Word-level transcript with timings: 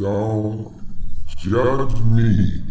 Don't 0.00 0.72
judge 1.36 2.00
me. 2.00 2.62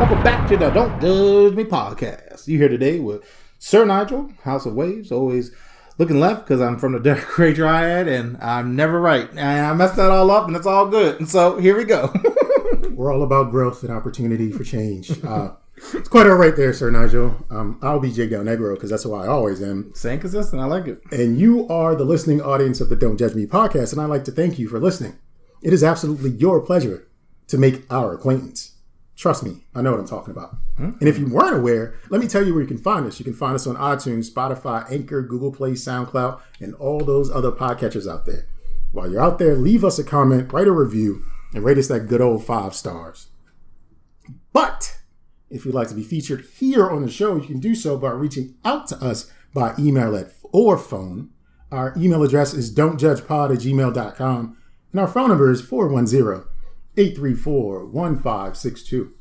Welcome 0.00 0.22
back 0.24 0.48
to 0.48 0.56
the 0.56 0.70
Don't 0.70 1.00
Judge 1.00 1.54
Me 1.54 1.62
podcast. 1.62 2.48
You 2.48 2.58
here 2.58 2.68
today 2.68 2.98
with 2.98 3.22
Sir 3.60 3.84
Nigel, 3.84 4.32
House 4.42 4.66
of 4.66 4.74
Waves, 4.74 5.12
always 5.12 5.52
looking 5.96 6.18
left 6.18 6.44
because 6.44 6.60
I'm 6.60 6.76
from 6.76 6.90
the 6.90 6.98
Derek 7.04 7.24
Gray 7.28 7.54
Triad 7.54 8.08
and 8.08 8.36
I'm 8.38 8.74
never 8.74 9.00
right. 9.00 9.30
And 9.30 9.40
I 9.66 9.72
messed 9.74 9.94
that 9.94 10.10
all 10.10 10.32
up 10.32 10.48
and 10.48 10.56
it's 10.56 10.66
all 10.66 10.88
good. 10.88 11.20
And 11.20 11.28
so 11.28 11.58
here 11.58 11.76
we 11.76 11.84
go. 11.84 12.12
We're 12.90 13.12
all 13.14 13.22
about 13.22 13.52
growth 13.52 13.84
and 13.84 13.92
opportunity 13.92 14.50
for 14.50 14.64
change. 14.64 15.22
Uh, 15.22 15.52
it's 15.94 16.08
quite 16.08 16.26
all 16.26 16.36
right 16.36 16.54
there, 16.54 16.72
Sir 16.72 16.90
Nigel. 16.90 17.36
Um, 17.50 17.78
I'll 17.82 18.00
be 18.00 18.12
Jake 18.12 18.30
Del 18.30 18.44
Negro 18.44 18.74
because 18.74 18.90
that's 18.90 19.02
who 19.02 19.14
I 19.14 19.26
always 19.26 19.62
am. 19.62 19.92
Staying 19.94 20.20
consistent. 20.20 20.60
I 20.60 20.66
like 20.66 20.86
it. 20.86 21.02
And 21.10 21.38
you 21.38 21.66
are 21.68 21.94
the 21.94 22.04
listening 22.04 22.40
audience 22.40 22.80
of 22.80 22.88
the 22.88 22.96
Don't 22.96 23.18
Judge 23.18 23.34
Me 23.34 23.46
podcast, 23.46 23.92
and 23.92 24.00
I'd 24.00 24.06
like 24.06 24.24
to 24.24 24.32
thank 24.32 24.58
you 24.58 24.68
for 24.68 24.78
listening. 24.80 25.18
It 25.62 25.72
is 25.72 25.82
absolutely 25.82 26.30
your 26.30 26.60
pleasure 26.60 27.08
to 27.48 27.58
make 27.58 27.90
our 27.90 28.14
acquaintance. 28.14 28.76
Trust 29.16 29.42
me, 29.42 29.64
I 29.74 29.82
know 29.82 29.90
what 29.90 29.98
I'm 29.98 30.06
talking 30.06 30.30
about. 30.30 30.56
And 31.00 31.08
if 31.08 31.18
you 31.18 31.26
weren't 31.26 31.56
aware, 31.56 31.96
let 32.08 32.20
me 32.20 32.28
tell 32.28 32.46
you 32.46 32.54
where 32.54 32.62
you 32.62 32.68
can 32.68 32.78
find 32.78 33.04
us. 33.04 33.18
You 33.18 33.24
can 33.24 33.34
find 33.34 33.56
us 33.56 33.66
on 33.66 33.74
iTunes, 33.74 34.30
Spotify, 34.30 34.88
Anchor, 34.92 35.22
Google 35.22 35.50
Play, 35.50 35.72
SoundCloud, 35.72 36.40
and 36.60 36.74
all 36.76 37.00
those 37.00 37.28
other 37.28 37.50
podcatchers 37.50 38.08
out 38.08 38.26
there. 38.26 38.46
While 38.92 39.10
you're 39.10 39.20
out 39.20 39.40
there, 39.40 39.56
leave 39.56 39.84
us 39.84 39.98
a 39.98 40.04
comment, 40.04 40.52
write 40.52 40.68
a 40.68 40.72
review, 40.72 41.24
and 41.52 41.64
rate 41.64 41.78
us 41.78 41.88
that 41.88 42.06
good 42.06 42.20
old 42.20 42.44
five 42.44 42.76
stars. 42.76 43.26
But 44.52 44.97
if 45.50 45.64
you'd 45.64 45.74
like 45.74 45.88
to 45.88 45.94
be 45.94 46.02
featured 46.02 46.46
here 46.58 46.88
on 46.90 47.02
the 47.02 47.10
show, 47.10 47.36
you 47.36 47.46
can 47.46 47.60
do 47.60 47.74
so 47.74 47.96
by 47.96 48.10
reaching 48.10 48.54
out 48.64 48.86
to 48.88 48.96
us 48.96 49.30
by 49.54 49.74
email 49.78 50.16
at 50.16 50.32
or 50.52 50.78
phone. 50.78 51.30
Our 51.70 51.94
email 51.96 52.22
address 52.22 52.54
is 52.54 52.74
don'tjudgepod 52.74 53.54
at 53.54 53.60
gmail.com, 53.60 54.56
and 54.92 55.00
our 55.00 55.08
phone 55.08 55.28
number 55.28 55.50
is 55.50 55.60
410 55.60 56.44
834 56.96 57.86
1562. 57.86 59.14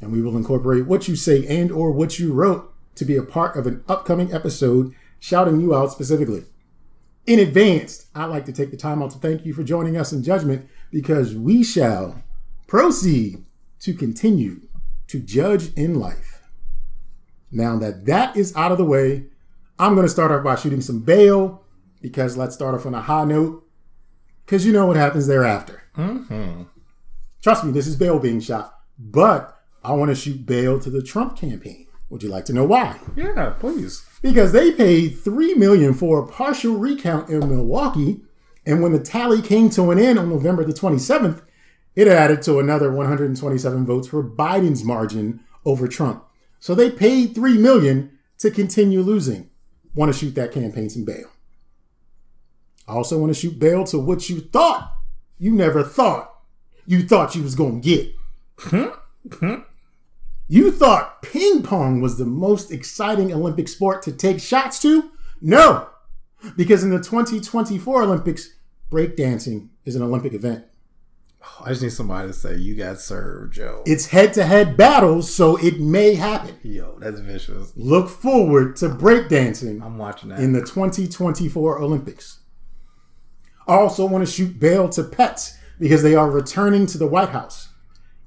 And 0.00 0.12
we 0.12 0.22
will 0.22 0.36
incorporate 0.36 0.86
what 0.86 1.06
you 1.06 1.16
say 1.16 1.46
and 1.46 1.70
or 1.70 1.92
what 1.92 2.18
you 2.18 2.32
wrote 2.32 2.72
to 2.96 3.04
be 3.04 3.16
a 3.16 3.22
part 3.22 3.56
of 3.56 3.66
an 3.66 3.84
upcoming 3.88 4.32
episode 4.32 4.94
shouting 5.20 5.60
you 5.60 5.74
out 5.74 5.92
specifically. 5.92 6.44
In 7.26 7.38
advance, 7.38 8.06
I'd 8.14 8.26
like 8.26 8.44
to 8.46 8.52
take 8.52 8.72
the 8.72 8.76
time 8.76 9.02
out 9.02 9.12
to 9.12 9.18
thank 9.18 9.46
you 9.46 9.54
for 9.54 9.62
joining 9.62 9.96
us 9.96 10.12
in 10.12 10.24
judgment 10.24 10.68
because 10.90 11.36
we 11.36 11.62
shall 11.62 12.22
proceed 12.66 13.44
to 13.80 13.94
continue 13.94 14.62
to 15.12 15.20
judge 15.20 15.72
in 15.74 16.00
life. 16.00 16.42
Now 17.50 17.76
that 17.78 18.06
that 18.06 18.34
is 18.34 18.56
out 18.56 18.72
of 18.72 18.78
the 18.78 18.84
way, 18.84 19.26
I'm 19.78 19.94
going 19.94 20.06
to 20.06 20.12
start 20.12 20.30
off 20.32 20.42
by 20.42 20.56
shooting 20.56 20.80
some 20.80 21.00
bail 21.00 21.62
because 22.00 22.36
let's 22.36 22.54
start 22.54 22.74
off 22.74 22.86
on 22.86 22.94
a 22.94 23.00
high 23.02 23.24
note 23.24 23.62
because 24.46 24.64
you 24.64 24.72
know 24.72 24.86
what 24.86 24.96
happens 24.96 25.26
thereafter. 25.26 25.82
Mm-hmm. 25.96 26.62
Trust 27.42 27.64
me, 27.64 27.72
this 27.72 27.86
is 27.86 27.94
bail 27.94 28.18
being 28.18 28.40
shot, 28.40 28.74
but 28.98 29.60
I 29.84 29.92
want 29.92 30.10
to 30.10 30.14
shoot 30.14 30.46
bail 30.46 30.80
to 30.80 30.88
the 30.88 31.02
Trump 31.02 31.36
campaign. 31.36 31.86
Would 32.08 32.22
you 32.22 32.30
like 32.30 32.46
to 32.46 32.52
know 32.54 32.64
why? 32.64 32.98
Yeah, 33.14 33.54
please. 33.58 34.04
because 34.22 34.52
they 34.52 34.72
paid 34.72 35.18
three 35.18 35.54
million 35.54 35.92
for 35.92 36.20
a 36.20 36.26
partial 36.26 36.76
recount 36.76 37.28
in 37.28 37.40
Milwaukee, 37.40 38.22
and 38.64 38.82
when 38.82 38.92
the 38.92 38.98
tally 38.98 39.42
came 39.42 39.68
to 39.70 39.90
an 39.90 39.98
end 39.98 40.18
on 40.18 40.30
November 40.30 40.64
the 40.64 40.72
27th, 40.72 41.42
it 41.94 42.08
added 42.08 42.42
to 42.42 42.58
another 42.58 42.92
127 42.92 43.86
votes 43.86 44.08
for 44.08 44.22
Biden's 44.22 44.84
margin 44.84 45.40
over 45.64 45.86
Trump. 45.86 46.24
So 46.58 46.74
they 46.74 46.90
paid 46.90 47.34
three 47.34 47.58
million 47.58 48.18
to 48.38 48.50
continue 48.50 49.00
losing. 49.00 49.50
Want 49.94 50.12
to 50.12 50.18
shoot 50.18 50.34
that 50.36 50.52
campaign 50.52 50.88
some 50.90 51.04
bail. 51.04 51.30
I 52.88 52.94
also 52.94 53.18
want 53.18 53.34
to 53.34 53.38
shoot 53.38 53.58
bail 53.58 53.84
to 53.84 53.98
what 53.98 54.28
you 54.28 54.40
thought 54.40 54.92
you 55.38 55.52
never 55.52 55.82
thought 55.82 56.32
you 56.86 57.02
thought 57.02 57.34
you 57.34 57.42
was 57.42 57.54
gonna 57.54 57.80
get. 57.80 58.14
Hmm? 58.58 58.88
Hmm? 59.32 59.54
You 60.48 60.70
thought 60.70 61.22
ping 61.22 61.62
pong 61.62 62.00
was 62.00 62.18
the 62.18 62.24
most 62.24 62.70
exciting 62.70 63.32
Olympic 63.32 63.68
sport 63.68 64.02
to 64.02 64.12
take 64.12 64.40
shots 64.40 64.80
to? 64.82 65.10
No, 65.40 65.88
because 66.56 66.84
in 66.84 66.90
the 66.90 66.98
2024 66.98 68.02
Olympics, 68.02 68.50
breakdancing 68.90 69.68
is 69.84 69.96
an 69.96 70.02
Olympic 70.02 70.34
event. 70.34 70.64
I 71.64 71.68
just 71.70 71.82
need 71.82 71.92
somebody 71.92 72.28
to 72.28 72.34
say, 72.34 72.56
you 72.56 72.74
got 72.74 73.00
served, 73.00 73.54
Joe. 73.54 73.82
It's 73.86 74.06
head 74.06 74.32
to 74.34 74.44
head 74.44 74.76
battles, 74.76 75.32
so 75.32 75.56
it 75.56 75.80
may 75.80 76.14
happen. 76.14 76.56
Yo, 76.62 76.98
that's 76.98 77.20
vicious. 77.20 77.72
Look 77.76 78.08
forward 78.08 78.76
to 78.76 78.88
breakdancing 78.88 79.82
I'm 79.82 79.98
watching 79.98 80.30
that. 80.30 80.40
in 80.40 80.52
the 80.52 80.60
2024 80.60 81.80
Olympics. 81.80 82.40
I 83.66 83.74
also 83.74 84.06
want 84.06 84.26
to 84.26 84.32
shoot 84.32 84.58
bail 84.58 84.88
to 84.90 85.04
pets 85.04 85.56
because 85.78 86.02
they 86.02 86.14
are 86.14 86.30
returning 86.30 86.86
to 86.86 86.98
the 86.98 87.06
White 87.06 87.30
House. 87.30 87.68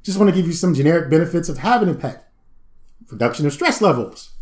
Just 0.04 0.18
want 0.18 0.30
to 0.30 0.36
give 0.36 0.48
you 0.48 0.54
some 0.54 0.74
generic 0.74 1.10
benefits 1.10 1.50
of 1.50 1.58
having 1.60 1.90
a 1.90 1.94
pet 1.94 2.22
reduction 3.12 3.46
of 3.46 3.54
stress 3.54 3.82
levels. 3.82 4.35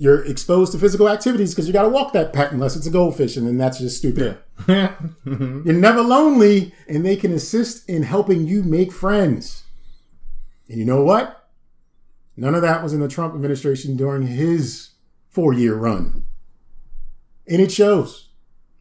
You're 0.00 0.24
exposed 0.24 0.70
to 0.72 0.78
physical 0.78 1.08
activities 1.08 1.52
because 1.52 1.66
you 1.66 1.72
got 1.72 1.82
to 1.82 1.88
walk 1.88 2.12
that 2.12 2.32
pet 2.32 2.52
unless 2.52 2.76
it's 2.76 2.86
a 2.86 2.90
goldfish, 2.90 3.36
and 3.36 3.44
then 3.44 3.58
that's 3.58 3.80
just 3.80 3.98
stupid. 3.98 4.38
You're 4.68 5.72
never 5.72 6.02
lonely, 6.02 6.72
and 6.88 7.04
they 7.04 7.16
can 7.16 7.32
assist 7.32 7.88
in 7.88 8.04
helping 8.04 8.46
you 8.46 8.62
make 8.62 8.92
friends. 8.92 9.64
And 10.68 10.78
you 10.78 10.84
know 10.84 11.02
what? 11.02 11.50
None 12.36 12.54
of 12.54 12.62
that 12.62 12.80
was 12.80 12.92
in 12.92 13.00
the 13.00 13.08
Trump 13.08 13.34
administration 13.34 13.96
during 13.96 14.28
his 14.28 14.90
four 15.30 15.52
year 15.52 15.74
run. 15.74 16.24
And 17.48 17.60
it 17.60 17.72
shows. 17.72 18.28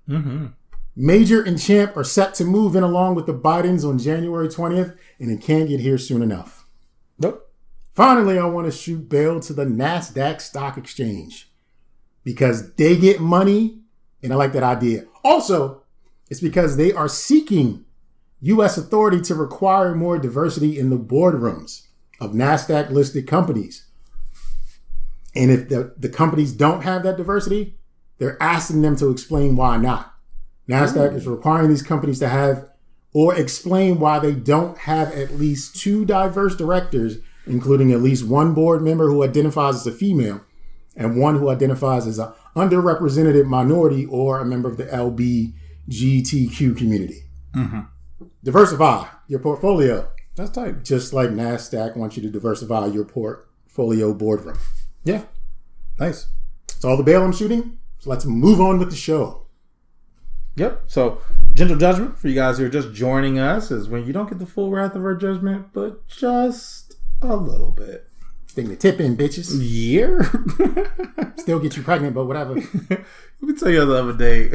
Mm-hmm. 0.08 0.48
Major 0.96 1.42
and 1.42 1.60
Champ 1.60 1.98
are 1.98 2.04
set 2.04 2.36
to 2.36 2.46
move 2.46 2.76
in 2.76 2.84
along 2.84 3.16
with 3.16 3.26
the 3.26 3.34
Bidens 3.34 3.88
on 3.88 3.98
January 3.98 4.50
20th, 4.50 4.96
and 5.20 5.32
it 5.32 5.42
can't 5.42 5.68
get 5.68 5.80
here 5.80 5.98
soon 5.98 6.22
enough. 6.22 6.68
nope. 7.18 7.47
Finally, 7.98 8.38
I 8.38 8.46
want 8.46 8.72
to 8.72 8.72
shoot 8.72 9.10
bail 9.10 9.40
to 9.40 9.54
the 9.54 9.66
NASDAQ 9.66 10.40
Stock 10.40 10.78
Exchange 10.78 11.52
because 12.24 12.76
they 12.76 12.96
get 12.96 13.20
money, 13.20 13.80
and 14.22 14.32
I 14.32 14.36
like 14.36 14.54
that 14.54 14.62
idea. 14.62 15.06
Also, 15.24 15.82
it's 16.30 16.40
because 16.40 16.78
they 16.78 16.94
are 16.94 17.08
seeking 17.08 17.86
U.S. 18.42 18.78
authority 18.78 19.20
to 19.22 19.34
require 19.34 19.96
more 19.96 20.20
diversity 20.20 20.78
in 20.78 20.92
the 20.92 21.00
boardrooms 21.00 21.88
of 22.20 22.34
NASDAQ 22.34 22.92
listed 22.92 23.26
companies. 23.26 23.88
And 25.34 25.50
if 25.50 25.68
the, 25.68 25.96
the 25.98 26.10
companies 26.10 26.54
don't 26.54 26.84
have 26.84 27.02
that 27.02 27.18
diversity, 27.18 27.80
they're 28.20 28.38
asking 28.40 28.84
them 28.84 28.96
to 28.98 29.10
explain 29.10 29.56
why 29.56 29.78
not. 29.78 30.14
NASDAQ 30.70 31.16
is 31.16 31.26
requiring 31.26 31.70
these 31.70 31.82
companies 31.82 32.20
to 32.20 32.30
have 32.30 32.70
or 33.12 33.34
explain 33.34 34.00
why 34.00 34.20
they 34.20 34.34
don't 34.34 34.78
have 34.78 35.12
at 35.14 35.34
least 35.40 35.76
two 35.76 36.06
diverse 36.06 36.56
directors, 36.56 37.18
including 37.48 37.92
at 37.92 38.02
least 38.02 38.26
one 38.28 38.54
board 38.54 38.82
member 38.82 39.08
who 39.10 39.24
identifies 39.24 39.76
as 39.76 39.88
a 39.88 39.92
female 39.92 40.42
and 40.96 41.18
one 41.20 41.38
who 41.38 41.50
identifies 41.50 42.08
as 42.08 42.18
an 42.20 42.32
underrepresented 42.56 43.46
minority 43.46 44.06
or 44.06 44.40
a 44.40 44.46
member 44.46 44.70
of 44.70 44.78
the 44.78 44.86
LBGTQ 44.86 46.76
community. 46.78 47.24
Mm-hmm. 47.56 47.82
Diversify 48.44 49.08
your 49.28 49.40
portfolio, 49.40 50.10
That's 50.36 50.50
tight. 50.52 50.84
just 50.84 51.14
like 51.14 51.30
NASDAQ 51.30 51.96
wants 51.96 52.18
you 52.18 52.24
to 52.24 52.30
diversify 52.30 52.88
your 52.88 53.06
portfolio 53.06 54.14
boardroom. 54.14 54.58
Yeah. 55.04 55.24
Nice. 56.00 56.28
It's 56.70 56.86
all 56.86 56.98
the 56.98 57.04
bail 57.04 57.24
I'm 57.24 57.34
shooting. 57.34 57.78
So 58.00 58.10
let's 58.10 58.26
move 58.26 58.60
on 58.62 58.80
with 58.80 58.90
the 58.90 58.96
show. 58.96 59.44
Yep. 60.56 60.84
So, 60.88 61.22
gentle 61.54 61.78
judgment 61.78 62.18
for 62.18 62.28
you 62.30 62.36
guys 62.36 62.58
who 62.58 62.66
are 62.66 62.70
just 62.70 62.92
joining 62.92 63.38
us 63.38 63.70
is 63.70 63.88
when 63.88 64.08
you 64.08 64.14
don't 64.14 64.28
get 64.28 64.40
the 64.40 64.46
full 64.48 64.72
wrath 64.72 64.96
of 64.96 65.04
our 65.04 65.14
judgment, 65.16 65.68
but 65.72 66.08
just 66.08 66.87
a 67.22 67.36
little 67.36 67.72
bit. 67.72 68.06
Thing 68.50 68.70
to 68.70 68.76
tip 68.76 69.00
in, 69.00 69.16
bitches. 69.18 69.52
Year? 69.62 70.24
Still 71.38 71.60
get 71.60 71.78
you 71.78 71.84
pregnant, 71.84 72.16
but 72.16 72.26
whatever. 72.26 72.56
Let 72.90 73.00
me 73.42 73.54
tell 73.56 73.70
you 73.70 73.86
the 73.86 73.94
other 73.96 74.14
day. 74.14 74.50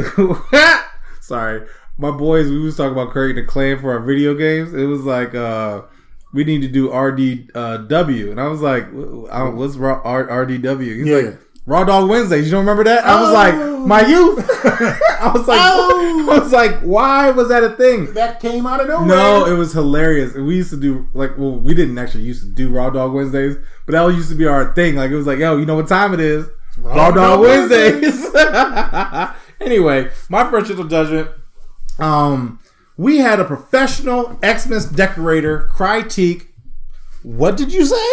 Sorry. 1.21 1.67
My 1.99 2.11
boys, 2.11 2.51
we 2.51 2.59
was 2.59 2.77
talking 2.77 2.93
about 2.93 3.11
creating 3.11 3.45
a 3.45 3.47
clan 3.47 3.79
for 3.79 3.93
our 3.93 4.01
video 4.01 4.35
games. 4.35 4.75
It 4.75 4.87
was 4.87 5.03
like, 5.03 5.35
uh, 5.35 5.83
we 6.33 6.43
need 6.45 6.63
to 6.63 6.69
do 6.69 6.89
RDW. 6.89 8.31
and 8.31 8.41
I 8.41 8.49
was 8.49 8.61
like, 8.61 8.85
I 8.89 9.39
don't- 9.39 9.57
what's 9.57 9.77
R, 9.77 10.03
RDW? 10.27 10.97
He's 10.97 11.07
Yeah. 11.07 11.17
like, 11.17 11.41
Raw 11.65 11.85
Dog 11.85 12.09
Wednesdays. 12.11 12.47
You 12.47 12.51
don't 12.51 12.61
remember 12.61 12.85
that? 12.85 13.05
I 13.05 13.21
was 13.21 13.31
Oh. 13.31 13.33
like, 13.35 13.87
my 13.87 14.07
youth. 14.07 14.39
I 14.65 15.31
was 15.35 15.47
like, 15.47 15.61
Oh. 15.63 16.29
I 16.33 16.39
was 16.39 16.53
like, 16.53 16.81
why 16.81 17.31
was 17.31 17.49
that 17.49 17.63
a 17.63 17.71
thing? 17.71 18.13
that 18.15 18.41
came 18.41 18.67
out 18.67 18.81
of 18.81 18.89
nowhere. 18.89 19.07
No, 19.07 19.45
it 19.47 19.57
was 19.57 19.73
hilarious. 19.73 20.35
We 20.35 20.57
used 20.57 20.71
to 20.71 20.77
do 20.81 21.07
like 21.15 21.37
well, 21.39 21.53
we 21.53 21.75
didn't 21.75 21.99
actually 21.99 22.25
used 22.25 22.43
to 22.43 22.49
do 22.49 22.71
Raw 22.71 22.91
Dog 22.91 23.13
Wednesdays, 23.13 23.57
but 23.87 23.93
that 23.93 24.07
used 24.15 24.29
to 24.31 24.35
be 24.35 24.47
our 24.47 24.73
thing. 24.75 24.97
Like 24.97 25.11
it 25.11 25.17
was 25.17 25.27
like, 25.27 25.39
yo, 25.39 25.57
you 25.57 25.67
know 25.67 25.77
what 25.77 25.89
time 25.89 26.15
it 26.15 26.21
is? 26.21 26.47
Raw, 26.79 26.95
Raw 26.95 27.11
Dog, 27.11 27.15
Dog 27.15 27.41
Wednesdays. 27.41 28.35
anyway, 29.61 30.11
my 30.29 30.49
first 30.51 30.69
little 30.71 30.85
judgment. 30.87 31.29
Um, 31.99 32.59
we 32.97 33.19
had 33.19 33.39
a 33.41 33.45
professional 33.45 34.39
Xmas 34.45 34.87
decorator 34.87 35.69
critique. 35.73 36.49
What 37.23 37.57
did 37.57 37.73
you 37.73 37.85
say? 37.85 38.07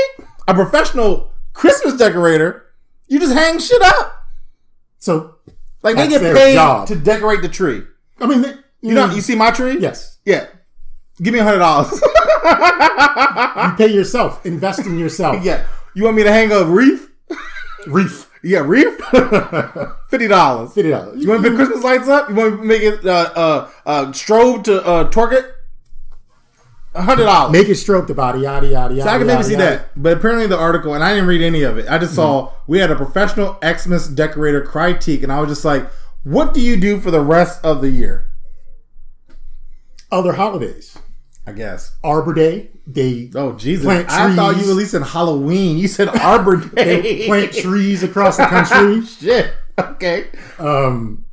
A 0.47 0.53
professional 0.53 1.31
Christmas 1.53 1.95
decorator? 1.97 2.65
You 3.09 3.19
just 3.19 3.33
hang 3.33 3.59
shit 3.59 3.81
up. 3.81 4.23
so 4.99 5.35
Like 5.83 5.95
they 5.97 6.07
get 6.07 6.21
paid 6.21 6.53
job. 6.53 6.87
to 6.87 6.95
decorate 6.95 7.41
the 7.41 7.49
tree. 7.49 7.83
I 8.21 8.27
mean, 8.27 8.41
they, 8.41 8.53
You 8.81 8.93
know, 8.93 9.09
you 9.09 9.19
see 9.21 9.35
my 9.35 9.51
tree? 9.51 9.77
Yes. 9.79 10.17
Yeah. 10.25 10.47
Give 11.21 11.33
me 11.33 11.39
a 11.39 11.43
hundred 11.43 11.59
dollars. 11.59 11.91
You 11.91 13.75
pay 13.77 13.93
yourself. 13.93 14.45
Invest 14.45 14.85
in 14.85 14.97
yourself. 14.97 15.43
yeah. 15.43 15.67
You 15.95 16.03
want 16.05 16.15
me 16.15 16.23
to 16.23 16.31
hang 16.31 16.51
a 16.51 16.63
wreath? 16.63 17.09
Reef. 17.87 18.29
Yeah, 18.43 18.59
wreath. 18.59 18.97
Fifty 20.09 20.27
dollars. 20.27 20.73
Fifty 20.73 20.91
dollars. 20.91 21.21
You 21.21 21.29
want 21.29 21.43
to 21.43 21.49
put 21.49 21.55
Christmas 21.57 21.83
lights 21.83 22.07
up? 22.07 22.29
You 22.29 22.35
want 22.35 22.59
to 22.59 22.63
make 22.65 22.81
it 22.81 23.05
uh, 23.05 23.31
uh, 23.35 23.69
uh, 23.85 24.05
strobe 24.07 24.63
to 24.65 24.81
uh, 24.85 25.09
torque 25.09 25.33
it? 25.33 25.45
Hundred 26.95 27.25
dollars. 27.25 27.51
Make 27.51 27.69
it 27.69 27.75
stroke 27.75 28.07
the 28.07 28.13
body, 28.15 28.39
yada 28.41 28.67
yada 28.67 28.93
yada. 28.95 29.09
So 29.09 29.15
I 29.15 29.17
can 29.19 29.27
maybe 29.27 29.31
yada, 29.37 29.43
see 29.43 29.51
yada. 29.53 29.63
that. 29.63 29.89
But 29.95 30.17
apparently 30.17 30.47
the 30.47 30.57
article, 30.57 30.93
and 30.95 31.03
I 31.03 31.13
didn't 31.13 31.27
read 31.27 31.41
any 31.41 31.61
of 31.61 31.77
it. 31.77 31.87
I 31.87 31.97
just 31.99 32.15
saw 32.15 32.51
we 32.67 32.79
had 32.79 32.89
a 32.89 32.95
professional 32.95 33.57
Xmas 33.63 34.07
decorator 34.07 34.61
critique, 34.61 35.21
and 35.21 35.31
I 35.31 35.39
was 35.39 35.49
just 35.49 35.63
like, 35.63 35.87
"What 36.23 36.53
do 36.53 36.61
you 36.61 36.77
do 36.77 36.99
for 36.99 37.11
the 37.11 37.21
rest 37.21 37.63
of 37.63 37.81
the 37.81 37.89
year?" 37.89 38.25
Other 40.11 40.33
holidays. 40.33 40.97
I 41.45 41.51
guess. 41.51 41.95
Arbor 42.03 42.33
Day. 42.33 42.69
They 42.85 43.29
Oh 43.35 43.53
Jesus! 43.53 43.85
I 43.87 44.35
thought 44.35 44.57
you 44.57 44.69
at 44.69 44.75
least 44.75 44.93
in 44.95 45.01
Halloween. 45.03 45.77
You 45.77 45.87
said 45.87 46.07
Arbor 46.09 46.57
Day. 46.75 47.27
plant 47.27 47.53
trees 47.53 48.01
across 48.03 48.37
the 48.37 48.45
country. 48.45 49.05
Shit. 49.19 49.53
Okay. 49.77 50.27
Um, 50.57 51.25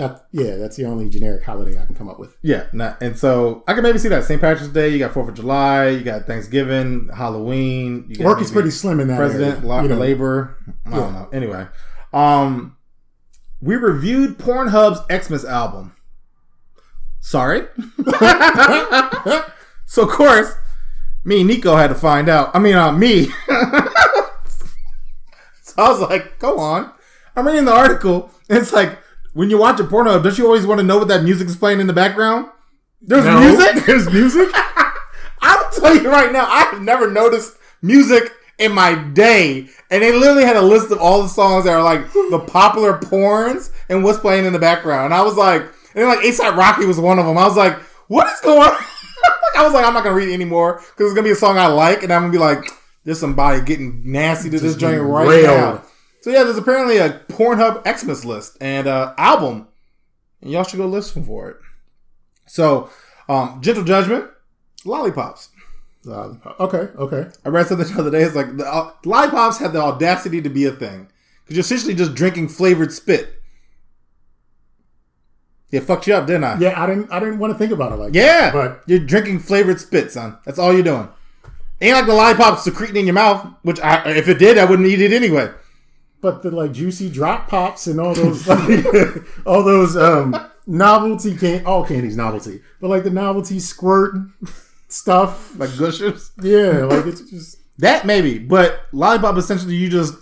that 0.00 0.26
yeah, 0.32 0.56
that's 0.56 0.76
the 0.76 0.84
only 0.84 1.08
generic 1.08 1.44
holiday 1.44 1.80
I 1.80 1.86
can 1.86 1.94
come 1.94 2.08
up 2.08 2.18
with. 2.18 2.36
Yeah, 2.42 2.66
nah, 2.72 2.94
and 3.00 3.18
so 3.18 3.62
I 3.68 3.74
can 3.74 3.82
maybe 3.82 3.98
see 3.98 4.08
that 4.08 4.24
St. 4.24 4.40
Patrick's 4.40 4.72
Day. 4.72 4.88
You 4.88 4.98
got 4.98 5.12
Fourth 5.12 5.28
of 5.28 5.34
July. 5.34 5.88
You 5.88 6.00
got 6.02 6.26
Thanksgiving, 6.26 7.08
Halloween. 7.14 8.06
You 8.08 8.16
got 8.16 8.24
Work 8.26 8.40
is 8.40 8.50
pretty 8.50 8.70
slim 8.70 9.00
in 9.00 9.08
that. 9.08 9.16
President, 9.16 9.58
area, 9.58 9.68
lot 9.68 9.82
you 9.82 9.88
know. 9.88 9.96
labor. 9.96 10.56
I 10.86 10.90
Yeah. 10.90 10.96
don't 10.96 11.12
know. 11.14 11.28
Anyway, 11.32 11.66
um, 12.12 12.76
we 13.60 13.76
reviewed 13.76 14.38
Pornhub's 14.38 15.00
Xmas 15.24 15.44
album. 15.44 15.94
Sorry. 17.20 17.66
so 19.86 20.02
of 20.04 20.08
course, 20.08 20.54
me 21.24 21.40
and 21.40 21.48
Nico 21.48 21.76
had 21.76 21.88
to 21.88 21.94
find 21.94 22.28
out. 22.28 22.50
I 22.54 22.58
mean, 22.58 22.74
uh, 22.76 22.92
me. 22.92 23.26
so 25.62 25.74
I 25.76 25.88
was 25.90 26.00
like, 26.00 26.38
"Go 26.38 26.58
on." 26.58 26.90
I'm 27.36 27.46
reading 27.46 27.64
the 27.64 27.72
article. 27.74 28.30
And 28.48 28.58
it's 28.58 28.72
like 28.72 28.98
when 29.32 29.50
you 29.50 29.58
watch 29.58 29.80
a 29.80 29.84
porno, 29.84 30.20
don't 30.22 30.36
you 30.38 30.46
always 30.46 30.66
want 30.66 30.80
to 30.80 30.86
know 30.86 30.98
what 30.98 31.08
that 31.08 31.22
music 31.22 31.48
is 31.48 31.56
playing 31.56 31.80
in 31.80 31.86
the 31.86 31.92
background? 31.92 32.46
There's 33.02 33.24
No, 33.24 33.40
music. 33.40 33.84
There's 33.86 34.10
music. 34.12 34.48
I'll 35.42 35.70
tell 35.70 35.96
you 35.96 36.10
right 36.10 36.32
now, 36.32 36.46
I 36.46 36.64
have 36.64 36.82
never 36.82 37.10
noticed 37.10 37.56
music 37.82 38.32
in 38.58 38.72
my 38.72 38.94
day. 38.94 39.68
And 39.90 40.02
they 40.02 40.12
literally 40.12 40.44
had 40.44 40.56
a 40.56 40.62
list 40.62 40.90
of 40.92 40.98
all 40.98 41.22
the 41.22 41.28
songs 41.28 41.64
that 41.64 41.72
are 41.74 41.82
like 41.82 42.12
the 42.12 42.44
popular 42.46 42.98
porns 42.98 43.70
and 43.88 44.04
what's 44.04 44.18
playing 44.18 44.44
in 44.44 44.52
the 44.52 44.58
background. 44.58 45.06
And 45.06 45.14
I 45.14 45.22
was 45.22 45.36
like, 45.36 45.62
and 45.62 45.70
then 45.94 46.08
like 46.08 46.18
ASAP 46.20 46.56
Rocky 46.56 46.84
was 46.84 47.00
one 47.00 47.18
of 47.18 47.24
them. 47.26 47.38
I 47.38 47.46
was 47.46 47.56
like, 47.56 47.78
what 48.08 48.26
is 48.32 48.40
going 48.40 48.60
on? 48.60 48.76
I 49.56 49.64
was 49.64 49.72
like, 49.72 49.84
I'm 49.84 49.94
not 49.94 50.04
gonna 50.04 50.14
read 50.14 50.28
it 50.28 50.34
anymore 50.34 50.74
because 50.74 51.06
it's 51.06 51.14
gonna 51.14 51.24
be 51.24 51.30
a 51.32 51.36
song 51.36 51.58
I 51.58 51.66
like, 51.66 52.02
and 52.02 52.12
I'm 52.12 52.22
gonna 52.22 52.32
be 52.32 52.38
like, 52.38 52.64
there's 53.04 53.18
somebody 53.18 53.60
getting 53.62 54.02
nasty 54.04 54.50
to 54.50 54.58
this 54.58 54.76
joint 54.76 55.02
right 55.02 55.26
railed. 55.28 55.46
now. 55.46 55.82
So 56.20 56.30
yeah, 56.30 56.44
there's 56.44 56.58
apparently 56.58 56.98
a 56.98 57.20
Pornhub 57.28 57.82
Xmas 57.98 58.24
list 58.24 58.58
and 58.60 58.86
uh, 58.86 59.14
album, 59.16 59.68
and 60.42 60.50
y'all 60.50 60.64
should 60.64 60.76
go 60.76 60.86
listen 60.86 61.24
for 61.24 61.48
it. 61.48 61.56
So, 62.46 62.90
um, 63.28 63.60
Gentle 63.62 63.84
Judgment, 63.84 64.28
Lollipops. 64.84 65.48
okay, 66.06 66.88
okay. 66.96 67.30
I 67.44 67.48
read 67.48 67.66
something 67.66 67.86
the 67.86 68.00
other 68.00 68.10
day. 68.10 68.22
It's 68.22 68.34
like 68.34 68.56
the 68.56 68.66
uh, 68.66 68.92
lollipops 69.04 69.58
have 69.58 69.72
the 69.72 69.80
audacity 69.80 70.42
to 70.42 70.48
be 70.48 70.66
a 70.66 70.72
thing 70.72 71.08
because 71.44 71.56
you're 71.56 71.60
essentially 71.60 71.94
just 71.94 72.14
drinking 72.14 72.48
flavored 72.48 72.92
spit. 72.92 73.40
Yeah, 75.70 75.80
fucked 75.80 76.06
you 76.06 76.14
up, 76.14 76.26
didn't 76.26 76.44
I? 76.44 76.58
Yeah, 76.58 76.82
I 76.82 76.86
didn't. 76.86 77.12
I 77.12 77.20
didn't 77.20 77.38
want 77.38 77.52
to 77.52 77.58
think 77.58 77.72
about 77.72 77.92
it 77.92 77.96
like. 77.96 78.14
Yeah, 78.14 78.50
that, 78.50 78.52
but 78.52 78.82
you're 78.86 78.98
drinking 78.98 79.38
flavored 79.40 79.78
spit, 79.78 80.10
son. 80.10 80.36
That's 80.44 80.58
all 80.58 80.72
you're 80.72 80.82
doing. 80.82 81.08
Ain't 81.80 81.94
like 81.94 82.06
the 82.06 82.14
lollipop 82.14 82.58
secreting 82.58 82.96
in 82.96 83.06
your 83.06 83.14
mouth, 83.14 83.46
which 83.62 83.80
I, 83.80 84.10
if 84.10 84.28
it 84.28 84.38
did, 84.38 84.58
I 84.58 84.64
wouldn't 84.64 84.88
eat 84.88 85.00
it 85.00 85.12
anyway. 85.12 85.50
But 86.20 86.42
the 86.42 86.50
like 86.50 86.72
juicy 86.72 87.08
drop 87.10 87.48
pops 87.48 87.86
and 87.86 88.00
all 88.00 88.14
those 88.14 88.46
like, 88.48 88.86
all 89.46 89.62
those 89.64 89.96
um 89.96 90.34
novelty 90.66 91.36
can 91.36 91.64
all 91.66 91.84
candy's 91.84 92.16
novelty, 92.16 92.60
but 92.80 92.88
like 92.88 93.04
the 93.04 93.10
novelty 93.10 93.58
squirt 93.60 94.14
stuff. 94.88 95.58
Like 95.58 95.76
gushers. 95.78 96.32
Yeah, 96.42 96.84
like 96.84 97.06
it's 97.06 97.22
just 97.30 97.58
That 97.78 98.04
maybe, 98.06 98.38
but 98.38 98.82
lollipop 98.92 99.36
essentially 99.36 99.74
you 99.76 99.88
just 99.88 100.14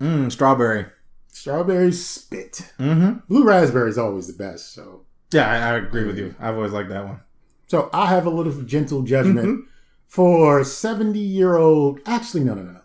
Mmm, 0.00 0.30
strawberry. 0.30 0.86
strawberry 1.32 1.92
spit. 1.92 2.70
Mm-hmm. 2.78 3.18
Blue 3.28 3.44
raspberry 3.44 3.90
is 3.90 3.98
always 3.98 4.26
the 4.28 4.32
best. 4.32 4.72
So 4.72 5.02
Yeah, 5.32 5.48
I, 5.50 5.72
I 5.72 5.76
agree 5.78 6.04
with 6.04 6.18
you. 6.18 6.34
I've 6.38 6.54
always 6.54 6.72
liked 6.72 6.90
that 6.90 7.04
one. 7.04 7.20
so 7.66 7.90
I 7.92 8.06
have 8.06 8.26
a 8.26 8.30
little 8.30 8.52
gentle 8.62 9.02
judgment 9.02 9.66
for 10.08 10.64
seventy 10.64 11.20
year 11.20 11.56
old. 11.56 12.00
Actually, 12.06 12.42
no, 12.44 12.54
no, 12.54 12.62
no, 12.62 12.72
no. 12.72 12.80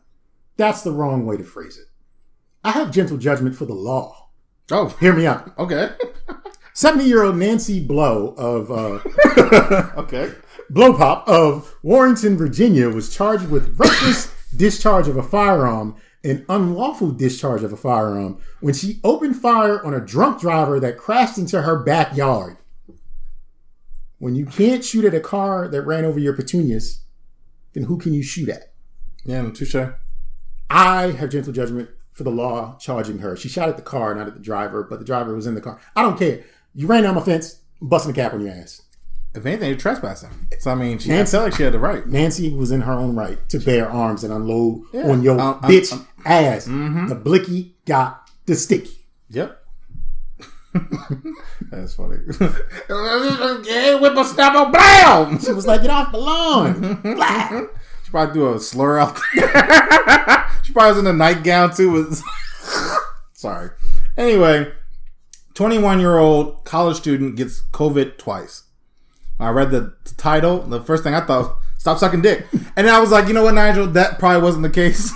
That's 0.58 0.84
the 0.84 0.92
wrong 0.92 1.26
way 1.26 1.38
to 1.38 1.44
phrase 1.44 1.78
it. 1.78 1.88
I 2.64 2.72
have 2.72 2.92
gentle 2.92 3.18
judgment 3.18 3.56
for 3.56 3.66
the 3.66 3.74
law. 3.74 4.30
Oh, 4.72 4.90
Hear 5.00 5.14
me 5.14 5.26
out. 5.26 5.58
okay, 5.58 5.90
70 6.74 7.04
year 7.04 7.24
old 7.24 7.36
Nancy 7.38 7.84
Blow 7.86 8.34
of 8.38 8.72
uh, 8.72 9.00
okay. 10.00 10.32
Blow 10.70 10.94
Pop 10.94 11.28
of 11.28 11.76
Warrenton, 11.84 12.38
Virginia 12.38 12.90
was 12.90 13.14
charged 13.14 13.50
with 13.50 13.78
reckless 13.78 14.34
discharge 14.56 15.08
of 15.08 15.18
a 15.18 15.24
firearm 15.24 15.96
and 16.24 16.46
unlawful 16.48 17.12
discharge 17.12 17.64
of 17.64 17.74
a 17.74 17.78
firearm 17.78 18.40
when 18.62 18.74
she 18.74 19.00
opened 19.04 19.36
fire 19.36 19.84
on 19.86 19.94
a 19.94 20.00
drunk 20.00 20.40
driver 20.40 20.80
that 20.80 20.98
crashed 20.98 21.38
into 21.38 21.62
her 21.64 21.78
backyard. 21.84 22.56
When 24.20 24.36
you 24.36 24.46
can't 24.46 24.86
shoot 24.86 25.04
at 25.04 25.14
a 25.14 25.20
car 25.20 25.68
that 25.68 25.82
ran 25.82 26.06
over 26.06 26.18
your 26.20 26.34
petunias, 26.34 27.03
then 27.74 27.84
who 27.84 27.98
can 27.98 28.14
you 28.14 28.24
shoot 28.24 28.50
at? 28.50 28.72
Yeah, 29.26 29.50
touche. 29.52 29.76
I 30.70 31.08
have 31.12 31.30
gentle 31.30 31.54
judgment 31.54 31.90
for 32.12 32.24
the 32.24 32.32
law 32.32 32.78
charging 32.80 33.20
her. 33.20 33.36
She 33.36 33.50
shot 33.50 33.70
at 33.70 33.76
the 33.78 33.84
car, 33.84 34.14
not 34.16 34.28
at 34.28 34.34
the 34.34 34.40
driver, 34.40 34.84
but 34.84 35.00
the 35.00 35.06
driver 35.06 35.34
was 35.36 35.48
in 35.48 35.56
the 35.56 35.62
car. 35.62 35.80
I 35.96 36.02
don't 36.02 36.18
care. 36.18 36.44
You 36.76 36.88
ran 36.88 37.04
down 37.04 37.16
my 37.16 37.22
fence, 37.22 37.60
busting 37.82 38.12
a 38.12 38.16
cap 38.16 38.34
on 38.34 38.42
your 38.42 38.52
ass. 38.54 38.82
If 39.36 39.46
anything, 39.48 39.70
you're 39.70 39.78
trespassing. 39.80 40.30
So 40.60 40.72
I 40.72 40.76
mean, 40.76 41.00
she 41.00 41.10
Nancy- 41.10 41.32
felt 41.32 41.46
like 41.46 41.56
she 41.56 41.64
had 41.64 41.74
the 41.74 41.80
right. 41.80 42.06
Nancy 42.08 42.54
was 42.54 42.72
in 42.72 42.82
her 42.82 42.94
own 42.94 43.16
right 43.16 43.38
to 43.50 43.60
bear 43.60 43.90
arms 43.90 44.24
and 44.24 44.32
unload 44.32 44.84
Yeah. 44.94 45.10
on 45.10 45.24
your 45.24 45.40
Um, 45.40 45.56
um, 45.56 45.62
bitch 45.62 45.92
um, 45.92 46.08
ass. 46.26 46.66
The 46.66 47.20
blicky 47.22 47.76
got 47.86 48.30
the 48.46 48.56
sticky. 48.56 49.06
Yep. 49.30 49.63
That's 51.72 51.94
funny. 51.94 52.18
hey, 52.40 53.98
whippersnapper, 53.98 54.72
blam! 54.72 55.40
She 55.40 55.52
was 55.52 55.68
like, 55.68 55.82
"Get 55.82 55.90
off 55.92 56.12
the 56.12 56.18
lawn!" 56.18 57.02
Blah. 57.02 57.62
She 58.04 58.12
probably 58.12 58.34
threw 58.34 58.54
a 58.56 58.60
slur 58.60 59.00
out 59.00 59.20
there. 59.36 60.46
she 60.64 60.74
probably 60.74 60.92
was 60.92 60.98
in 61.00 61.08
a 61.08 61.14
nightgown 61.14 61.76
too. 61.76 61.92
With 61.92 62.22
sorry. 63.34 63.72
Anyway, 64.18 64.72
21 65.54 66.00
year 66.00 66.18
old 66.18 66.64
college 66.66 66.98
student 66.98 67.36
gets 67.36 67.62
COVID 67.72 68.18
twice. 68.18 68.64
I 69.40 69.50
read 69.50 69.72
the 69.72 69.94
title. 70.18 70.60
The 70.62 70.82
first 70.82 71.04
thing 71.04 71.14
I 71.16 71.26
thought, 71.26 71.58
stop 71.78 71.98
sucking 71.98 72.22
dick. 72.22 72.46
And 72.76 72.90
I 72.90 73.00
was 73.00 73.12
like, 73.12 73.28
you 73.28 73.34
know 73.34 73.44
what, 73.44 73.56
Nigel? 73.56 73.88
That 73.88 74.20
probably 74.20 74.42
wasn't 74.42 74.64
the 74.64 74.70
case. 74.70 75.12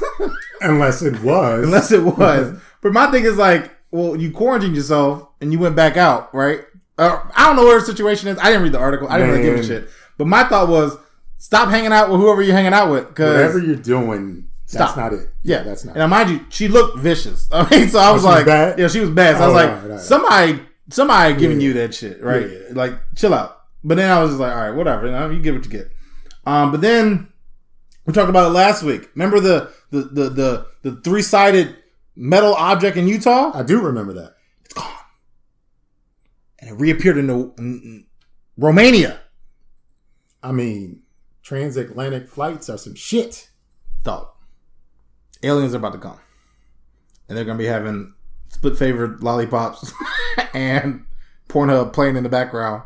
Unless 0.62 1.02
it 1.04 1.22
was. 1.22 1.66
Unless 1.66 1.92
it 1.92 2.04
was. 2.04 2.60
but 2.82 2.94
my 2.94 3.10
thing 3.12 3.24
is 3.24 3.38
like, 3.38 3.72
well, 3.92 4.16
you 4.16 4.32
quarantined 4.32 4.76
yourself 4.76 5.28
and 5.42 5.52
you 5.52 5.60
went 5.60 5.76
back 5.76 5.98
out, 5.98 6.34
right? 6.34 6.62
Uh, 6.98 7.22
I 7.36 7.46
don't 7.48 7.56
know 7.56 7.66
what 7.66 7.80
the 7.80 7.86
situation 7.86 8.28
is. 8.28 8.38
I 8.40 8.46
didn't 8.48 8.64
read 8.64 8.72
the 8.72 8.80
article. 8.80 9.08
I 9.10 9.18
didn't 9.18 9.34
really 9.34 9.44
give 9.44 9.60
a 9.60 9.64
shit. 9.64 9.90
But 10.18 10.26
my 10.28 10.44
thought 10.46 10.68
was, 10.68 10.98
stop 11.38 11.70
hanging 11.70 11.92
out 11.94 12.10
with 12.10 12.20
whoever 12.20 12.42
you're 12.42 12.56
hanging 12.56 12.74
out 12.74 12.90
with. 12.92 13.14
Cause 13.16 13.34
Whatever 13.36 13.60
you're 13.60 13.76
doing, 13.76 14.50
Stop. 14.66 14.96
that's 14.96 14.98
not 14.98 15.14
it. 15.14 15.30
yeah, 15.44 15.62
that's 15.64 15.86
not. 15.86 15.92
And 15.92 16.00
now, 16.00 16.08
mind 16.08 16.30
you, 16.32 16.46
she 16.50 16.68
looked 16.68 16.98
vicious. 16.98 17.48
I 17.52 17.70
mean, 17.70 17.88
so 17.90 18.00
I 18.00 18.12
was 18.12 18.22
she 18.22 18.26
was 18.28 18.36
like, 18.36 18.46
bad? 18.48 18.80
yeah, 18.80 18.88
she 18.88 19.00
was 19.00 19.10
bad. 19.12 19.38
So 19.38 19.44
I 19.44 19.48
was 19.48 19.54
Oh, 19.54 19.56
like, 19.56 19.82
right, 19.84 19.90
right. 19.92 20.00
somebody, 20.00 20.60
somebody 20.90 21.36
giving 21.40 21.62
you 21.62 21.74
that 21.74 21.94
shit, 21.94 22.22
right? 22.22 22.50
Yeah. 22.50 22.58
Like, 22.72 22.94
chill 23.16 23.34
out. 23.34 23.62
But 23.84 23.96
then 23.98 24.10
I 24.10 24.20
was 24.22 24.32
just 24.32 24.40
like, 24.42 24.52
all 24.54 24.58
right, 24.68 24.76
whatever. 24.76 25.06
You, 25.06 25.12
know, 25.12 25.30
you 25.30 25.40
get 25.42 25.54
what 25.54 25.64
you 25.66 25.72
get. 25.72 25.92
Um, 26.48 26.72
but 26.72 26.82
then 26.82 27.28
we 28.06 28.14
talked 28.14 28.30
about 28.30 28.48
it 28.48 28.54
last 28.54 28.82
week. 28.84 29.10
Remember 29.16 29.40
the 29.40 29.72
the 29.92 30.02
the 30.02 30.30
the, 30.30 30.66
the 30.82 30.96
three 31.02 31.22
sided 31.22 31.76
metal 32.18 32.54
object 32.56 32.98
in 32.98 33.08
Utah? 33.08 33.52
I 33.54 33.64
do 33.64 33.80
remember 33.82 34.14
that. 34.14 34.34
It's 34.66 34.74
gone, 34.74 34.92
and 36.60 36.70
it 36.72 36.74
reappeared 36.74 37.18
in, 37.18 37.28
the, 37.28 37.54
in- 37.58 38.06
Romania. 38.58 39.20
I 40.44 40.52
mean, 40.52 41.04
transatlantic 41.44 42.28
flights 42.28 42.70
are 42.70 42.78
some 42.78 42.96
shit. 42.96 43.50
Dog. 44.04 44.28
Aliens 45.44 45.74
are 45.74 45.78
about 45.78 45.94
to 45.94 46.00
come. 46.00 46.20
And 47.30 47.38
they're 47.38 47.46
gonna 47.46 47.58
be 47.60 47.66
having 47.66 48.14
split 48.50 48.78
favored 48.78 49.22
lollipops 49.22 49.92
and 50.54 51.06
Pornhub 51.50 51.94
playing 51.94 52.16
in 52.16 52.24
the 52.24 52.30
background. 52.30 52.84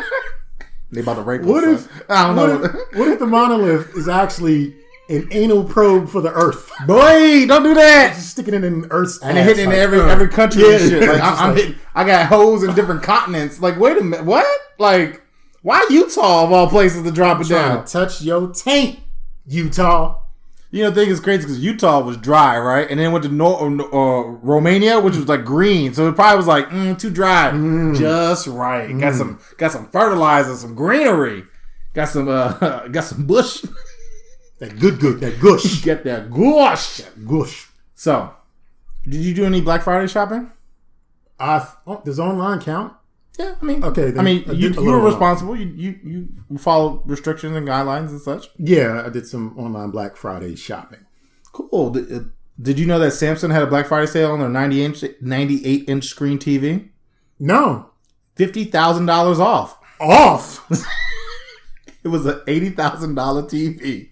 they 0.90 1.00
about 1.00 1.14
to 1.14 1.22
rape 1.22 1.42
What 1.42 1.64
us, 1.64 1.86
if 1.86 1.90
son. 1.92 2.02
I 2.08 2.26
don't 2.26 2.36
what 2.36 2.46
know. 2.48 2.64
if, 2.64 2.98
what 2.98 3.08
if 3.08 3.18
the 3.18 3.26
monolith 3.26 3.96
is 3.96 4.08
actually 4.08 4.76
an 5.08 5.28
anal 5.30 5.64
probe 5.64 6.08
for 6.08 6.20
the 6.20 6.32
Earth. 6.32 6.70
Boy, 6.86 7.46
don't 7.46 7.62
do 7.62 7.74
that. 7.74 8.14
Just 8.14 8.30
sticking 8.30 8.54
it 8.54 8.64
in 8.64 8.86
Earth's 8.90 9.18
And 9.22 9.38
ass, 9.38 9.46
hitting 9.46 9.64
in 9.64 9.70
like, 9.70 9.78
every 9.78 10.00
uh, 10.00 10.06
every 10.06 10.28
country 10.28 10.62
and 10.62 10.72
yeah, 10.72 10.78
shit. 10.78 11.08
Like 11.08 11.20
I'm, 11.20 11.34
I'm 11.38 11.48
like- 11.54 11.64
hitting, 11.64 11.80
I 11.94 12.04
got 12.04 12.26
holes 12.26 12.62
in 12.62 12.74
different 12.74 13.02
continents. 13.02 13.60
Like, 13.60 13.78
wait 13.78 13.96
a 13.96 14.04
minute, 14.04 14.26
what? 14.26 14.46
Like, 14.78 15.22
why 15.62 15.86
Utah 15.90 16.44
of 16.44 16.52
all 16.52 16.68
places 16.68 17.02
to 17.02 17.10
drop 17.10 17.40
it 17.40 17.48
down? 17.48 17.84
to 17.84 17.92
touch 17.92 18.22
your 18.22 18.52
taint, 18.52 19.00
Utah. 19.46 20.20
You 20.70 20.82
know, 20.84 20.90
the 20.90 21.00
thing 21.00 21.10
is 21.10 21.18
crazy 21.20 21.44
because 21.44 21.58
Utah 21.60 22.00
was 22.00 22.18
dry, 22.18 22.58
right? 22.58 22.88
And 22.90 23.00
then 23.00 23.10
went 23.10 23.24
to 23.24 23.30
Nor- 23.30 23.64
uh, 23.64 24.22
Romania, 24.42 25.00
which 25.00 25.16
was 25.16 25.26
like 25.26 25.42
green, 25.42 25.94
so 25.94 26.06
it 26.08 26.14
probably 26.14 26.36
was 26.36 26.46
like 26.46 26.68
mm, 26.68 26.98
too 26.98 27.08
dry, 27.08 27.50
just 27.98 28.46
right. 28.46 28.92
Got 29.00 29.14
some, 29.14 29.40
got 29.56 29.72
some 29.72 29.88
fertilizer, 29.88 30.54
some 30.56 30.74
greenery, 30.74 31.44
got 31.94 32.10
some, 32.10 32.28
uh, 32.28 32.86
got 32.88 33.04
some 33.04 33.26
bush. 33.26 33.64
That 34.58 34.78
good, 34.78 34.98
good, 34.98 35.20
that 35.20 35.40
gush, 35.40 35.82
Get 35.82 36.04
that 36.04 36.30
gosh. 36.30 37.00
gush. 37.26 37.68
So, 37.94 38.32
did 39.04 39.20
you 39.20 39.34
do 39.34 39.44
any 39.44 39.60
Black 39.60 39.82
Friday 39.82 40.08
shopping? 40.08 40.50
I 41.38 41.66
oh, 41.86 42.02
does 42.04 42.18
online 42.18 42.60
count? 42.60 42.94
Yeah, 43.38 43.54
I 43.60 43.64
mean, 43.64 43.84
Okay, 43.84 44.12
I 44.18 44.22
mean, 44.22 44.44
I 44.48 44.52
you, 44.52 44.70
you 44.70 44.82
were 44.82 45.00
responsible. 45.00 45.54
You, 45.56 45.66
you 45.66 46.28
you 46.50 46.58
follow 46.58 47.02
restrictions 47.06 47.56
and 47.56 47.68
guidelines 47.68 48.08
and 48.08 48.20
such. 48.20 48.48
Yeah, 48.58 49.04
I 49.06 49.10
did 49.10 49.26
some 49.28 49.56
online 49.56 49.90
Black 49.90 50.16
Friday 50.16 50.56
shopping. 50.56 51.06
Cool. 51.52 51.90
Did, 51.90 52.12
uh, 52.12 52.20
did 52.60 52.80
you 52.80 52.86
know 52.86 52.98
that 52.98 53.12
Samsung 53.12 53.52
had 53.52 53.62
a 53.62 53.68
Black 53.68 53.86
Friday 53.86 54.06
sale 54.08 54.32
on 54.32 54.40
their 54.40 54.48
90 54.48 54.84
inch, 54.84 55.04
98 55.20 55.88
inch 55.88 56.06
screen 56.06 56.38
TV? 56.40 56.88
No, 57.38 57.90
Fifty 58.34 58.64
thousand 58.64 59.06
dollars 59.06 59.38
off. 59.40 59.78
off. 60.00 60.68
It 62.04 62.08
was 62.08 62.24
an 62.26 62.40
eighty 62.46 62.70
thousand 62.70 63.16
dollar 63.16 63.42
TV. 63.42 64.08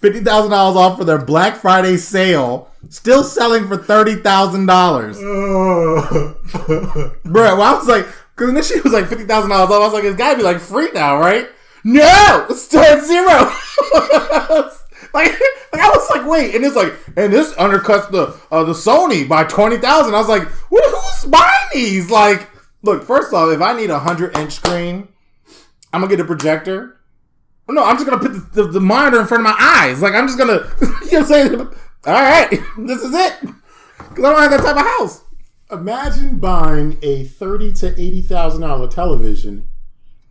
Fifty 0.00 0.20
thousand 0.20 0.50
dollars 0.50 0.76
off 0.76 0.98
for 0.98 1.04
their 1.04 1.18
Black 1.18 1.56
Friday 1.56 1.96
sale. 1.98 2.70
Still 2.88 3.22
selling 3.22 3.68
for 3.68 3.76
thirty 3.76 4.16
thousand 4.16 4.64
dollars. 4.66 5.18
Bro, 5.18 6.32
well, 7.24 7.62
I 7.62 7.74
was 7.76 7.86
like, 7.86 8.06
because 8.34 8.48
initially 8.50 8.78
it 8.78 8.84
was 8.84 8.94
like 8.94 9.08
fifty 9.08 9.24
thousand 9.24 9.50
dollars 9.50 9.70
off. 9.70 9.76
I 9.76 9.84
was 9.84 9.92
like, 9.92 10.04
it's 10.04 10.16
got 10.16 10.32
to 10.32 10.36
be 10.38 10.42
like 10.42 10.58
free 10.58 10.90
now, 10.92 11.18
right? 11.18 11.48
No, 11.84 12.46
it's 12.48 12.62
still 12.62 12.80
at 12.80 13.04
zero. 13.04 13.26
like, 15.12 15.32
like, 15.72 15.82
I 15.82 15.90
was 15.90 16.10
like, 16.10 16.26
wait, 16.26 16.54
and 16.54 16.64
it's 16.64 16.76
like, 16.76 16.94
and 17.16 17.32
this 17.32 17.52
undercuts 17.54 18.10
the 18.10 18.38
uh, 18.50 18.64
the 18.64 18.72
Sony 18.72 19.28
by 19.28 19.44
twenty 19.44 19.76
thousand. 19.78 20.14
I 20.14 20.18
was 20.18 20.28
like, 20.28 20.44
who's 20.44 21.30
buying 21.30 21.68
these? 21.74 22.10
Like, 22.10 22.48
look, 22.82 23.04
first 23.04 23.34
off, 23.34 23.52
if 23.52 23.60
I 23.60 23.74
need 23.74 23.90
a 23.90 23.98
hundred 23.98 24.36
inch 24.38 24.54
screen, 24.54 25.08
I'm 25.92 26.00
gonna 26.00 26.08
get 26.08 26.20
a 26.20 26.24
projector. 26.24 26.99
No, 27.68 27.84
I'm 27.84 27.96
just 27.96 28.08
gonna 28.08 28.20
put 28.20 28.32
the, 28.32 28.62
the, 28.62 28.70
the 28.72 28.80
monitor 28.80 29.20
in 29.20 29.26
front 29.26 29.46
of 29.46 29.52
my 29.52 29.56
eyes. 29.58 30.02
Like, 30.02 30.14
I'm 30.14 30.26
just 30.26 30.38
gonna, 30.38 30.52
you 30.80 30.86
know 30.86 30.96
what 31.00 31.14
I'm 31.14 31.24
saying? 31.26 31.54
All 32.06 32.14
right, 32.14 32.50
this 32.78 33.02
is 33.02 33.14
it. 33.14 33.40
Because 33.40 34.24
I 34.24 34.32
don't 34.32 34.40
have 34.40 34.50
that 34.50 34.60
type 34.62 34.76
of 34.76 34.82
house. 34.82 35.22
Imagine 35.70 36.38
buying 36.38 36.98
a 37.02 37.24
thirty 37.24 37.72
to 37.74 37.88
eighty 37.92 38.22
thousand 38.22 38.62
dollar 38.62 38.88
television 38.88 39.68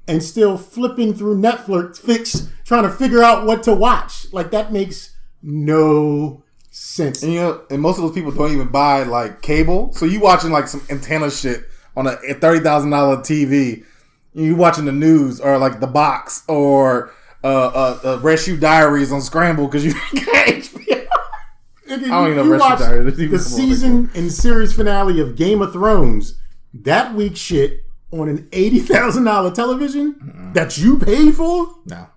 and 0.07 0.23
still 0.23 0.57
flipping 0.57 1.13
through 1.13 1.37
Netflix, 1.37 1.99
fix 1.99 2.49
trying 2.65 2.83
to 2.83 2.89
figure 2.89 3.23
out 3.23 3.45
what 3.45 3.63
to 3.63 3.73
watch. 3.73 4.31
Like 4.33 4.51
that 4.51 4.73
makes 4.73 5.15
no 5.41 6.43
sense. 6.71 7.23
And 7.23 7.33
you 7.33 7.39
know, 7.39 7.61
and 7.69 7.81
most 7.81 7.97
of 7.97 8.03
those 8.03 8.13
people 8.13 8.31
don't 8.31 8.51
even 8.51 8.67
buy 8.67 9.03
like 9.03 9.41
cable. 9.41 9.93
So 9.93 10.05
you 10.05 10.19
watching 10.19 10.51
like 10.51 10.67
some 10.67 10.81
antenna 10.89 11.31
shit 11.31 11.63
on 11.95 12.07
a 12.07 12.17
thirty 12.33 12.59
thousand 12.59 12.89
dollar 12.89 13.17
TV. 13.17 13.85
You 14.33 14.55
watching 14.55 14.85
the 14.85 14.91
news 14.91 15.39
or 15.39 15.57
like 15.57 15.79
the 15.79 15.87
box 15.87 16.43
or 16.47 17.11
uh, 17.43 17.47
uh, 17.47 17.99
uh 18.03 18.19
Red 18.19 18.39
Diaries 18.59 19.11
on 19.11 19.21
Scramble 19.21 19.65
because 19.65 19.85
you 19.85 19.93
got 20.13 20.47
HBO. 20.47 21.07
I 21.87 21.87
don't 21.87 22.03
even 22.03 22.35
know 22.35 22.43
you 22.43 22.51
Red 22.51 22.61
Shoe 22.61 22.69
watch 22.69 22.79
Diaries. 22.79 23.17
The 23.31 23.39
season 23.39 24.09
and 24.15 24.31
series 24.31 24.73
finale 24.73 25.19
of 25.19 25.35
Game 25.35 25.61
of 25.61 25.73
Thrones 25.73 26.39
that 26.73 27.15
week 27.15 27.35
shit 27.35 27.83
on 28.11 28.29
an 28.29 28.47
eighty 28.51 28.79
thousand 28.79 29.23
dollar 29.23 29.51
television 29.51 30.51
that 30.53 30.77
you 30.77 30.99
paid 30.99 31.35
for. 31.35 31.75
No. 31.85 32.07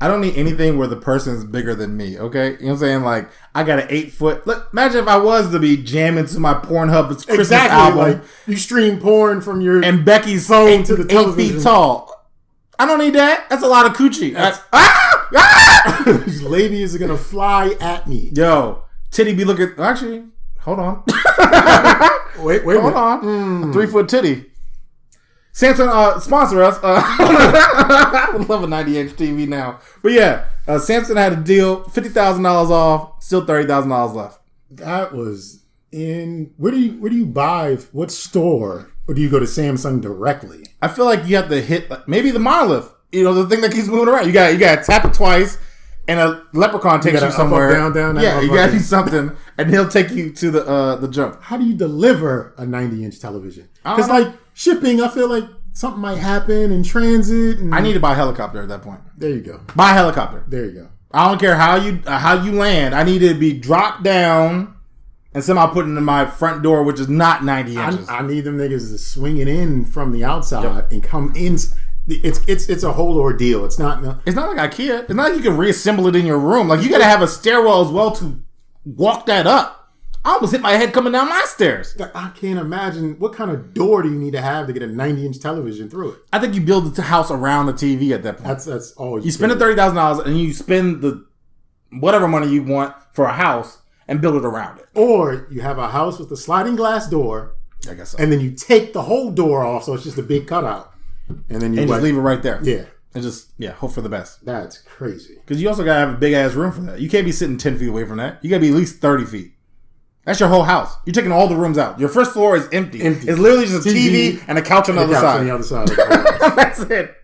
I 0.00 0.06
don't 0.06 0.20
need 0.20 0.36
anything 0.36 0.78
where 0.78 0.86
the 0.86 0.96
person's 0.96 1.42
bigger 1.42 1.74
than 1.74 1.96
me, 1.96 2.18
okay? 2.20 2.52
You 2.52 2.58
know 2.58 2.66
what 2.66 2.72
I'm 2.74 2.78
saying? 2.78 3.02
Like, 3.02 3.30
I 3.52 3.64
got 3.64 3.80
an 3.80 3.88
eight 3.90 4.12
foot. 4.12 4.46
Look, 4.46 4.68
imagine 4.72 5.00
if 5.00 5.08
I 5.08 5.16
was 5.16 5.50
to 5.50 5.58
be 5.58 5.76
jamming 5.76 6.26
to 6.26 6.38
my 6.38 6.54
Pornhub 6.54 7.08
Christmas 7.08 7.38
Exactly, 7.40 7.76
album 7.76 7.98
like 7.98 8.30
you 8.46 8.56
stream 8.56 9.00
porn 9.00 9.40
from 9.40 9.60
your 9.60 9.84
and 9.84 10.04
Becky's 10.04 10.46
Phone 10.46 10.68
eight, 10.68 10.86
to 10.86 10.94
the 10.94 11.02
eight 11.02 11.08
television. 11.10 11.54
feet 11.56 11.62
tall. 11.64 12.17
I 12.78 12.86
don't 12.86 12.98
need 12.98 13.14
that. 13.14 13.48
That's 13.50 13.62
a 13.62 13.66
lot 13.68 13.86
of 13.86 13.92
coochie. 13.94 14.32
That's- 14.34 14.62
ah! 14.72 15.28
Ah! 15.36 16.02
These 16.26 16.42
ladies 16.42 16.94
are 16.94 16.98
gonna 16.98 17.16
fly 17.18 17.76
at 17.80 18.06
me. 18.06 18.30
Yo, 18.34 18.84
titty 19.10 19.34
be 19.34 19.44
looking. 19.44 19.72
Actually, 19.78 20.24
hold 20.60 20.78
on. 20.78 21.02
Wait, 22.38 22.64
wait, 22.64 22.80
hold 22.80 22.94
on. 22.94 23.68
A 23.68 23.72
three 23.72 23.86
foot 23.86 24.08
titty. 24.08 24.44
Samsung 25.52 25.88
uh, 25.88 26.20
sponsor 26.20 26.62
us. 26.62 26.78
Uh, 26.80 27.02
I 27.04 28.30
would 28.36 28.48
love 28.48 28.62
a 28.62 28.68
90 28.68 28.96
inch 28.96 29.12
TV 29.14 29.48
now. 29.48 29.80
But 30.04 30.12
yeah, 30.12 30.44
uh, 30.68 30.78
Samsung 30.78 31.16
had 31.16 31.32
a 31.32 31.36
deal, 31.36 31.82
fifty 31.88 32.10
thousand 32.10 32.44
dollars 32.44 32.70
off, 32.70 33.20
still 33.24 33.44
thirty 33.44 33.66
thousand 33.66 33.90
dollars 33.90 34.14
left. 34.14 34.40
That 34.70 35.12
was 35.12 35.64
in 35.90 36.52
where 36.58 36.70
do 36.70 36.78
you 36.78 36.92
where 37.00 37.10
do 37.10 37.16
you 37.16 37.26
buy 37.26 37.74
what 37.90 38.12
store 38.12 38.92
or 39.08 39.14
do 39.14 39.20
you 39.22 39.28
go 39.30 39.38
to 39.40 39.46
Samsung 39.46 40.00
directly? 40.00 40.66
I 40.80 40.88
feel 40.88 41.06
like 41.06 41.26
you 41.26 41.36
have 41.36 41.48
to 41.48 41.60
hit 41.60 41.90
like, 41.90 42.06
maybe 42.06 42.30
the 42.30 42.38
monolith. 42.38 42.92
You 43.10 43.24
know, 43.24 43.32
the 43.34 43.48
thing 43.48 43.62
that 43.62 43.72
keeps 43.72 43.88
moving 43.88 44.08
around. 44.12 44.26
You 44.26 44.32
got 44.32 44.52
you 44.52 44.58
got 44.58 44.76
to 44.80 44.84
tap 44.84 45.04
it 45.06 45.14
twice, 45.14 45.56
and 46.06 46.20
a 46.20 46.44
leprechaun 46.52 47.00
takes 47.00 47.14
gotta 47.14 47.26
you 47.26 47.28
up, 47.28 47.32
up, 47.32 47.36
somewhere. 47.36 47.72
down, 47.72 47.92
down, 47.94 48.16
yeah, 48.16 48.40
you 48.40 48.48
got 48.48 48.66
to 48.66 48.72
do 48.72 48.78
something, 48.80 49.34
and 49.56 49.70
he'll 49.70 49.88
take 49.88 50.10
you 50.10 50.30
to 50.34 50.50
the 50.50 50.66
uh, 50.66 50.96
the 50.96 51.08
jump. 51.08 51.40
How 51.42 51.56
do 51.56 51.64
you 51.64 51.74
deliver 51.74 52.54
a 52.58 52.66
90 52.66 53.04
inch 53.04 53.18
television? 53.18 53.68
Because 53.82 54.08
like 54.10 54.28
shipping, 54.52 55.00
I 55.00 55.08
feel 55.08 55.28
like 55.28 55.44
something 55.72 56.02
might 56.02 56.18
happen 56.18 56.70
in 56.70 56.82
transit. 56.82 57.58
And 57.60 57.74
I 57.74 57.80
need 57.80 57.94
to 57.94 58.00
buy 58.00 58.12
a 58.12 58.16
helicopter 58.16 58.60
at 58.62 58.68
that 58.68 58.82
point. 58.82 59.00
there 59.16 59.30
you 59.30 59.40
go, 59.40 59.60
Buy 59.74 59.92
a 59.92 59.94
helicopter. 59.94 60.44
there 60.46 60.66
you 60.66 60.72
go. 60.72 60.88
I 61.12 61.28
don't 61.28 61.40
care 61.40 61.56
how 61.56 61.76
you 61.76 62.00
uh, 62.06 62.18
how 62.18 62.42
you 62.44 62.52
land. 62.52 62.94
I 62.94 63.04
need 63.04 63.20
to 63.20 63.32
be 63.32 63.54
dropped 63.58 64.02
down 64.02 64.74
and 65.34 65.44
somehow 65.44 65.66
put 65.66 65.84
into 65.84 66.00
my 66.00 66.26
front 66.26 66.62
door, 66.62 66.82
which 66.82 66.98
is 67.00 67.08
not 67.08 67.44
ninety 67.44 67.76
inches. 67.76 68.08
I 68.08 68.22
need 68.22 68.42
them 68.44 68.58
niggas 68.58 68.90
to 68.92 68.98
swing 68.98 69.38
it 69.38 69.48
in 69.48 69.84
from 69.84 70.12
the 70.12 70.24
outside 70.24 70.90
and 70.92 71.02
come 71.02 71.32
in. 71.36 71.58
It's 72.08 72.40
it's 72.48 72.68
it's 72.68 72.82
a 72.82 72.92
whole 72.92 73.18
ordeal. 73.18 73.64
It's 73.64 73.78
not. 73.78 74.02
no- 74.02 74.18
it's 74.24 74.34
not 74.34 74.56
like 74.56 74.72
IKEA. 74.72 75.00
It's 75.02 75.10
not 75.12 75.30
like 75.30 75.36
you 75.36 75.42
can 75.50 75.58
reassemble 75.58 76.06
it 76.06 76.16
in 76.16 76.24
your 76.24 76.38
room. 76.38 76.68
Like 76.68 76.82
you 76.82 76.88
got 76.88 76.98
to 76.98 77.04
have 77.04 77.20
a 77.20 77.28
stairwell 77.28 77.84
as 77.84 77.90
well 77.92 78.12
to 78.12 78.42
walk 78.84 79.26
that 79.26 79.46
up. 79.46 79.74
I 80.24 80.32
almost 80.32 80.52
hit 80.52 80.60
my 80.60 80.72
head 80.72 80.92
coming 80.92 81.12
down 81.12 81.28
my 81.28 81.44
stairs. 81.46 81.96
I 82.14 82.30
can't 82.30 82.58
imagine 82.58 83.18
what 83.18 83.34
kind 83.34 83.50
of 83.50 83.72
door 83.72 84.02
do 84.02 84.10
you 84.10 84.18
need 84.18 84.32
to 84.32 84.40
have 84.40 84.66
to 84.66 84.72
get 84.72 84.82
a 84.82 84.86
90 84.86 85.24
inch 85.26 85.38
television 85.40 85.88
through 85.88 86.12
it. 86.12 86.18
I 86.32 86.38
think 86.38 86.54
you 86.54 86.60
build 86.60 86.94
the 86.94 87.02
house 87.02 87.30
around 87.30 87.66
the 87.66 87.72
TV 87.72 88.10
at 88.12 88.22
that 88.24 88.38
point. 88.38 88.48
That's 88.48 88.64
that's 88.64 88.92
all 88.92 89.22
You 89.24 89.30
spend 89.30 89.52
the 89.52 89.56
thirty 89.56 89.76
thousand 89.76 89.96
dollars 89.96 90.26
and 90.26 90.38
you 90.38 90.52
spend 90.54 91.02
the 91.02 91.24
whatever 92.00 92.26
money 92.28 92.48
you 92.48 92.62
want 92.62 92.94
for 93.12 93.26
a 93.26 93.32
house 93.32 93.78
and 94.08 94.20
build 94.20 94.36
it 94.36 94.44
around 94.44 94.78
it. 94.78 94.86
or 94.94 95.46
you 95.50 95.60
have 95.60 95.78
a 95.78 95.88
house 95.88 96.18
with 96.18 96.30
a 96.32 96.36
sliding 96.36 96.74
glass 96.76 97.08
door, 97.08 97.54
I 97.88 97.94
guess 97.94 98.10
so. 98.10 98.18
and 98.18 98.32
then 98.32 98.40
you 98.40 98.50
take 98.52 98.92
the 98.92 99.02
whole 99.02 99.30
door 99.30 99.64
off, 99.64 99.84
so 99.84 99.94
it's 99.94 100.02
just 100.04 100.18
a 100.18 100.22
big 100.22 100.46
cutout, 100.48 100.92
and 101.48 101.60
then 101.62 101.72
you 101.74 101.80
and 101.82 101.88
just 101.88 102.02
leave 102.02 102.16
it 102.16 102.20
right 102.20 102.42
there. 102.42 102.58
Yeah, 102.62 102.84
And 103.14 103.22
just 103.22 103.50
yeah, 103.58 103.72
hope 103.72 103.92
for 103.92 104.00
the 104.00 104.08
best. 104.08 104.44
that's 104.44 104.78
crazy. 104.78 105.34
Because 105.36 105.60
you 105.62 105.68
also 105.68 105.84
gotta 105.84 106.00
have 106.00 106.10
a 106.14 106.18
big 106.18 106.32
ass 106.32 106.54
room 106.54 106.72
for 106.72 106.80
that. 106.82 107.00
You 107.00 107.08
can't 107.08 107.24
be 107.26 107.32
sitting 107.32 107.56
ten 107.58 107.78
feet 107.78 107.88
away 107.88 108.04
from 108.04 108.16
that. 108.18 108.42
You 108.42 108.50
gotta 108.50 108.60
be 108.62 108.68
at 108.68 108.74
least 108.74 109.00
thirty 109.00 109.24
feet. 109.24 109.52
That's 110.24 110.40
your 110.40 110.48
whole 110.50 110.64
house. 110.64 110.94
You're 111.06 111.14
taking 111.14 111.32
all 111.32 111.48
the 111.48 111.56
rooms 111.56 111.78
out. 111.78 111.98
Your 111.98 112.10
first 112.10 112.32
floor 112.32 112.54
is 112.56 112.68
empty. 112.70 113.00
Empty. 113.00 113.28
It's 113.28 113.38
literally 113.38 113.64
just 113.66 113.86
a 113.86 113.90
TV, 113.90 114.10
TV 114.34 114.44
and 114.46 114.58
a 114.58 114.62
couch 114.62 114.90
on 114.90 114.96
the 114.96 115.06
The 115.06 115.14
other 115.16 115.20
side. 115.26 115.40
on 115.40 115.46
the 115.46 115.54
other 115.54 115.62
side 115.64 115.88
of 115.88 115.96
the 115.96 116.04
whole 116.04 116.48
house. 116.50 116.56
That's 116.56 116.80
it. 116.80 117.14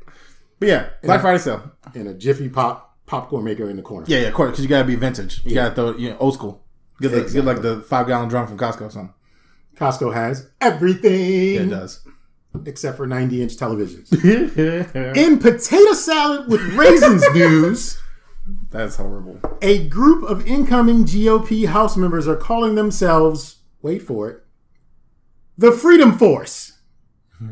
But 0.59 0.69
yeah, 0.69 0.89
Black 1.03 1.21
Friday 1.21 1.39
sale. 1.39 1.71
and 1.95 2.09
a 2.09 2.15
Jiffy 2.15 2.49
Pop 2.49 2.97
popcorn 3.05 3.45
maker 3.45 3.69
in 3.69 3.77
the 3.77 3.83
corner. 3.83 4.07
Yeah, 4.09 4.21
yeah, 4.21 4.29
of 4.29 4.35
course. 4.35 4.53
Because 4.53 4.65
you 4.65 4.69
gotta 4.71 4.87
be 4.87 4.95
vintage. 4.95 5.43
You 5.45 5.55
gotta 5.55 5.75
throw 5.75 5.95
you 5.97 6.11
know 6.11 6.17
old 6.19 6.33
school. 6.35 6.64
Get, 7.05 7.11
the, 7.13 7.23
Exactly. 7.23 7.41
get 7.41 7.45
like 7.47 7.63
the 7.63 7.83
five 7.83 8.07
gallon 8.07 8.29
drum 8.29 8.47
from 8.47 8.59
Costco 8.59 8.83
or 8.83 8.91
something. 8.91 9.15
Costco 9.77 10.13
has 10.15 10.49
everything 10.61 11.55
Yeah, 11.55 11.61
it 11.63 11.71
does. 11.71 12.07
except 12.67 12.97
for 12.97 13.07
90 13.07 13.43
inch 13.43 13.57
televisions. 13.57 14.13
In 15.17 15.39
potato 15.39 15.93
salad 15.93 16.49
with 16.49 16.61
raisins 16.75 17.25
news, 17.35 17.99
That's 18.71 18.97
horrible. 18.97 19.39
a 19.63 19.89
group 19.89 20.23
of 20.25 20.47
incoming 20.47 21.05
GOP 21.05 21.67
House 21.67 21.97
members 21.97 22.29
are 22.29 22.37
calling 22.37 22.75
themselves, 22.77 23.57
wait 23.83 24.01
for 24.03 24.29
it, 24.31 24.45
the 25.59 25.73
Freedom 25.73 26.17
Force. 26.19 26.73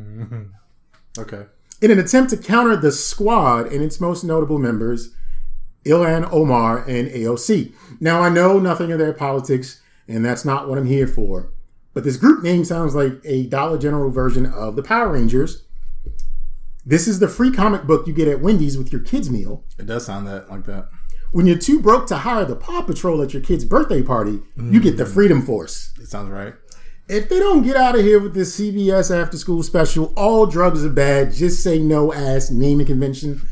Okay. 1.18 1.44
In 1.82 1.90
an 1.90 1.98
attempt 1.98 2.30
to 2.30 2.38
counter 2.38 2.74
the 2.74 2.90
squad 2.92 3.66
and 3.70 3.82
its 3.82 4.00
most 4.00 4.24
notable 4.24 4.58
members, 4.58 5.14
Ilhan 5.84 6.32
Omar 6.32 6.78
and 6.88 7.08
AOC. 7.08 7.72
Now, 8.00 8.20
I 8.20 8.28
know 8.28 8.58
nothing 8.58 8.92
of 8.92 8.98
their 8.98 9.12
politics, 9.12 9.80
and 10.08 10.24
that's 10.24 10.44
not 10.44 10.68
what 10.68 10.78
I'm 10.78 10.86
here 10.86 11.06
for. 11.06 11.52
But 11.94 12.04
this 12.04 12.16
group 12.16 12.42
name 12.42 12.64
sounds 12.64 12.94
like 12.94 13.20
a 13.24 13.46
Dollar 13.46 13.78
General 13.78 14.10
version 14.10 14.46
of 14.46 14.76
the 14.76 14.82
Power 14.82 15.12
Rangers. 15.12 15.64
This 16.84 17.06
is 17.06 17.20
the 17.20 17.28
free 17.28 17.52
comic 17.52 17.84
book 17.84 18.06
you 18.06 18.12
get 18.12 18.28
at 18.28 18.40
Wendy's 18.40 18.78
with 18.78 18.92
your 18.92 19.02
kids' 19.02 19.30
meal. 19.30 19.64
It 19.78 19.86
does 19.86 20.06
sound 20.06 20.26
that 20.26 20.50
like 20.50 20.64
that. 20.64 20.88
when 21.30 21.46
you're 21.46 21.58
too 21.58 21.80
broke 21.80 22.06
to 22.08 22.18
hire 22.18 22.44
the 22.44 22.56
Paw 22.56 22.82
Patrol 22.82 23.22
at 23.22 23.32
your 23.32 23.42
kid's 23.42 23.64
birthday 23.64 24.02
party, 24.02 24.40
you 24.56 24.80
get 24.80 24.96
the 24.96 25.04
mm. 25.04 25.14
Freedom 25.14 25.42
Force. 25.42 25.92
It 26.00 26.08
sounds 26.08 26.30
right. 26.30 26.54
If 27.08 27.28
they 27.28 27.38
don't 27.38 27.62
get 27.62 27.76
out 27.76 27.96
of 27.96 28.04
here 28.04 28.18
with 28.18 28.34
this 28.34 28.58
CBS 28.58 29.14
after 29.14 29.36
school 29.36 29.62
special, 29.62 30.12
all 30.16 30.46
drugs 30.46 30.84
are 30.84 30.90
bad, 30.90 31.32
just 31.32 31.62
say 31.62 31.78
no 31.78 32.12
ass 32.12 32.50
naming 32.50 32.86
convention, 32.86 33.42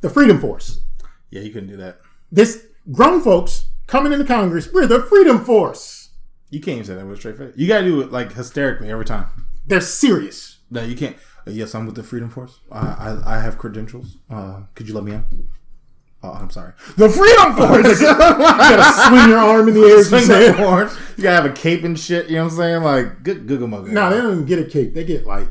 the 0.00 0.08
Freedom 0.08 0.40
Force. 0.40 0.80
Yeah, 1.30 1.42
you 1.42 1.50
couldn't 1.52 1.68
do 1.68 1.76
that. 1.76 2.00
This 2.30 2.66
grown 2.90 3.20
folks 3.20 3.66
coming 3.86 4.12
into 4.12 4.24
Congress, 4.24 4.72
we're 4.72 4.86
the 4.86 5.02
Freedom 5.02 5.44
Force. 5.44 6.10
You 6.50 6.60
can't 6.60 6.76
even 6.76 6.84
say 6.84 6.94
that 6.94 7.06
with 7.06 7.16
a 7.16 7.20
straight 7.20 7.36
face. 7.36 7.52
You 7.56 7.68
gotta 7.68 7.84
do 7.84 8.00
it 8.00 8.10
like 8.10 8.32
hysterically 8.32 8.90
every 8.90 9.04
time. 9.04 9.26
They're 9.66 9.80
serious. 9.80 10.58
No, 10.70 10.82
you 10.82 10.96
can't. 10.96 11.16
Uh, 11.46 11.50
yes, 11.50 11.74
I'm 11.74 11.86
with 11.86 11.94
the 11.94 12.02
Freedom 12.02 12.30
Force. 12.30 12.60
I 12.72 12.78
I, 12.78 13.36
I 13.36 13.40
have 13.40 13.58
credentials. 13.58 14.16
Uh, 14.30 14.62
could 14.74 14.88
you 14.88 14.94
let 14.94 15.04
me 15.04 15.12
in? 15.12 15.48
Oh, 16.22 16.32
I'm 16.32 16.50
sorry. 16.50 16.72
The 16.96 17.08
Freedom 17.08 17.54
Force. 17.54 18.00
You 18.00 18.14
gotta 18.16 19.08
swing 19.08 19.28
your 19.28 19.38
arm 19.38 19.68
in 19.68 19.74
the 19.74 19.82
air 19.82 20.04
Swing 20.04 20.26
that 20.28 20.96
You 21.16 21.22
gotta 21.22 21.42
have 21.42 21.50
a 21.50 21.54
cape 21.54 21.84
and 21.84 21.98
shit. 21.98 22.28
You 22.28 22.36
know 22.36 22.44
what 22.44 22.52
I'm 22.52 22.56
saying? 22.56 22.82
Like 22.82 23.22
good 23.22 23.46
Google 23.46 23.68
mugger. 23.68 23.92
No, 23.92 24.10
they 24.10 24.16
don't 24.16 24.32
even 24.32 24.44
get 24.46 24.58
a 24.58 24.64
cape. 24.64 24.94
They 24.94 25.04
get 25.04 25.26
like 25.26 25.48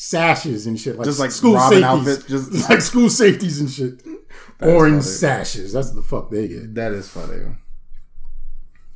sashes 0.00 0.64
and 0.68 0.78
shit, 0.78 0.96
like 0.96 1.04
Just 1.06 1.18
like 1.18 1.32
school 1.32 1.54
Robin 1.54 1.82
safeties, 1.82 1.84
outfit, 2.18 2.28
just- 2.28 2.52
like 2.70 2.80
school 2.80 3.10
safeties 3.10 3.60
and 3.60 3.68
shit. 3.68 4.00
Orange 4.60 5.02
sashes. 5.02 5.72
That's 5.72 5.90
the 5.90 6.02
fuck 6.02 6.30
they 6.30 6.46
get. 6.46 6.74
that 6.76 6.92
is 6.92 7.08
funny. 7.08 7.56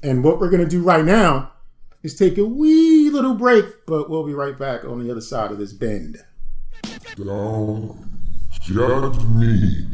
And 0.04 0.22
what 0.22 0.38
we're 0.38 0.50
gonna 0.50 0.64
do 0.68 0.80
right 0.82 1.04
now 1.04 1.52
is 2.04 2.14
take 2.16 2.38
a 2.38 2.44
wee 2.44 3.10
little 3.10 3.34
break, 3.34 3.64
but 3.86 4.08
we'll 4.10 4.24
be 4.26 4.32
right 4.34 4.56
back 4.56 4.84
on 4.84 5.04
the 5.04 5.10
other 5.10 5.20
side 5.20 5.50
of 5.50 5.58
this 5.58 5.72
bend. 5.72 6.18
Don't 7.16 8.08
judge 8.60 9.24
me. 9.24 9.88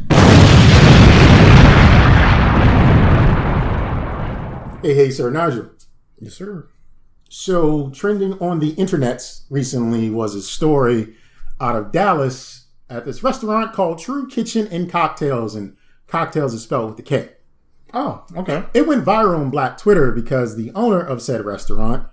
Hey, 4.81 4.93
hey, 4.95 5.11
sir, 5.11 5.29
Nigel. 5.29 5.71
Yes, 6.19 6.35
sir. 6.35 6.69
So, 7.29 7.91
trending 7.91 8.33
on 8.39 8.59
the 8.59 8.73
internets 8.73 9.43
recently 9.51 10.09
was 10.09 10.33
a 10.33 10.41
story 10.41 11.15
out 11.61 11.75
of 11.75 11.91
Dallas 11.91 12.65
at 12.89 13.05
this 13.05 13.21
restaurant 13.23 13.71
called 13.73 13.99
True 13.99 14.27
Kitchen 14.27 14.67
and 14.71 14.89
Cocktails, 14.89 15.53
and 15.53 15.77
cocktails 16.07 16.55
is 16.55 16.63
spelled 16.63 16.89
with 16.89 16.99
a 16.99 17.03
K. 17.03 17.29
Oh, 17.93 18.25
okay. 18.35 18.63
It 18.73 18.87
went 18.87 19.05
viral 19.05 19.39
on 19.39 19.51
Black 19.51 19.77
Twitter 19.77 20.11
because 20.11 20.55
the 20.55 20.71
owner 20.73 20.99
of 20.99 21.21
said 21.21 21.45
restaurant 21.45 22.07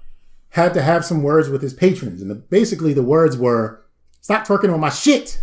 had 0.51 0.75
to 0.75 0.83
have 0.83 1.05
some 1.05 1.23
words 1.23 1.49
with 1.49 1.63
his 1.63 1.75
patrons, 1.75 2.21
and 2.21 2.31
the, 2.31 2.35
basically 2.35 2.93
the 2.93 3.03
words 3.03 3.39
were, 3.39 3.85
"Stop 4.21 4.47
twerking 4.47 4.73
on 4.73 4.81
my 4.81 4.91
shit." 4.91 5.43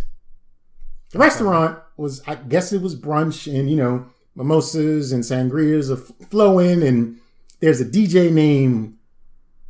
The 1.10 1.18
restaurant 1.18 1.78
was, 1.96 2.22
I 2.28 2.36
guess, 2.36 2.72
it 2.72 2.80
was 2.80 2.94
brunch, 2.94 3.52
and 3.52 3.68
you 3.68 3.76
know, 3.76 4.06
mimosas 4.36 5.10
and 5.10 5.24
sangrias 5.24 5.90
are 5.90 6.00
f- 6.00 6.28
flowing, 6.30 6.82
and 6.84 7.18
there's 7.58 7.80
a 7.80 7.84
DJ 7.84 8.32
named 8.32 8.96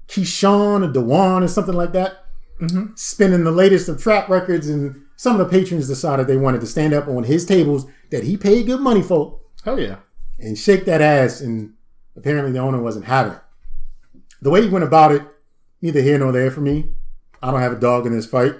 Keyshawn 0.08 0.88
or 0.88 0.92
Dewan 0.92 1.42
or 1.42 1.49
something 1.49 1.75
like 1.75 1.92
that, 1.92 2.25
mm-hmm. 2.61 2.94
spinning 2.94 3.44
the 3.44 3.50
latest 3.50 3.88
of 3.88 4.00
trap 4.00 4.28
records, 4.28 4.68
and 4.68 5.02
some 5.16 5.38
of 5.38 5.38
the 5.38 5.58
patrons 5.58 5.88
decided 5.88 6.26
they 6.26 6.37
wanted 6.37 6.61
to 6.61 6.66
stand 6.66 6.92
up 6.92 7.08
on 7.08 7.25
his 7.25 7.46
tables 7.46 7.87
that 8.11 8.25
he 8.25 8.37
paid 8.37 8.66
good 8.66 8.80
money 8.80 9.02
for 9.02 9.40
Hell 9.64 9.80
yeah. 9.80 9.96
and 10.38 10.58
shake 10.58 10.84
that 10.84 11.00
ass. 11.00 11.40
And 11.40 11.75
apparently 12.16 12.52
the 12.52 12.58
owner 12.58 12.80
wasn't 12.80 13.06
having 13.06 13.32
it. 13.32 13.40
The 14.42 14.50
way 14.50 14.62
he 14.62 14.68
went 14.68 14.84
about 14.84 15.12
it, 15.12 15.23
neither 15.80 16.02
here 16.02 16.18
nor 16.18 16.32
there 16.32 16.50
for 16.50 16.61
me. 16.61 16.90
I 17.42 17.50
don't 17.50 17.61
have 17.61 17.73
a 17.73 17.80
dog 17.80 18.06
in 18.06 18.12
this 18.14 18.26
fight. 18.26 18.54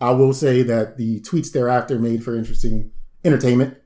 I 0.00 0.10
will 0.10 0.32
say 0.32 0.62
that 0.62 0.96
the 0.96 1.20
tweets 1.20 1.52
thereafter 1.52 1.98
made 1.98 2.22
for 2.22 2.36
interesting 2.36 2.92
entertainment. 3.24 3.76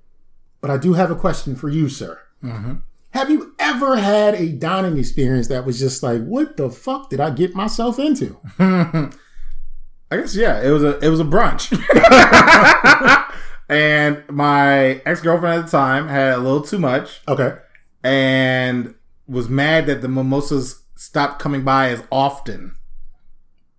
But 0.60 0.70
I 0.70 0.76
do 0.76 0.94
have 0.94 1.10
a 1.10 1.16
question 1.16 1.56
for 1.56 1.68
you, 1.68 1.88
sir. 1.88 2.20
Mm-hmm. 2.42 2.74
Have 3.12 3.28
you 3.30 3.54
ever 3.58 3.96
had 3.96 4.34
a 4.34 4.52
dining 4.52 4.96
experience 4.96 5.48
that 5.48 5.64
was 5.66 5.78
just 5.80 6.02
like, 6.02 6.22
what 6.24 6.56
the 6.56 6.70
fuck 6.70 7.10
did 7.10 7.18
I 7.20 7.30
get 7.30 7.54
myself 7.54 7.98
into? 7.98 8.38
I 8.58 9.10
guess 10.12 10.34
yeah. 10.36 10.60
It 10.62 10.70
was 10.70 10.82
a 10.84 10.98
it 10.98 11.08
was 11.08 11.20
a 11.20 11.24
brunch, 11.24 11.70
and 13.68 14.22
my 14.28 15.00
ex 15.06 15.20
girlfriend 15.20 15.60
at 15.60 15.64
the 15.66 15.70
time 15.70 16.08
had 16.08 16.34
a 16.34 16.38
little 16.38 16.62
too 16.62 16.78
much, 16.78 17.20
Okay. 17.28 17.56
and 18.02 18.94
was 19.28 19.48
mad 19.48 19.86
that 19.86 20.02
the 20.02 20.08
mimosas 20.08 20.82
stopped 20.96 21.40
coming 21.40 21.62
by 21.62 21.90
as 21.90 22.02
often. 22.10 22.74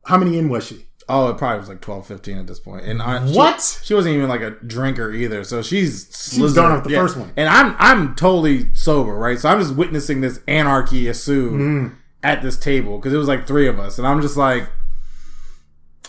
How 0.05 0.17
many 0.17 0.37
in 0.37 0.47
was 0.49 0.65
she? 0.65 0.85
Oh, 1.11 1.29
it 1.29 1.37
probably 1.37 1.59
was 1.59 1.69
like 1.69 1.81
12, 1.81 2.07
15 2.07 2.37
at 2.37 2.47
this 2.47 2.59
point. 2.59 2.85
And 2.85 3.01
I, 3.01 3.19
What? 3.19 3.79
She, 3.83 3.93
wasn't 3.93 4.15
even 4.15 4.29
like 4.29 4.41
a 4.41 4.51
drinker 4.51 5.11
either, 5.11 5.43
so 5.43 5.61
she's 5.61 6.37
was 6.39 6.53
done 6.53 6.71
off 6.71 6.83
the 6.83 6.91
first 6.91 7.17
one. 7.17 7.31
And 7.35 7.49
I'm 7.49 7.75
I'm 7.79 8.15
totally 8.15 8.73
sober, 8.73 9.13
right? 9.15 9.37
So 9.39 9.49
I'm 9.49 9.59
just 9.59 9.75
witnessing 9.75 10.21
this 10.21 10.39
anarchy 10.47 11.07
ensue 11.07 11.51
Mm. 11.51 11.95
at 12.23 12.41
this 12.41 12.57
table 12.57 12.97
because 12.97 13.13
it 13.13 13.17
was 13.17 13.27
like 13.27 13.45
three 13.45 13.67
of 13.67 13.79
us, 13.79 13.97
and 13.97 14.07
I'm 14.07 14.21
just 14.21 14.37
like, 14.37 14.69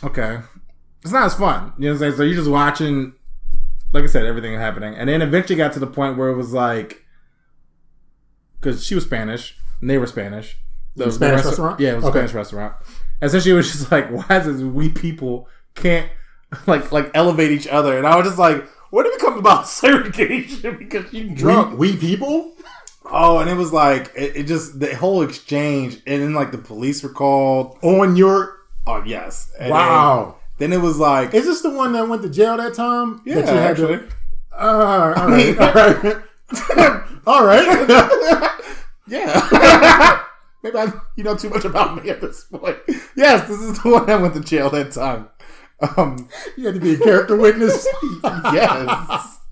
okay, 0.04 0.38
it's 1.02 1.12
not 1.12 1.24
as 1.24 1.34
fun. 1.34 1.72
You 1.78 1.86
know 1.86 1.90
what 1.90 1.94
I'm 1.94 1.98
saying? 1.98 2.16
So 2.16 2.22
you're 2.22 2.36
just 2.36 2.50
watching, 2.50 3.12
like 3.92 4.04
I 4.04 4.06
said, 4.06 4.24
everything 4.26 4.54
happening, 4.54 4.94
and 4.94 5.08
then 5.08 5.20
eventually 5.22 5.56
got 5.56 5.72
to 5.74 5.80
the 5.80 5.86
point 5.86 6.16
where 6.16 6.28
it 6.28 6.36
was 6.36 6.52
like, 6.52 7.04
because 8.60 8.84
she 8.84 8.94
was 8.94 9.04
Spanish 9.04 9.56
and 9.80 9.90
they 9.90 9.98
were 9.98 10.06
Spanish. 10.06 10.56
The, 10.94 11.10
Spanish 11.10 11.40
resta- 11.40 11.44
restaurant? 11.46 11.80
Yeah, 11.80 11.92
it 11.92 11.96
was 11.96 12.04
a 12.04 12.10
Spanish 12.10 12.32
restaurant. 12.32 12.74
And 13.22 13.30
so 13.30 13.38
she 13.40 13.52
was 13.52 13.70
just 13.70 13.90
like, 13.92 14.10
why 14.10 14.38
is 14.38 14.46
this 14.46 14.60
we 14.60 14.88
people 14.88 15.48
can't 15.76 16.10
like 16.66 16.90
like 16.90 17.10
elevate 17.14 17.52
each 17.52 17.68
other? 17.68 17.96
And 17.96 18.06
I 18.06 18.16
was 18.16 18.26
just 18.26 18.38
like, 18.38 18.68
what 18.90 19.04
did 19.04 19.14
it 19.14 19.20
become 19.20 19.38
about 19.38 19.68
segregation 19.80 20.76
because 20.76 21.10
you 21.12 21.30
drunk? 21.30 21.78
We, 21.78 21.92
we 21.92 21.96
people? 21.96 22.52
Oh, 23.06 23.38
and 23.38 23.48
it 23.48 23.56
was 23.56 23.72
like 23.72 24.10
it, 24.16 24.36
it 24.36 24.46
just 24.46 24.80
the 24.80 24.94
whole 24.96 25.22
exchange, 25.22 26.00
and 26.06 26.20
then 26.20 26.34
like 26.34 26.50
the 26.50 26.58
police 26.58 27.02
were 27.02 27.08
called. 27.10 27.78
On 27.82 28.16
your. 28.16 28.58
Oh 28.86 29.02
yes, 29.04 29.52
And 29.58 29.70
Wow. 29.70 30.36
Then, 30.58 30.70
then 30.70 30.80
it 30.80 30.82
was 30.82 30.98
like 30.98 31.32
Is 31.34 31.46
this 31.46 31.62
the 31.62 31.70
one 31.70 31.92
that 31.92 32.08
went 32.08 32.22
to 32.22 32.28
jail 32.28 32.56
that 32.56 32.74
time? 32.74 33.22
yeah, 33.24 33.36
that 33.36 33.46
you 33.46 33.60
had 33.60 33.76
to- 33.76 33.92
actually. 33.94 34.08
Uh, 34.52 35.14
all 35.16 35.28
right, 35.28 35.58
all 35.58 35.72
right, 35.72 36.22
all 37.26 37.46
right. 37.46 38.50
Yeah. 39.06 40.24
Maybe 40.62 40.78
I, 40.78 40.92
you 41.16 41.24
know 41.24 41.36
too 41.36 41.50
much 41.50 41.64
about 41.64 42.02
me 42.02 42.10
at 42.10 42.20
this 42.20 42.44
point. 42.44 42.78
Yes, 43.16 43.48
this 43.48 43.60
is 43.60 43.82
the 43.82 43.90
one 43.90 44.08
I 44.08 44.16
went 44.16 44.34
to 44.34 44.40
jail 44.40 44.70
that 44.70 44.92
time. 44.92 45.28
Um, 45.96 46.28
you 46.56 46.66
had 46.66 46.74
to 46.76 46.80
be 46.80 46.94
a 46.94 46.98
character 46.98 47.36
witness. 47.36 47.86
yes. 48.24 49.38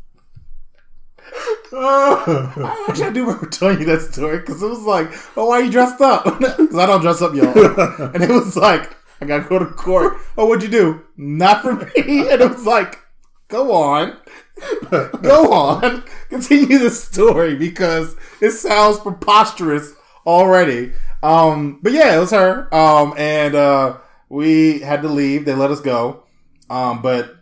Oh. 1.72 2.84
Actually, 2.88 3.04
I 3.04 3.10
do 3.10 3.24
remember 3.24 3.46
telling 3.46 3.78
you 3.78 3.86
that 3.86 4.00
story 4.12 4.38
because 4.38 4.60
it 4.60 4.66
was 4.66 4.82
like, 4.82 5.12
"Oh, 5.36 5.46
why 5.46 5.60
are 5.60 5.62
you 5.62 5.70
dressed 5.70 6.00
up?" 6.00 6.24
Because 6.24 6.74
I 6.74 6.86
don't 6.86 7.00
dress 7.00 7.22
up, 7.22 7.32
y'all. 7.32 7.56
and 8.12 8.24
it 8.24 8.28
was 8.28 8.56
like, 8.56 8.96
"I 9.20 9.26
gotta 9.26 9.48
go 9.48 9.60
to 9.60 9.66
court." 9.66 10.14
Oh, 10.36 10.46
what'd 10.46 10.64
you 10.64 10.68
do? 10.68 11.04
Not 11.16 11.62
for 11.62 11.76
me. 11.76 12.28
And 12.28 12.40
it 12.42 12.50
was 12.50 12.66
like, 12.66 12.98
"Go 13.46 13.72
on, 13.72 14.18
go 15.22 15.52
on, 15.52 16.02
continue 16.28 16.78
the 16.78 16.90
story 16.90 17.54
because 17.54 18.16
it 18.40 18.50
sounds 18.50 18.98
preposterous 18.98 19.92
already." 20.26 20.92
Um, 21.22 21.80
but 21.82 21.92
yeah, 21.92 22.16
it 22.16 22.20
was 22.20 22.30
her. 22.30 22.72
Um, 22.74 23.14
and 23.16 23.54
uh, 23.54 23.98
we 24.28 24.80
had 24.80 25.02
to 25.02 25.08
leave. 25.08 25.44
They 25.44 25.54
let 25.54 25.70
us 25.70 25.80
go. 25.80 26.24
Um, 26.70 27.02
but 27.02 27.36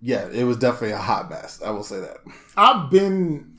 yeah, 0.00 0.28
it 0.32 0.44
was 0.44 0.56
definitely 0.56 0.92
a 0.92 0.98
hot 0.98 1.28
mess. 1.30 1.60
I 1.64 1.70
will 1.70 1.82
say 1.82 2.00
that. 2.00 2.18
I've 2.56 2.90
been, 2.90 3.54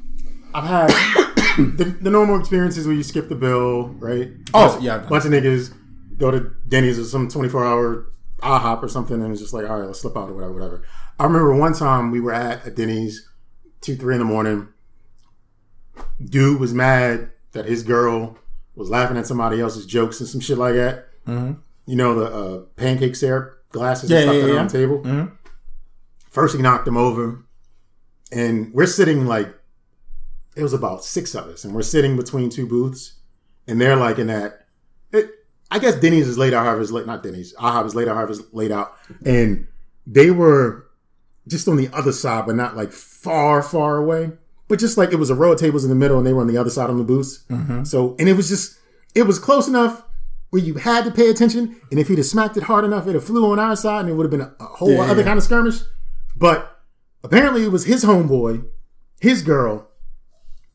I've 0.54 0.64
had 0.64 0.88
the, 1.58 1.96
the 2.02 2.10
normal 2.10 2.40
experiences 2.40 2.88
where 2.88 2.96
you 2.96 3.04
skip 3.04 3.30
the 3.30 3.36
bill, 3.36 3.90
right? 4.00 4.30
Oh, 4.54 4.70
Bunch- 4.72 4.84
yeah, 4.84 4.98
bunch 5.00 5.26
of 5.26 5.32
niggas 5.32 5.74
go 6.18 6.32
to 6.32 6.52
Denny's 6.68 6.98
or 7.00 7.04
some 7.04 7.28
twenty 7.30 7.50
four 7.50 7.66
hour 7.66 8.08
IHOP 8.42 8.82
or 8.84 8.88
something, 8.88 9.22
and 9.22 9.32
it's 9.32 9.42
just 9.42 9.54
like, 9.54 9.70
all 9.70 9.80
right, 9.80 9.86
let's 9.88 10.00
slip 10.00 10.16
out 10.18 10.30
or 10.30 10.34
whatever, 10.34 10.54
whatever. 10.54 10.84
I 11.20 11.26
remember 11.26 11.54
one 11.56 11.74
time 11.74 12.10
we 12.12 12.22
were 12.22 12.34
at 12.34 12.66
a 12.66 12.72
Denny's, 12.72 13.28
two, 13.82 13.98
three 13.98 14.16
in 14.16 14.20
the 14.20 14.26
morning. 14.26 14.70
Dude 16.24 16.60
was 16.60 16.74
mad 16.74 17.32
that 17.52 17.66
his 17.66 17.84
girl 17.84 18.38
was 18.80 18.90
laughing 18.90 19.18
at 19.18 19.28
somebody 19.28 19.60
else's 19.62 19.86
jokes 19.86 20.20
and 20.20 20.28
some 20.30 20.42
shit 20.42 20.58
like 20.58 20.74
that. 20.76 21.08
Mhm. 21.28 21.58
You 21.86 21.96
know 21.96 22.16
the 22.16 22.26
uh, 22.36 22.58
pancake 22.76 23.16
syrup 23.16 23.64
glasses 23.72 24.10
Yeah, 24.10 24.20
and 24.20 24.24
stuff 24.26 24.36
yeah, 24.36 24.42
that 24.42 24.54
yeah. 24.54 24.60
on 24.60 24.68
the 24.68 24.74
table. 24.74 25.00
Mhm. 25.02 25.32
First, 26.30 26.56
he 26.56 26.62
knocked 26.62 26.88
him 26.88 26.98
over, 26.98 27.44
and 28.32 28.74
we're 28.74 28.86
sitting 28.88 29.26
like 29.26 29.54
it 30.56 30.64
was 30.64 30.74
about 30.74 31.04
six 31.06 31.36
of 31.36 31.46
us, 31.48 31.64
and 31.64 31.74
we're 31.74 31.82
sitting 31.82 32.16
between 32.16 32.50
two 32.50 32.66
booths, 32.68 33.14
and 33.68 33.80
they're 33.80 33.96
like 33.96 34.18
in 34.18 34.28
that. 34.28 34.66
It, 35.12 35.30
I 35.72 35.80
guess 35.80 35.96
Denny's 35.96 36.28
is 36.28 36.38
laid 36.38 36.54
out, 36.54 36.80
is 36.82 36.92
late, 36.92 37.06
not 37.06 37.22
Denny's. 37.24 37.54
IHOP 37.56 37.86
is 37.86 37.96
laid 37.96 38.08
out, 38.08 38.30
is 38.32 38.42
laid 38.54 38.72
out, 38.72 38.94
and 39.26 39.68
they 40.08 40.32
were 40.32 40.88
just 41.48 41.68
on 41.68 41.78
the 41.78 41.90
other 41.94 42.12
side, 42.12 42.46
but 42.46 42.56
not 42.56 42.76
like 42.78 42.92
far, 42.92 43.62
far 43.62 43.98
away. 43.98 44.32
But 44.70 44.80
just 44.80 44.98
like 44.98 45.12
it 45.12 45.18
was 45.18 45.30
a 45.30 45.36
row 45.36 45.52
of 45.52 45.60
tables 45.60 45.84
in 45.84 45.90
the 45.90 45.96
middle, 45.96 46.18
and 46.18 46.26
they 46.26 46.32
were 46.32 46.40
on 46.42 46.48
the 46.48 46.58
other 46.58 46.70
side 46.70 46.90
on 46.90 46.98
the 46.98 47.04
booths. 47.04 47.44
Mm-hmm. 47.50 47.84
So, 47.84 48.16
and 48.20 48.30
it 48.30 48.34
was 48.34 48.48
just, 48.48 48.78
it 49.16 49.24
was 49.24 49.38
close 49.40 49.68
enough 49.68 50.04
where 50.52 50.62
you 50.62 50.76
had 50.76 51.04
to 51.06 51.12
pay 51.12 51.30
attention. 51.30 51.76
And 51.92 52.00
if 52.00 52.08
he'd 52.08 52.18
have 52.20 52.26
smacked 52.28 52.56
it 52.56 52.64
hard 52.64 52.86
enough, 52.86 53.04
it'd 53.04 53.16
have 53.16 53.24
flew 53.26 53.52
on 53.52 53.60
our 53.60 53.76
side, 53.76 54.02
and 54.02 54.10
it 54.10 54.14
would 54.14 54.24
have 54.24 54.32
been 54.32 54.42
a, 54.42 54.54
a 54.60 54.64
whole 54.66 54.92
Yeah. 54.92 55.02
other 55.12 55.24
kind 55.24 55.38
of 55.38 55.44
skirmish. 55.44 55.82
But 56.38 56.80
apparently, 57.24 57.64
it 57.66 57.72
was 57.72 57.86
his 57.86 58.06
homeboy, 58.06 58.64
his 59.20 59.42
girl, 59.42 59.90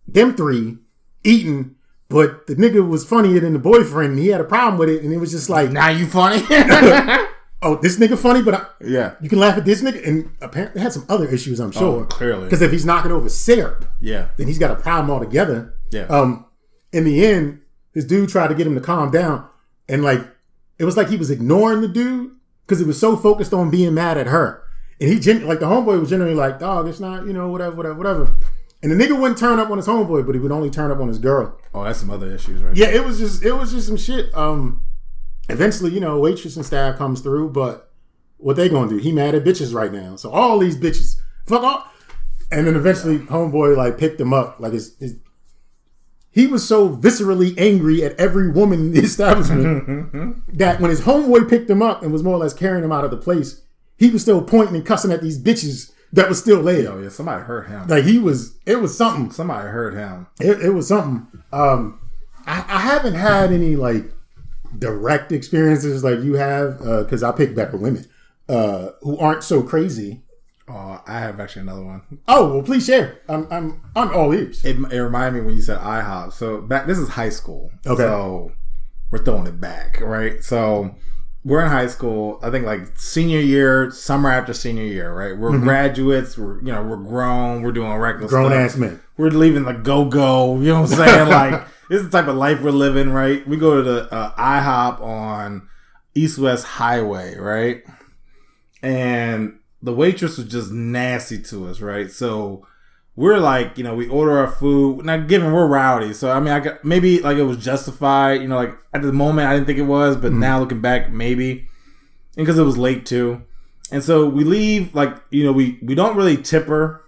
them 0.06 0.34
three 0.36 0.78
eating, 1.22 1.76
but 2.08 2.46
the 2.48 2.54
nigga 2.56 2.86
was 2.86 3.04
funnier 3.04 3.40
than 3.40 3.52
the 3.54 3.58
boyfriend. 3.58 4.10
And 4.14 4.18
he 4.18 4.28
had 4.28 4.40
a 4.40 4.44
problem 4.44 4.76
with 4.78 4.88
it, 4.88 5.02
and 5.04 5.12
it 5.12 5.18
was 5.18 5.30
just 5.30 5.48
like, 5.48 5.70
Now 5.70 5.88
you 5.88 6.06
funny? 6.06 6.42
oh, 7.64 7.76
this 7.76 7.98
nigga 7.98 8.16
funny, 8.18 8.42
but 8.42 8.54
I, 8.54 8.66
yeah. 8.84 9.14
you 9.20 9.28
can 9.28 9.38
laugh 9.38 9.56
at 9.58 9.64
this 9.64 9.82
nigga. 9.82 10.06
And 10.06 10.30
apparently, 10.40 10.80
had 10.80 10.92
some 10.92 11.04
other 11.08 11.26
issues, 11.28 11.58
I'm 11.60 11.72
sure. 11.72 12.02
Oh, 12.02 12.04
clearly. 12.04 12.44
because 12.44 12.62
if 12.62 12.70
he's 12.70 12.84
knocking 12.86 13.10
over 13.12 13.28
syrup, 13.28 13.84
Yeah. 14.00 14.28
then 14.36 14.46
he's 14.46 14.58
got 14.58 14.70
a 14.70 14.76
problem 14.76 15.10
altogether. 15.10 15.74
Yeah. 15.90 16.02
Um, 16.06 16.46
in 16.92 17.04
the 17.04 17.26
end, 17.26 17.60
this 17.94 18.04
dude 18.04 18.28
tried 18.28 18.48
to 18.48 18.54
get 18.54 18.66
him 18.66 18.74
to 18.74 18.80
calm 18.80 19.10
down, 19.10 19.48
and 19.88 20.02
like 20.04 20.20
it 20.78 20.84
was 20.84 20.96
like 20.96 21.08
he 21.08 21.16
was 21.16 21.30
ignoring 21.30 21.80
the 21.80 21.88
dude 21.88 22.30
because 22.66 22.78
he 22.78 22.84
was 22.84 22.98
so 22.98 23.16
focused 23.16 23.52
on 23.52 23.70
being 23.70 23.94
mad 23.94 24.16
at 24.18 24.26
her. 24.26 24.62
And 25.00 25.10
he 25.10 25.18
gen- 25.18 25.46
like 25.46 25.60
the 25.60 25.66
homeboy 25.66 26.00
was 26.00 26.10
generally 26.10 26.34
like, 26.34 26.58
dog, 26.60 26.86
it's 26.88 27.00
not, 27.00 27.26
you 27.26 27.32
know, 27.32 27.48
whatever, 27.48 27.74
whatever, 27.76 27.94
whatever. 27.94 28.34
And 28.82 28.90
the 28.92 28.96
nigga 28.96 29.18
wouldn't 29.18 29.38
turn 29.38 29.58
up 29.58 29.70
on 29.70 29.76
his 29.78 29.86
homeboy, 29.86 30.26
but 30.26 30.34
he 30.34 30.40
would 30.40 30.52
only 30.52 30.70
turn 30.70 30.90
up 30.90 30.98
on 31.00 31.08
his 31.08 31.18
girl. 31.18 31.58
oh, 31.74 31.84
that's 31.84 31.98
some 32.00 32.10
other 32.10 32.30
issues, 32.32 32.62
right? 32.62 32.76
Yeah, 32.76 32.88
it 32.88 33.04
was 33.04 33.18
just 33.18 33.42
it 33.44 33.52
was 33.52 33.72
just 33.72 33.86
some 33.88 33.96
shit. 33.96 34.34
Um 34.34 34.82
eventually, 35.48 35.92
you 35.92 36.00
know, 36.00 36.18
waitress 36.18 36.56
and 36.56 36.64
staff 36.64 36.96
comes 36.96 37.20
through, 37.20 37.50
but 37.50 37.90
what 38.38 38.56
they 38.56 38.68
gonna 38.68 38.88
do? 38.88 38.96
He 38.96 39.12
mad 39.12 39.34
at 39.34 39.44
bitches 39.44 39.74
right 39.74 39.92
now. 39.92 40.16
So 40.16 40.30
all 40.30 40.58
these 40.58 40.76
bitches, 40.76 41.18
fuck 41.46 41.62
off. 41.62 41.90
And 42.50 42.66
then 42.66 42.76
eventually, 42.76 43.18
homeboy 43.18 43.76
like 43.76 43.98
picked 43.98 44.20
him 44.20 44.32
up. 44.32 44.60
Like 44.60 44.72
his, 44.72 44.96
his 44.98 45.16
he 46.30 46.46
was 46.46 46.66
so 46.66 46.88
viscerally 46.88 47.54
angry 47.56 48.02
at 48.04 48.18
every 48.18 48.50
woman 48.50 48.80
in 48.80 48.92
the 48.92 49.00
establishment 49.04 50.42
that 50.52 50.80
when 50.80 50.90
his 50.90 51.02
homeboy 51.02 51.48
picked 51.48 51.70
him 51.70 51.80
up 51.80 52.02
and 52.02 52.12
was 52.12 52.22
more 52.22 52.34
or 52.34 52.38
less 52.38 52.54
carrying 52.54 52.84
him 52.84 52.92
out 52.92 53.04
of 53.04 53.10
the 53.10 53.16
place, 53.16 53.62
he 53.96 54.10
was 54.10 54.22
still 54.22 54.42
pointing 54.42 54.74
and 54.76 54.84
cussing 54.84 55.12
at 55.12 55.22
these 55.22 55.40
bitches 55.40 55.92
that 56.12 56.28
was 56.28 56.38
still 56.38 56.62
there. 56.62 56.90
Oh 56.90 57.00
yeah, 57.00 57.08
somebody 57.08 57.42
hurt 57.44 57.68
him. 57.68 57.86
Like 57.88 58.04
he 58.04 58.18
was, 58.18 58.56
it 58.66 58.76
was 58.76 58.96
something 58.96 59.30
Somebody 59.30 59.68
hurt 59.68 59.94
him. 59.94 60.26
it, 60.40 60.60
it 60.60 60.70
was 60.70 60.88
something. 60.88 61.26
Um, 61.52 62.00
I, 62.46 62.64
I 62.68 62.80
haven't 62.80 63.14
had 63.14 63.52
any 63.52 63.74
like 63.76 64.12
direct 64.78 65.32
experiences 65.32 66.02
like 66.04 66.20
you 66.20 66.34
have 66.34 66.78
because 66.78 67.22
I 67.22 67.32
pick 67.32 67.54
better 67.54 67.76
women 67.76 68.06
uh, 68.48 68.88
who 69.02 69.18
aren't 69.18 69.44
so 69.44 69.62
crazy. 69.62 70.22
Oh, 70.66 71.02
I 71.06 71.18
have 71.18 71.40
actually 71.40 71.62
another 71.62 71.84
one. 71.84 72.02
Oh 72.26 72.54
well, 72.54 72.62
please 72.62 72.86
share. 72.86 73.20
I'm 73.28 73.46
I'm 73.50 73.82
I'm 73.94 74.14
all 74.14 74.32
ears. 74.32 74.64
It, 74.64 74.76
it 74.90 74.98
reminded 74.98 75.40
me 75.40 75.46
when 75.46 75.54
you 75.56 75.60
said 75.60 75.78
IHOP. 75.78 76.32
So 76.32 76.62
back, 76.62 76.86
this 76.86 76.98
is 76.98 77.08
high 77.10 77.28
school. 77.28 77.70
Okay. 77.86 78.02
So 78.02 78.52
we're 79.10 79.22
throwing 79.22 79.46
it 79.46 79.60
back, 79.60 80.00
right? 80.00 80.42
So 80.42 80.94
we're 81.44 81.62
in 81.62 81.70
high 81.70 81.88
school. 81.88 82.38
I 82.42 82.50
think 82.50 82.64
like 82.64 82.96
senior 82.96 83.40
year, 83.40 83.90
summer 83.90 84.30
after 84.30 84.54
senior 84.54 84.84
year, 84.84 85.12
right? 85.12 85.36
We're 85.38 85.58
graduates. 85.58 86.38
We're 86.38 86.56
you 86.60 86.72
know 86.72 86.82
we're 86.82 86.96
grown. 86.96 87.60
We're 87.60 87.72
doing 87.72 87.92
reckless 87.92 88.30
Grown 88.30 88.50
stuff. 88.50 88.58
ass 88.58 88.76
men. 88.76 89.00
We're 89.18 89.28
leaving 89.30 89.64
the 89.64 89.74
go 89.74 90.06
go. 90.06 90.56
You 90.56 90.68
know 90.68 90.80
what 90.82 90.92
I'm 90.92 90.96
saying? 90.96 91.28
like 91.52 91.66
this 91.88 92.00
is 92.00 92.08
the 92.08 92.18
type 92.18 92.28
of 92.28 92.36
life 92.36 92.60
we're 92.60 92.70
living, 92.70 93.10
right? 93.10 93.46
We 93.46 93.56
go 93.56 93.76
to 93.76 93.82
the 93.82 94.12
uh, 94.12 94.34
IHOP 94.36 95.00
on 95.00 95.68
East 96.14 96.38
West 96.38 96.64
Highway, 96.64 97.36
right? 97.36 97.82
And 98.82 99.58
the 99.82 99.92
waitress 99.92 100.38
was 100.38 100.48
just 100.48 100.70
nasty 100.72 101.40
to 101.42 101.68
us, 101.68 101.80
right? 101.80 102.10
So 102.10 102.66
we're 103.16 103.38
like, 103.38 103.78
you 103.78 103.84
know, 103.84 103.94
we 103.94 104.08
order 104.08 104.38
our 104.38 104.48
food. 104.48 105.04
Now, 105.04 105.18
given 105.18 105.52
we're 105.52 105.66
rowdy, 105.66 106.12
so 106.14 106.30
I 106.30 106.40
mean, 106.40 106.52
I 106.52 106.60
got 106.60 106.84
maybe 106.84 107.20
like 107.20 107.36
it 107.36 107.44
was 107.44 107.58
justified. 107.58 108.42
You 108.42 108.48
know, 108.48 108.56
like 108.56 108.76
at 108.92 109.02
the 109.02 109.12
moment, 109.12 109.48
I 109.48 109.54
didn't 109.54 109.66
think 109.66 109.78
it 109.78 109.82
was, 109.82 110.16
but 110.16 110.32
now 110.32 110.58
looking 110.60 110.80
back, 110.80 111.12
maybe, 111.12 111.68
and 112.36 112.46
because 112.46 112.58
it 112.58 112.64
was 112.64 112.78
late 112.78 113.06
too. 113.06 113.42
And 113.92 114.02
so 114.02 114.28
we 114.28 114.42
leave, 114.42 114.94
like 114.94 115.14
you 115.30 115.44
know, 115.44 115.52
we 115.52 115.78
we 115.82 115.94
don't 115.94 116.16
really 116.16 116.36
tip 116.36 116.66
her 116.66 117.03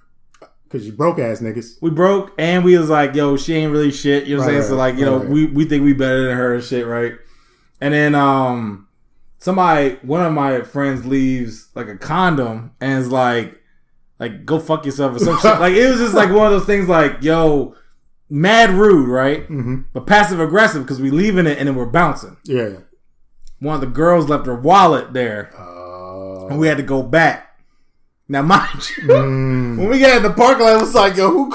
Cause 0.68 0.84
you 0.84 0.92
broke 0.92 1.18
ass 1.20 1.40
niggas. 1.40 1.76
we 1.80 1.90
broke 1.90 2.32
and 2.38 2.64
we 2.64 2.76
was 2.76 2.90
like, 2.90 3.14
yo, 3.14 3.36
she 3.36 3.54
ain't 3.54 3.72
really 3.72 3.92
shit. 3.92 4.26
You 4.26 4.36
know 4.36 4.42
what 4.42 4.48
I'm 4.48 4.54
Right, 4.56 4.60
saying? 4.62 4.70
so 4.72 4.76
like, 4.76 4.96
you 4.96 5.04
know, 5.04 5.18
right, 5.18 5.22
right. 5.24 5.32
we, 5.32 5.46
we 5.46 5.64
think 5.64 5.84
we 5.84 5.92
better 5.92 6.26
than 6.26 6.36
her 6.36 6.54
and 6.56 6.64
shit, 6.64 6.86
right? 6.86 7.14
And 7.80 7.94
then 7.94 8.14
um 8.16 8.88
somebody 9.38 9.96
one 10.02 10.24
of 10.26 10.32
my 10.32 10.62
friends 10.62 11.06
leaves 11.06 11.68
like 11.74 11.88
a 11.88 11.96
condom 11.96 12.72
and 12.80 13.00
is 13.00 13.10
like 13.12 13.60
like 14.18 14.44
go 14.44 14.58
fuck 14.58 14.84
yourself 14.84 15.14
or 15.14 15.18
some 15.20 15.38
shit. 15.38 15.44
Like 15.60 15.74
it 15.74 15.88
was 15.88 15.98
just 16.00 16.14
like 16.14 16.30
one 16.30 16.46
of 16.46 16.52
those 16.52 16.66
things 16.66 16.88
like, 16.88 17.22
yo, 17.22 17.74
mad 18.28 18.70
rude, 18.70 19.08
right? 19.08 19.42
Mm-hmm. 19.44 19.82
But 19.92 20.06
passive 20.06 20.40
aggressive 20.40 20.82
because 20.82 21.00
we 21.00 21.10
leaving 21.10 21.46
it 21.46 21.58
and 21.58 21.68
then 21.68 21.76
we're 21.76 21.86
bouncing. 21.86 22.36
Yeah. 22.44 22.78
One 23.60 23.76
of 23.76 23.80
the 23.82 23.86
girls 23.86 24.28
left 24.28 24.46
her 24.46 24.54
wallet 24.60 25.12
there 25.12 25.52
Uh, 25.56 26.46
and 26.48 26.58
we 26.58 26.66
had 26.66 26.76
to 26.78 26.82
go 26.82 27.02
back. 27.04 27.45
Now 28.28 28.42
mind 28.42 28.88
you, 28.96 29.04
mm. 29.04 29.78
when 29.78 29.88
we 29.88 30.00
got 30.00 30.16
in 30.16 30.22
the 30.22 30.30
parking 30.30 30.64
lot, 30.64 30.76
it 30.76 30.80
was 30.80 30.94
like, 30.94 31.16
yo, 31.16 31.30
who 31.30 31.52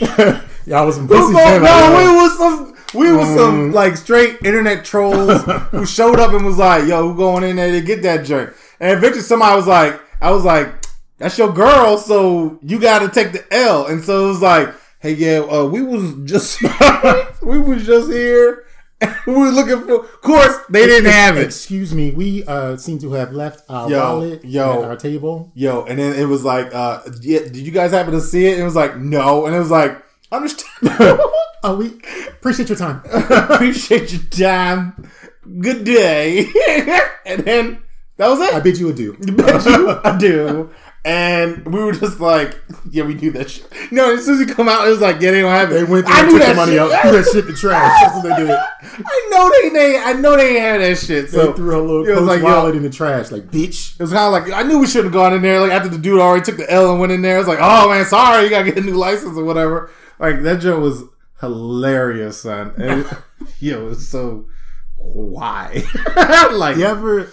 Y'all 0.68 0.84
was 0.84 0.96
some 0.96 1.06
go- 1.06 1.30
no, 1.30 1.94
we 1.96 2.20
was 2.20 2.36
some 2.36 2.76
we 2.94 3.10
was 3.10 3.26
some 3.34 3.72
like 3.72 3.96
straight 3.96 4.36
internet 4.44 4.84
trolls 4.84 5.42
who 5.70 5.86
showed 5.86 6.20
up 6.20 6.32
and 6.32 6.44
was 6.44 6.58
like, 6.58 6.86
"Yo, 6.86 7.08
who 7.08 7.16
going 7.16 7.42
in 7.42 7.56
there 7.56 7.72
to 7.72 7.80
get 7.80 8.02
that 8.02 8.26
jerk?" 8.26 8.54
And 8.78 8.92
eventually, 8.92 9.22
somebody 9.22 9.56
was 9.56 9.66
like, 9.66 9.98
"I 10.20 10.30
was 10.30 10.44
like, 10.44 10.68
that's 11.16 11.38
your 11.38 11.52
girl, 11.52 11.96
so 11.96 12.58
you 12.62 12.78
got 12.78 12.98
to 12.98 13.08
take 13.08 13.32
the 13.32 13.44
L." 13.50 13.86
And 13.86 14.04
so 14.04 14.26
it 14.26 14.28
was 14.28 14.42
like, 14.42 14.74
"Hey, 15.00 15.14
yeah, 15.14 15.38
uh, 15.38 15.64
we 15.64 15.80
was 15.80 16.14
just 16.24 16.60
we 17.42 17.58
was 17.58 17.86
just 17.86 18.10
here." 18.10 18.66
We 19.26 19.34
were 19.34 19.50
looking 19.50 19.86
for. 19.86 20.04
Of 20.04 20.20
course, 20.22 20.56
they 20.70 20.86
didn't 20.86 21.10
have 21.10 21.36
it. 21.36 21.44
Excuse 21.44 21.94
me, 21.94 22.10
we 22.12 22.44
uh, 22.44 22.76
seem 22.76 22.98
to 23.00 23.12
have 23.12 23.32
left 23.32 23.62
our 23.68 23.88
Yo, 23.90 23.98
wallet 23.98 24.44
yo. 24.44 24.82
at 24.82 24.88
our 24.88 24.96
table. 24.96 25.52
Yo, 25.54 25.84
and 25.84 25.98
then 25.98 26.18
it 26.18 26.24
was 26.24 26.44
like, 26.44 26.74
uh, 26.74 27.02
yeah, 27.20 27.40
"Did 27.40 27.58
you 27.58 27.70
guys 27.70 27.92
happen 27.92 28.12
to 28.12 28.20
see 28.20 28.46
it?" 28.46 28.52
And 28.54 28.62
it 28.62 28.64
was 28.64 28.74
like, 28.74 28.96
"No," 28.96 29.46
and 29.46 29.54
it 29.54 29.58
was 29.58 29.70
like, 29.70 30.02
"Understand." 30.32 31.20
Oh, 31.64 31.74
we 31.76 31.86
appreciate 32.28 32.68
your 32.68 32.78
time. 32.78 33.02
Appreciate 33.12 34.12
your 34.12 34.22
time. 34.30 35.10
Good 35.60 35.82
day. 35.82 36.46
and 37.26 37.40
then 37.42 37.82
that 38.16 38.28
was 38.28 38.38
it. 38.38 38.54
I 38.54 38.60
bid 38.60 38.78
you 38.78 38.90
adieu. 38.90 39.16
Bet 39.18 39.64
you 39.66 39.90
I 40.04 40.16
do. 40.16 40.70
And 41.04 41.64
we 41.72 41.82
were 41.82 41.92
just 41.92 42.20
like, 42.20 42.60
yeah, 42.90 43.04
we 43.04 43.14
do 43.14 43.30
that 43.30 43.48
shit. 43.50 43.66
No, 43.90 44.12
as 44.12 44.26
soon 44.26 44.34
as 44.42 44.46
you 44.48 44.54
come 44.54 44.68
out, 44.68 44.86
it 44.86 44.90
was 44.90 45.00
like, 45.00 45.20
yeah, 45.22 45.30
they 45.30 45.40
don't 45.40 45.50
have 45.50 45.70
it. 45.70 45.74
They 45.74 45.84
went 45.84 46.06
I 46.06 46.22
and 46.22 46.30
took 46.30 46.42
the 46.42 46.54
money 46.54 46.72
shit. 46.72 46.80
out, 46.80 47.02
threw 47.02 47.12
that 47.22 47.24
shit 47.32 47.44
in 47.46 47.50
the 47.52 47.56
trash. 47.56 48.00
That's 48.02 48.14
what 48.16 48.22
they 48.24 48.44
did. 48.44 48.50
I 49.06 49.28
know 49.30 49.50
they, 49.62 49.68
they, 49.70 49.98
I 49.98 50.12
know 50.14 50.36
they 50.36 50.58
had 50.60 50.80
that 50.80 50.98
shit. 50.98 51.26
They 51.30 51.36
So 51.38 51.52
threw 51.54 51.70
her 51.70 51.78
little 51.78 52.06
it 52.06 52.10
was 52.10 52.18
coach 52.20 52.28
like, 52.28 52.42
wallet 52.42 52.74
in 52.76 52.82
the 52.82 52.90
trash, 52.90 53.30
like 53.30 53.44
bitch. 53.50 53.94
it 53.98 54.02
was 54.02 54.12
kind 54.12 54.26
of 54.26 54.32
like 54.32 54.52
I 54.52 54.62
knew 54.68 54.80
we 54.80 54.86
shouldn't 54.86 55.06
have 55.06 55.12
gone 55.14 55.32
in 55.32 55.40
there. 55.40 55.60
Like 55.60 55.70
after 55.72 55.88
the 55.88 55.98
dude 55.98 56.20
already 56.20 56.44
took 56.44 56.56
the 56.56 56.70
L 56.70 56.90
and 56.90 57.00
went 57.00 57.12
in 57.12 57.22
there, 57.22 57.36
I 57.36 57.38
was 57.38 57.48
like, 57.48 57.60
"Oh 57.62 57.88
man, 57.88 58.04
sorry, 58.04 58.44
you 58.44 58.50
gotta 58.50 58.64
get 58.66 58.76
a 58.76 58.82
new 58.82 58.94
license 58.96 59.38
or 59.38 59.44
whatever." 59.44 59.90
Like 60.18 60.42
that 60.42 60.60
joke 60.60 60.82
was 60.82 61.04
hilarious, 61.40 62.42
son. 62.42 62.72
And 62.76 63.00
it, 63.06 63.06
yo, 63.60 63.86
it 63.86 63.88
was 63.90 64.08
so 64.08 64.46
why? 64.96 65.84
like 66.52 66.76
You 66.76 66.84
ever, 66.86 67.30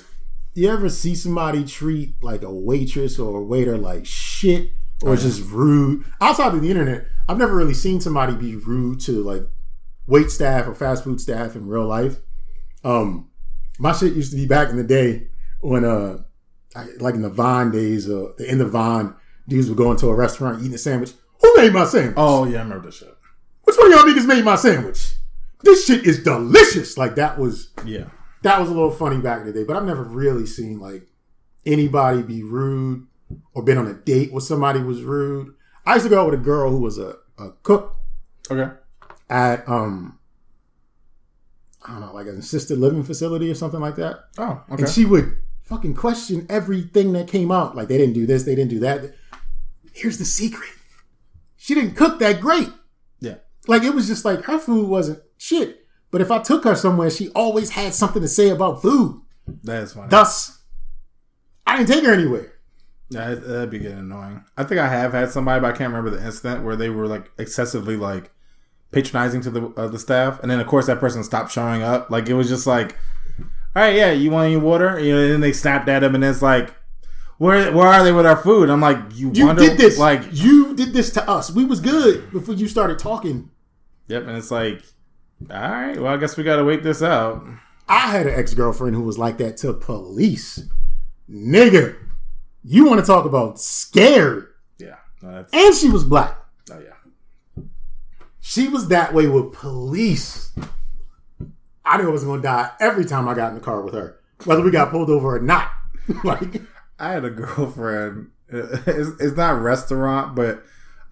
you 0.62 0.72
ever 0.72 0.90
see 0.90 1.16
somebody 1.16 1.66
treat 1.66 2.16
like 2.24 2.44
a 2.44 2.52
waitress 2.52 3.20
or 3.20 3.40
a 3.40 3.44
waiter 3.44 3.78
like 3.78 4.06
shit 4.06 4.72
or 5.02 5.16
just 5.16 5.44
rude? 5.52 6.06
Outside 6.22 6.54
of 6.54 6.62
the 6.62 6.70
internet, 6.70 7.08
I've 7.28 7.38
never 7.38 7.56
really 7.56 7.74
seen 7.74 8.00
somebody 8.00 8.36
be 8.36 8.56
rude 8.56 9.00
to 9.02 9.24
like 9.24 9.44
wait 10.08 10.32
staff 10.32 10.68
or 10.68 10.74
fast 10.76 11.04
food 11.04 11.20
staff 11.20 11.56
in 11.56 11.68
real 11.68 11.86
life. 11.86 12.18
Um, 12.84 13.30
my 13.80 13.92
shit 13.92 14.14
used 14.14 14.32
to 14.32 14.38
be 14.38 14.46
back 14.48 14.70
in 14.70 14.78
the 14.78 14.84
day 14.84 15.28
when 15.60 15.84
uh, 15.84 16.20
I, 16.76 16.88
like 17.00 17.16
in 17.16 17.22
the 17.22 17.30
Vine 17.30 17.72
days, 17.72 18.10
uh, 18.10 18.32
the 18.38 18.50
end 18.50 18.62
of 18.62 18.72
Vine, 18.72 19.14
dudes 19.48 19.68
would 19.68 19.78
go 19.78 19.92
into 19.92 20.08
a 20.08 20.16
restaurant 20.16 20.62
eating 20.62 20.76
a 20.76 20.78
sandwich. 20.78 21.12
Who 21.42 21.58
made 21.58 21.74
my 21.74 21.86
sandwich? 21.86 22.16
Oh 22.18 22.46
yeah, 22.46 22.60
I 22.60 22.64
remember 22.64 22.86
this 22.86 22.98
shit. 22.98 23.16
Which 23.64 23.76
one 23.78 23.92
of 23.92 24.00
y'all 24.00 24.08
niggas 24.08 24.28
made 24.28 24.46
my 24.46 24.56
sandwich? 24.56 25.16
This 25.64 25.86
shit 25.86 26.06
is 26.06 26.24
delicious. 26.24 26.98
Like 26.98 27.16
that 27.16 27.40
was 27.40 27.72
Yeah. 27.86 28.06
That 28.46 28.60
was 28.60 28.70
a 28.70 28.74
little 28.74 28.92
funny 28.92 29.18
back 29.18 29.42
in 29.42 29.48
the 29.48 29.54
day, 29.54 29.64
but 29.64 29.76
I've 29.76 29.86
never 29.86 30.04
really 30.04 30.46
seen 30.46 30.80
like 30.80 31.08
anybody 31.66 32.22
be 32.24 32.44
rude 32.44 33.06
or 33.54 33.64
been 33.64 33.78
on 33.78 33.88
a 33.88 33.94
date 33.94 34.32
with 34.32 34.44
somebody 34.44 34.80
who 34.80 34.86
was 34.88 35.02
rude. 35.02 35.54
I 35.86 35.94
used 35.96 36.06
to 36.06 36.10
go 36.10 36.22
out 36.22 36.30
with 36.32 36.40
a 36.40 36.44
girl 36.44 36.70
who 36.72 36.80
was 36.80 36.98
a, 36.98 37.16
a 37.38 37.50
cook 37.64 37.96
Okay. 38.50 38.72
at 39.30 39.68
um 39.68 40.20
I 41.86 41.92
don't 41.92 42.02
know, 42.02 42.14
like 42.14 42.28
an 42.28 42.38
assisted 42.38 42.80
living 42.80 43.04
facility 43.04 43.50
or 43.50 43.56
something 43.56 43.80
like 43.80 43.96
that. 43.98 44.26
Oh, 44.38 44.64
okay. 44.72 44.84
And 44.84 44.92
she 44.92 45.06
would 45.06 45.38
fucking 45.64 45.94
question 45.96 46.46
everything 46.50 47.14
that 47.14 47.28
came 47.28 47.52
out. 47.52 47.76
Like 47.76 47.88
they 47.88 47.98
didn't 47.98 48.14
do 48.14 48.26
this, 48.26 48.44
they 48.44 48.56
didn't 48.56 48.72
do 48.72 48.80
that. 48.80 49.14
Here's 49.94 50.18
the 50.18 50.26
secret. 50.26 50.70
She 51.58 51.74
didn't 51.74 51.96
cook 51.96 52.20
that 52.20 52.40
great. 52.42 52.70
yeah. 53.20 53.36
Like 53.68 53.84
it 53.84 53.94
was 53.96 54.08
just 54.08 54.24
like 54.26 54.44
her 54.44 54.60
food 54.60 54.88
wasn't 54.88 55.20
shit. 55.38 55.85
But 56.16 56.22
if 56.22 56.32
I 56.32 56.40
took 56.40 56.64
her 56.64 56.76
somewhere, 56.76 57.10
she 57.10 57.28
always 57.32 57.72
had 57.72 57.94
something 57.94 58.22
to 58.22 58.28
say 58.30 58.48
about 58.48 58.82
food. 58.82 59.20
That 59.66 59.84
is 59.84 59.92
funny. 59.92 60.08
Thus, 60.08 60.60
I 61.68 61.76
didn't 61.76 61.90
take 61.90 62.06
her 62.06 62.14
anywhere. 62.14 62.54
Yeah, 63.10 63.32
that- 63.32 63.46
that'd 63.46 63.70
be 63.70 63.80
getting 63.80 63.98
annoying. 64.00 64.42
I 64.56 64.64
think 64.64 64.80
I 64.80 64.88
have 64.88 65.12
had 65.12 65.30
somebody, 65.32 65.60
but 65.60 65.74
I 65.74 65.78
can't 65.78 65.94
remember 65.94 66.12
the 66.18 66.26
incident 66.26 66.64
where 66.64 66.78
they 66.78 66.90
were 66.90 67.06
like 67.06 67.30
excessively 67.38 67.98
like 67.98 68.32
patronizing 68.94 69.42
to 69.42 69.50
the 69.50 69.68
uh, 69.76 69.88
the 69.90 70.00
staff, 70.00 70.40
and 70.42 70.50
then 70.50 70.62
of 70.62 70.68
course 70.68 70.86
that 70.86 71.02
person 71.02 71.22
stopped 71.22 71.52
showing 71.52 71.84
up. 71.84 72.10
Like 72.10 72.30
it 72.30 72.34
was 72.36 72.48
just 72.48 72.66
like, 72.66 72.96
all 73.76 73.82
right, 73.84 73.94
yeah, 73.94 74.12
you 74.14 74.32
want 74.32 74.46
any 74.46 74.56
water? 74.56 74.98
You 74.98 75.16
know, 75.16 75.22
and 75.22 75.32
then 75.34 75.42
they 75.42 75.52
snapped 75.52 75.90
at 75.90 76.02
him, 76.02 76.16
and 76.16 76.24
it's 76.24 76.42
like, 76.42 76.74
where 77.40 77.74
where 77.74 77.90
are 77.90 78.06
they 78.06 78.14
with 78.14 78.26
our 78.26 78.38
food? 78.38 78.70
I'm 78.70 78.80
like, 78.80 79.00
you, 79.12 79.32
You 79.34 79.48
wonder, 79.48 79.64
did 79.64 79.78
this. 79.78 80.00
like, 80.00 80.22
you 80.32 80.78
did 80.78 80.94
this 80.94 81.10
to 81.12 81.30
us. 81.30 81.52
We 81.52 81.66
was 81.66 81.82
good 81.82 82.32
before 82.32 82.56
you 82.56 82.70
started 82.70 83.00
talking. 83.00 83.50
yep, 84.08 84.26
and 84.26 84.38
it's 84.38 84.50
like, 84.50 84.82
all 85.50 85.58
right, 85.72 86.00
well, 86.00 86.14
I 86.14 86.18
guess 86.18 86.38
we 86.38 86.44
got 86.44 86.58
to 86.58 86.64
wait 86.64 86.84
this 86.84 87.02
out. 87.04 87.46
I 87.88 88.08
had 88.12 88.28
an 88.28 88.34
ex 88.40 88.54
girlfriend 88.54 88.96
who 88.96 89.04
was 89.04 89.18
like 89.18 89.38
that 89.38 89.58
to 89.58 89.74
police. 89.74 90.64
Nigga, 91.30 91.96
you 92.64 92.86
want 92.86 93.00
to 93.00 93.06
talk 93.06 93.26
about 93.26 93.60
scared? 93.60 94.48
Yeah, 94.78 94.96
no, 95.22 95.46
And 95.54 95.76
she 95.76 95.90
was 95.90 96.04
black. 96.04 96.38
oh 96.72 96.80
yeah, 96.80 97.64
She 98.40 98.68
was 98.68 98.88
that 98.90 99.14
way 99.14 99.28
with 99.28 99.54
police. 99.54 100.52
I 101.84 101.98
knew 101.98 102.08
I 102.08 102.12
was 102.12 102.24
going 102.24 102.42
to 102.42 102.48
die 102.48 102.72
every 102.80 103.06
time 103.06 103.28
I 103.30 103.36
got 103.36 103.50
in 103.50 103.56
the 103.56 103.62
car 103.62 103.82
with 103.82 103.94
her, 103.94 104.20
whether 104.46 104.64
we 104.64 104.72
got 104.72 104.90
pulled 104.90 105.10
over 105.12 105.36
or 105.36 105.40
not. 105.40 105.70
like, 106.24 106.62
I 106.98 107.12
had 107.12 107.26
a 107.26 107.30
girlfriend. 107.30 108.32
It's, 108.48 109.20
it's 109.22 109.38
not 109.38 109.62
restaurant, 109.62 110.36
but 110.36 110.64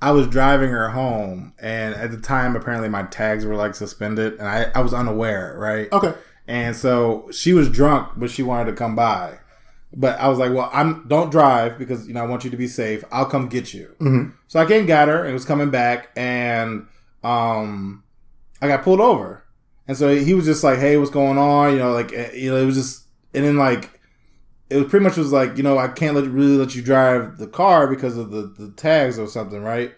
I 0.04 0.12
was 0.12 0.28
driving 0.28 0.70
her 0.70 0.89
home, 0.89 1.54
and 1.60 1.96
at 1.96 2.12
the 2.12 2.18
time, 2.18 2.58
apparently 2.58 2.89
my 2.89 3.04
tags 3.04 3.46
were 3.46 3.56
like 3.56 3.74
suspended, 3.74 4.34
and 4.34 4.46
I, 4.48 4.70
I 4.76 4.82
was 4.82 4.94
unaware, 4.94 5.56
right? 5.58 5.88
okay, 5.94 6.13
And 6.46 6.76
so 6.76 7.30
she 7.32 7.54
was 7.54 7.70
drunk, 7.70 8.10
but 8.18 8.30
she 8.30 8.44
wanted 8.44 8.70
to 8.72 8.76
come 8.76 8.98
by. 8.98 9.39
But 9.96 10.20
I 10.20 10.28
was 10.28 10.39
like, 10.39 10.52
"Well, 10.52 10.70
I'm 10.74 11.08
don't 11.08 11.30
drive 11.32 11.78
because 11.78 12.06
you 12.08 12.13
know 12.13 12.22
I 12.22 12.28
want 12.28 12.44
you 12.44 12.50
to 12.52 12.58
be 12.58 12.68
safe. 12.68 13.06
I'll 13.13 13.28
come 13.28 13.48
get 13.48 13.74
you." 13.74 13.96
So 14.48 14.60
I 14.60 14.66
came, 14.66 14.80
and 14.80 14.88
got 14.88 15.08
her, 15.08 15.24
and 15.24 15.34
was 15.34 15.46
coming 15.46 15.70
back, 15.70 16.10
and 16.18 16.88
um, 17.24 18.04
I 18.62 18.68
got 18.68 18.84
pulled 18.84 19.00
over, 19.00 19.46
and 19.88 19.96
so 19.96 20.13
he 20.13 20.34
was 20.34 20.46
just 20.46 20.66
like, 20.66 20.80
"Hey, 20.80 20.98
what's 20.98 21.12
going 21.12 21.38
on?" 21.38 21.72
You 21.72 21.80
know, 21.80 21.94
like 21.94 22.12
eh, 22.12 22.32
you 22.34 22.52
know, 22.52 22.58
it 22.58 22.66
was 22.66 22.76
just, 22.76 23.04
and 23.34 23.46
then 23.46 23.56
like 23.56 24.02
it 24.74 24.78
was 24.78 24.90
pretty 24.90 25.04
much 25.04 25.18
was 25.18 25.32
like, 25.32 25.56
you 25.56 25.64
know, 25.64 25.78
I 25.78 25.88
can't 25.88 26.16
let 26.16 26.26
really 26.26 26.58
let 26.58 26.74
you 26.74 26.82
drive 26.82 27.38
the 27.38 27.48
car 27.48 27.88
because 27.88 28.18
of 28.18 28.32
the 28.32 28.54
the 28.58 28.72
tags 28.72 29.20
or 29.20 29.28
something, 29.28 29.62
right? 29.62 29.94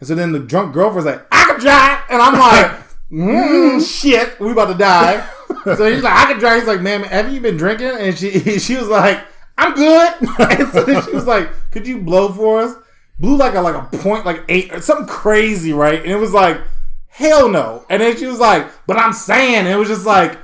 And 0.00 0.08
so 0.08 0.14
then 0.14 0.32
the 0.32 0.38
drunk 0.38 0.72
girlfriend's 0.72 1.06
like, 1.06 1.26
"I 1.30 1.44
can 1.44 1.60
drive," 1.60 2.02
and 2.08 2.22
I'm 2.22 2.38
like, 2.38 2.70
mm, 3.12 4.00
"Shit, 4.00 4.40
we 4.40 4.50
about 4.50 4.72
to 4.72 4.78
die." 4.78 5.28
so 5.64 5.92
he's 5.92 6.02
like, 6.02 6.14
"I 6.14 6.32
can 6.32 6.38
drive." 6.38 6.60
He's 6.60 6.68
like, 6.68 6.80
"Man, 6.80 7.04
haven't 7.04 7.34
you 7.34 7.40
been 7.40 7.58
drinking?" 7.58 7.90
And 7.98 8.16
she 8.16 8.58
she 8.58 8.76
was 8.76 8.88
like, 8.88 9.22
"I'm 9.58 9.74
good." 9.74 10.12
and 10.38 10.68
so 10.70 10.84
then 10.84 11.04
she 11.04 11.12
was 11.12 11.26
like, 11.26 11.50
"Could 11.70 11.86
you 11.86 12.00
blow 12.00 12.32
for 12.32 12.62
us?" 12.62 12.74
Blew 13.20 13.36
like 13.36 13.54
a 13.54 13.60
like 13.60 13.74
a 13.76 13.96
point 13.98 14.24
like 14.24 14.42
eight 14.48 14.72
or 14.72 14.80
something 14.80 15.06
crazy, 15.06 15.72
right? 15.72 16.00
And 16.00 16.10
it 16.10 16.16
was 16.16 16.32
like, 16.32 16.60
"Hell 17.08 17.48
no!" 17.48 17.84
And 17.90 18.00
then 18.00 18.16
she 18.16 18.26
was 18.26 18.40
like, 18.40 18.66
"But 18.86 18.96
I'm 18.96 19.12
saying," 19.12 19.54
and 19.54 19.68
it 19.68 19.76
was 19.76 19.88
just 19.88 20.06
like 20.06 20.38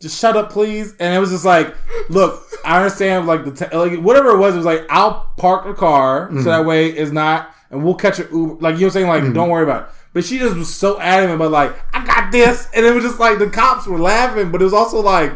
just 0.00 0.18
shut 0.18 0.36
up, 0.36 0.50
please. 0.50 0.94
And 0.98 1.14
it 1.14 1.18
was 1.18 1.30
just 1.30 1.44
like, 1.44 1.74
look, 2.08 2.42
I 2.64 2.78
understand, 2.82 3.26
like 3.26 3.44
the 3.44 3.52
t- 3.66 3.76
like 3.76 4.00
whatever 4.00 4.30
it 4.30 4.38
was. 4.38 4.54
It 4.54 4.58
was 4.58 4.66
like, 4.66 4.86
I'll 4.90 5.30
park 5.36 5.66
the 5.66 5.74
car 5.74 6.30
so 6.32 6.44
that 6.44 6.64
way 6.64 6.88
it's 6.88 7.12
not, 7.12 7.54
and 7.70 7.84
we'll 7.84 7.94
catch 7.94 8.18
an 8.18 8.28
Uber. 8.32 8.54
Like 8.60 8.74
you 8.74 8.80
know, 8.80 8.86
what 8.86 8.86
I'm 8.86 8.90
saying, 8.90 9.06
like 9.08 9.34
don't 9.34 9.48
worry 9.50 9.62
about 9.64 9.82
it. 9.84 9.88
But 10.12 10.24
she 10.24 10.38
just 10.38 10.56
was 10.56 10.74
so 10.74 10.98
adamant, 11.00 11.38
but 11.38 11.50
like 11.50 11.76
I 11.94 12.04
got 12.04 12.32
this, 12.32 12.68
and 12.74 12.84
it 12.84 12.92
was 12.94 13.04
just 13.04 13.20
like 13.20 13.38
the 13.38 13.48
cops 13.48 13.86
were 13.86 13.98
laughing, 13.98 14.50
but 14.50 14.60
it 14.60 14.64
was 14.64 14.74
also 14.74 15.00
like, 15.00 15.32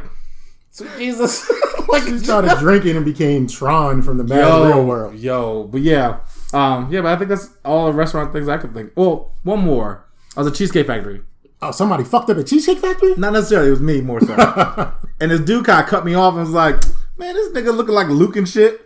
sweet 0.70 0.90
Jesus, 0.98 1.48
like 1.88 2.02
she 2.02 2.18
started 2.18 2.56
drinking 2.58 2.96
and 2.96 3.04
became 3.04 3.46
Tron 3.46 4.02
from 4.02 4.18
the 4.18 4.24
Mad 4.24 4.38
Real 4.66 4.84
World. 4.84 5.14
yo, 5.14 5.64
but 5.64 5.82
yeah, 5.82 6.20
um, 6.52 6.90
yeah, 6.92 7.02
but 7.02 7.12
I 7.12 7.16
think 7.16 7.28
that's 7.28 7.50
all 7.64 7.86
the 7.86 7.92
restaurant 7.92 8.32
things 8.32 8.48
I 8.48 8.56
could 8.56 8.74
think. 8.74 8.92
Well, 8.96 9.32
one 9.44 9.60
more. 9.60 10.04
I 10.36 10.40
was 10.40 10.48
a 10.48 10.50
Cheesecake 10.50 10.86
Factory. 10.88 11.22
Oh, 11.64 11.70
somebody 11.70 12.04
fucked 12.04 12.28
up 12.28 12.36
at 12.36 12.46
Cheesecake 12.46 12.78
Factory? 12.78 13.14
Not 13.16 13.32
necessarily. 13.32 13.68
It 13.68 13.70
was 13.70 13.80
me 13.80 14.02
more 14.02 14.20
so. 14.20 14.34
and 15.20 15.30
this 15.30 15.40
dude 15.40 15.64
kind 15.64 15.82
of 15.82 15.88
cut 15.88 16.04
me 16.04 16.12
off 16.14 16.34
and 16.34 16.42
was 16.42 16.50
like, 16.50 16.76
"Man, 17.16 17.34
this 17.34 17.52
nigga 17.52 17.74
looking 17.74 17.94
like 17.94 18.08
Luke 18.08 18.36
and 18.36 18.46
shit." 18.46 18.82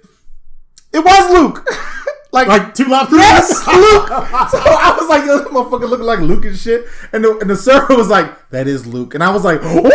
It 0.92 1.04
was 1.04 1.30
Luke. 1.32 1.66
like, 2.32 2.46
Like 2.46 2.74
two 2.74 2.84
left? 2.86 3.10
yes, 3.12 3.66
Luke. 3.66 4.08
So 4.50 4.58
I 4.62 4.96
was 4.98 5.08
like, 5.08 5.26
"Yo, 5.26 5.38
this 5.38 5.48
motherfucker 5.48 5.88
looking 5.88 6.06
like 6.06 6.20
Luke 6.20 6.44
and 6.44 6.56
shit." 6.56 6.86
And 7.12 7.24
the, 7.24 7.36
and 7.38 7.50
the 7.50 7.56
server 7.56 7.96
was 7.96 8.08
like, 8.08 8.48
"That 8.50 8.68
is 8.68 8.86
Luke." 8.86 9.14
And 9.14 9.24
I 9.24 9.30
was 9.32 9.42
like, 9.44 9.60
"What?" 9.60 9.92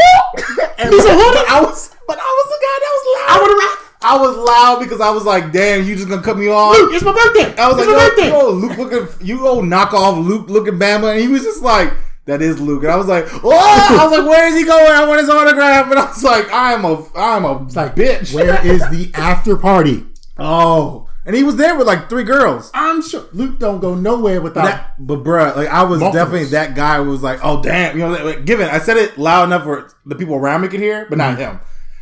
And 0.77 0.91
He's 0.93 1.05
a 1.05 1.15
what? 1.15 1.49
I 1.49 1.61
was, 1.61 1.95
but 2.05 2.17
I 2.19 2.21
was 2.21 2.47
the 2.51 2.59
guy 2.65 2.77
that 2.83 2.91
was 2.91 3.05
loud. 3.15 3.29
I 3.29 3.41
would 3.41 3.79
I 4.05 4.17
was 4.17 4.35
loud 4.35 4.79
because 4.83 4.99
I 4.99 5.09
was 5.11 5.23
like, 5.23 5.53
"Damn, 5.53 5.85
you 5.85 5.95
just 5.95 6.09
gonna 6.09 6.21
cut 6.21 6.37
me 6.37 6.49
off?" 6.49 6.75
Luke, 6.77 6.93
it's 6.93 7.03
my 7.05 7.13
birthday. 7.13 7.55
I 7.61 7.69
was 7.69 7.77
it's 7.77 7.87
like, 7.87 7.95
my 7.95 8.03
yo, 8.03 8.09
birthday. 8.09 8.27
yo, 8.27 8.49
Luke 8.51 8.77
looking, 8.77 9.25
you 9.25 9.47
old 9.47 9.63
knockoff 9.63 10.21
Luke 10.21 10.49
looking 10.49 10.77
Bama, 10.77 11.13
and 11.13 11.21
he 11.21 11.29
was 11.29 11.43
just 11.43 11.61
like, 11.61 11.93
that 12.25 12.41
is 12.41 12.59
Luke, 12.61 12.83
and 12.83 12.91
I 12.91 12.95
was 12.95 13.07
like, 13.07 13.25
oh, 13.43 13.51
I 13.51 14.05
was 14.05 14.17
like, 14.17 14.27
where 14.27 14.47
is 14.47 14.55
he 14.55 14.65
going? 14.65 14.91
I 14.91 15.05
want 15.07 15.19
his 15.19 15.29
autograph, 15.29 15.89
and 15.89 15.99
I 15.99 16.05
was 16.05 16.23
like, 16.23 16.47
I'm 16.51 16.85
a, 16.85 17.05
I'm 17.15 17.45
a 17.45 17.53
like, 17.73 17.95
bitch. 17.95 18.33
Where 18.33 18.65
is 18.65 18.81
the 18.89 19.11
after 19.13 19.57
party? 19.57 20.05
Oh, 20.37 21.09
and 21.25 21.35
he 21.35 21.43
was 21.43 21.55
there 21.55 21.77
with 21.77 21.87
like 21.87 22.09
three 22.09 22.23
girls. 22.23 22.69
I'm 22.73 23.01
sure 23.01 23.25
Luke 23.31 23.57
don't 23.59 23.79
go 23.79 23.95
nowhere 23.95 24.41
without. 24.41 24.65
That, 24.65 24.95
but 24.99 25.23
bruh, 25.23 25.55
like 25.55 25.69
I 25.69 25.83
was 25.83 26.01
Multiples. 26.01 26.13
definitely 26.13 26.47
that 26.49 26.75
guy 26.75 27.01
who 27.01 27.09
was 27.09 27.23
like, 27.23 27.39
oh 27.43 27.61
damn, 27.61 27.97
you 27.97 28.05
know, 28.05 28.11
like, 28.23 28.45
given 28.45 28.67
I 28.67 28.79
said 28.79 28.97
it 28.97 29.17
loud 29.17 29.45
enough 29.45 29.63
for 29.63 29.89
the 30.05 30.15
people 30.15 30.35
around 30.35 30.61
me 30.61 30.67
could 30.67 30.81
hear, 30.81 31.05
but 31.09 31.17
not 31.17 31.37
mm-hmm. 31.37 31.57
him. 31.57 31.59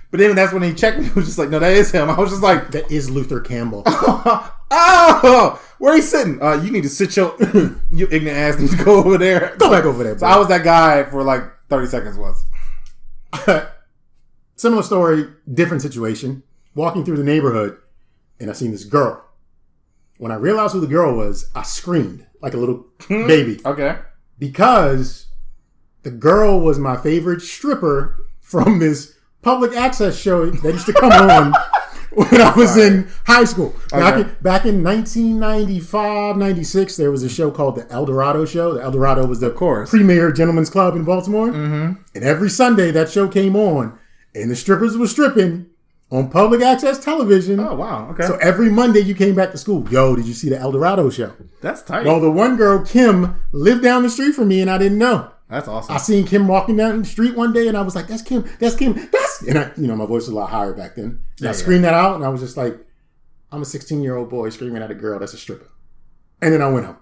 But 0.09 0.19
then 0.19 0.35
that's 0.35 0.51
when 0.51 0.63
he 0.63 0.73
checked 0.73 0.99
me. 0.99 1.05
He 1.11 1.13
was 1.13 1.25
just 1.25 1.37
like, 1.37 1.49
no, 1.49 1.59
that 1.59 1.71
is 1.71 1.91
him. 1.91 2.09
I 2.09 2.19
was 2.19 2.31
just 2.31 2.43
like, 2.43 2.71
that 2.71 2.91
is 2.91 3.09
Luther 3.09 3.39
Campbell. 3.39 3.83
oh, 3.85 5.61
where 5.81 5.95
he 5.95 6.01
sitting? 6.01 6.41
Uh, 6.41 6.61
you 6.61 6.69
need 6.71 6.83
to 6.83 6.89
sit 6.89 7.17
your 7.17 7.35
you 7.91 8.07
ignorant 8.11 8.37
ass 8.37 8.59
need 8.59 8.69
to 8.69 8.83
go 8.83 9.03
over 9.03 9.17
there. 9.17 9.55
Go 9.57 9.69
back 9.71 9.83
over 9.83 10.03
there, 10.03 10.17
So. 10.17 10.27
I 10.27 10.37
was 10.37 10.47
that 10.49 10.63
guy 10.63 11.03
for 11.03 11.23
like 11.23 11.43
thirty 11.69 11.87
seconds 11.87 12.17
once. 12.17 12.45
Similar 14.55 14.83
story, 14.83 15.27
different 15.51 15.81
situation. 15.81 16.43
Walking 16.75 17.03
through 17.03 17.17
the 17.17 17.23
neighborhood, 17.23 17.77
and 18.39 18.49
I 18.49 18.53
seen 18.53 18.71
this 18.71 18.85
girl. 18.85 19.25
When 20.19 20.31
I 20.31 20.35
realized 20.35 20.73
who 20.73 20.79
the 20.81 20.87
girl 20.87 21.15
was, 21.15 21.49
I 21.55 21.63
screamed 21.63 22.25
like 22.41 22.53
a 22.53 22.57
little 22.57 22.85
baby 23.09 23.59
Okay. 23.65 23.97
because 24.37 25.27
the 26.03 26.11
girl 26.11 26.59
was 26.59 26.77
my 26.79 26.95
favorite 26.95 27.41
stripper 27.41 28.27
from 28.39 28.77
this 28.79 29.15
public 29.41 29.73
access 29.75 30.15
show 30.17 30.49
that 30.49 30.73
used 30.73 30.85
to 30.85 30.93
come 30.93 31.11
on 31.11 31.53
when 32.13 32.41
I 32.41 32.53
was 32.55 32.77
in 32.77 33.07
high 33.25 33.45
school. 33.45 33.73
Back, 33.91 34.13
Okay. 34.15 34.29
in, 34.29 34.35
back 34.41 34.65
in 34.65 34.83
1995, 34.83 36.37
96, 36.37 36.97
there 36.97 37.11
was 37.11 37.23
a 37.23 37.29
show 37.29 37.51
called 37.51 37.75
the 37.75 37.89
El 37.91 38.05
Dorado 38.05 38.45
Show. 38.45 38.73
The 38.73 38.81
El 38.83 38.91
Dorado 38.91 39.25
was 39.25 39.39
the 39.39 39.49
course. 39.49 39.89
premier 39.89 40.31
gentleman's 40.31 40.69
club 40.69 40.95
in 40.95 41.03
Baltimore. 41.03 41.47
Mm-hmm. 41.49 42.01
And 42.15 42.23
every 42.23 42.49
Sunday 42.49 42.91
that 42.91 43.09
show 43.09 43.27
came 43.27 43.55
on, 43.55 43.97
and 44.35 44.49
the 44.51 44.55
strippers 44.55 44.97
were 44.97 45.07
stripping 45.07 45.67
on 46.11 46.29
public 46.29 46.61
access 46.61 47.03
television. 47.03 47.59
Oh 47.59 47.75
wow. 47.75 48.09
Okay. 48.11 48.27
So 48.27 48.35
every 48.37 48.69
Monday 48.69 48.99
you 48.99 49.15
came 49.15 49.35
back 49.35 49.51
to 49.51 49.57
school. 49.57 49.87
Yo, 49.89 50.15
did 50.15 50.25
you 50.25 50.33
see 50.33 50.49
the 50.49 50.57
El 50.59 50.71
Dorado 50.71 51.09
show? 51.09 51.33
that's 51.61 51.81
tight. 51.83 52.05
Well, 52.05 52.19
the 52.19 52.31
one 52.31 52.57
girl, 52.57 52.83
Kim, 52.85 53.35
lived 53.51 53.83
down 53.83 54.03
the 54.03 54.09
street 54.09 54.33
from 54.33 54.47
me, 54.49 54.61
and 54.61 54.69
I 54.69 54.77
didn't 54.77 54.97
know. 54.97 55.31
that's 55.49 55.67
awesome. 55.67 55.95
I 55.95 55.97
seen 55.99 56.25
Kim 56.25 56.47
walking 56.47 56.75
down 56.77 56.99
the 56.99 57.05
street 57.05 57.35
one 57.35 57.53
day, 57.53 57.67
and 57.67 57.77
I 57.77 57.81
was 57.81 57.95
like, 57.95 58.07
"That's 58.07 58.21
Kim. 58.21 58.43
That's 58.59 58.75
Kim. 58.75 58.93
That's." 58.93 59.30
And 59.47 59.57
I, 59.57 59.71
you 59.77 59.87
know, 59.87 59.95
my 59.95 60.05
voice 60.05 60.23
was 60.23 60.29
a 60.29 60.35
lot 60.35 60.49
higher 60.49 60.73
back 60.73 60.95
then. 60.95 61.23
Yeah, 61.39 61.49
I 61.49 61.51
yeah. 61.51 61.57
screamed 61.57 61.83
that 61.83 61.93
out, 61.93 62.15
and 62.15 62.23
I 62.25 62.29
was 62.29 62.41
just 62.41 62.57
like, 62.57 62.77
"I'm 63.51 63.61
a 63.61 63.65
16 63.65 64.01
year 64.01 64.15
old 64.15 64.29
boy 64.29 64.49
screaming 64.49 64.81
at 64.81 64.91
a 64.91 64.95
girl 64.95 65.19
that's 65.19 65.33
a 65.33 65.37
stripper." 65.37 65.67
And 66.41 66.53
then 66.53 66.61
I 66.61 66.69
went 66.69 66.85
home. 66.85 66.97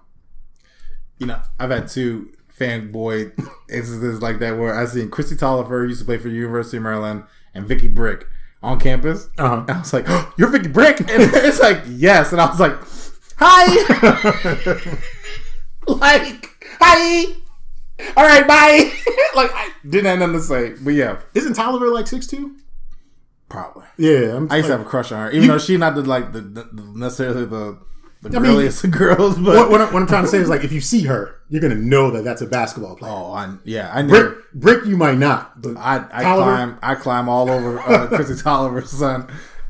you 1.18 1.26
know, 1.26 1.40
I've 1.58 1.70
had 1.70 1.88
two 1.88 2.32
fanboy 2.58 3.32
instances 3.70 4.20
like 4.22 4.38
that 4.40 4.58
where 4.58 4.74
I 4.74 4.84
seen 4.86 5.10
Kristi 5.10 5.36
Toliver 5.36 5.86
used 5.88 6.00
to 6.00 6.04
play 6.06 6.18
for 6.18 6.28
the 6.28 6.34
University 6.34 6.76
of 6.76 6.82
Maryland 6.82 7.24
and 7.54 7.66
Vicky 7.66 7.88
Brick 7.88 8.26
on 8.62 8.78
campus. 8.78 9.28
Uh-huh. 9.38 9.64
And 9.66 9.70
I 9.70 9.78
was 9.80 9.92
like, 9.92 10.04
oh, 10.08 10.32
"You're 10.36 10.48
Vicky 10.48 10.68
Brick," 10.68 11.00
and 11.00 11.08
it's 11.10 11.60
like, 11.60 11.82
"Yes," 11.88 12.32
and 12.32 12.40
I 12.40 12.46
was 12.50 12.60
like, 12.60 12.76
"Hi." 13.38 13.64
like, 15.86 16.66
hi. 16.80 17.39
All 18.16 18.24
right, 18.24 18.46
bye. 18.46 18.92
like, 19.34 19.50
I 19.54 19.70
didn't 19.88 20.06
have 20.06 20.18
nothing 20.18 20.34
to 20.34 20.42
say, 20.42 20.74
but 20.82 20.94
yeah, 20.94 21.20
Isn't 21.34 21.54
Toliver 21.54 21.92
like 21.92 22.06
six 22.06 22.26
two? 22.26 22.56
probably. 23.48 23.84
Yeah, 23.98 24.36
I'm 24.36 24.50
I 24.50 24.58
used 24.58 24.66
to 24.66 24.72
have 24.72 24.80
a 24.80 24.88
crush 24.88 25.10
on 25.12 25.26
her, 25.26 25.30
even 25.32 25.48
though 25.48 25.58
she's 25.58 25.78
not 25.78 25.94
the 25.96 26.02
like 26.02 26.32
the, 26.32 26.40
the, 26.40 26.62
the 26.72 26.82
necessarily 26.94 27.44
the 27.46 27.78
the 28.22 28.36
I 28.36 28.40
mean, 28.40 28.52
girliest 28.52 28.84
of 28.84 28.90
girls. 28.92 29.36
But 29.36 29.56
what, 29.56 29.70
what, 29.70 29.80
I'm, 29.80 29.92
what 29.92 30.02
I'm 30.02 30.08
trying 30.08 30.24
to 30.24 30.28
say 30.28 30.38
is 30.38 30.48
like, 30.48 30.62
if 30.62 30.72
you 30.72 30.80
see 30.80 31.02
her, 31.02 31.36
you're 31.48 31.60
gonna 31.62 31.74
know 31.74 32.10
that 32.12 32.22
that's 32.22 32.42
a 32.42 32.46
basketball 32.46 32.94
player. 32.96 33.12
oh, 33.12 33.32
I, 33.32 33.56
yeah, 33.64 33.90
I 33.92 34.02
never. 34.02 34.30
Brick, 34.30 34.52
Brick, 34.52 34.84
you 34.86 34.96
might 34.96 35.18
not, 35.18 35.60
but 35.60 35.76
I, 35.76 36.04
I 36.12 36.24
Toliver? 36.24 36.42
climb 36.42 36.78
I 36.82 36.94
climb 36.94 37.28
all 37.28 37.50
over 37.50 37.80
uh, 37.80 38.06
Chrissy 38.08 38.34
Toliver's 38.34 38.90
son 38.90 39.28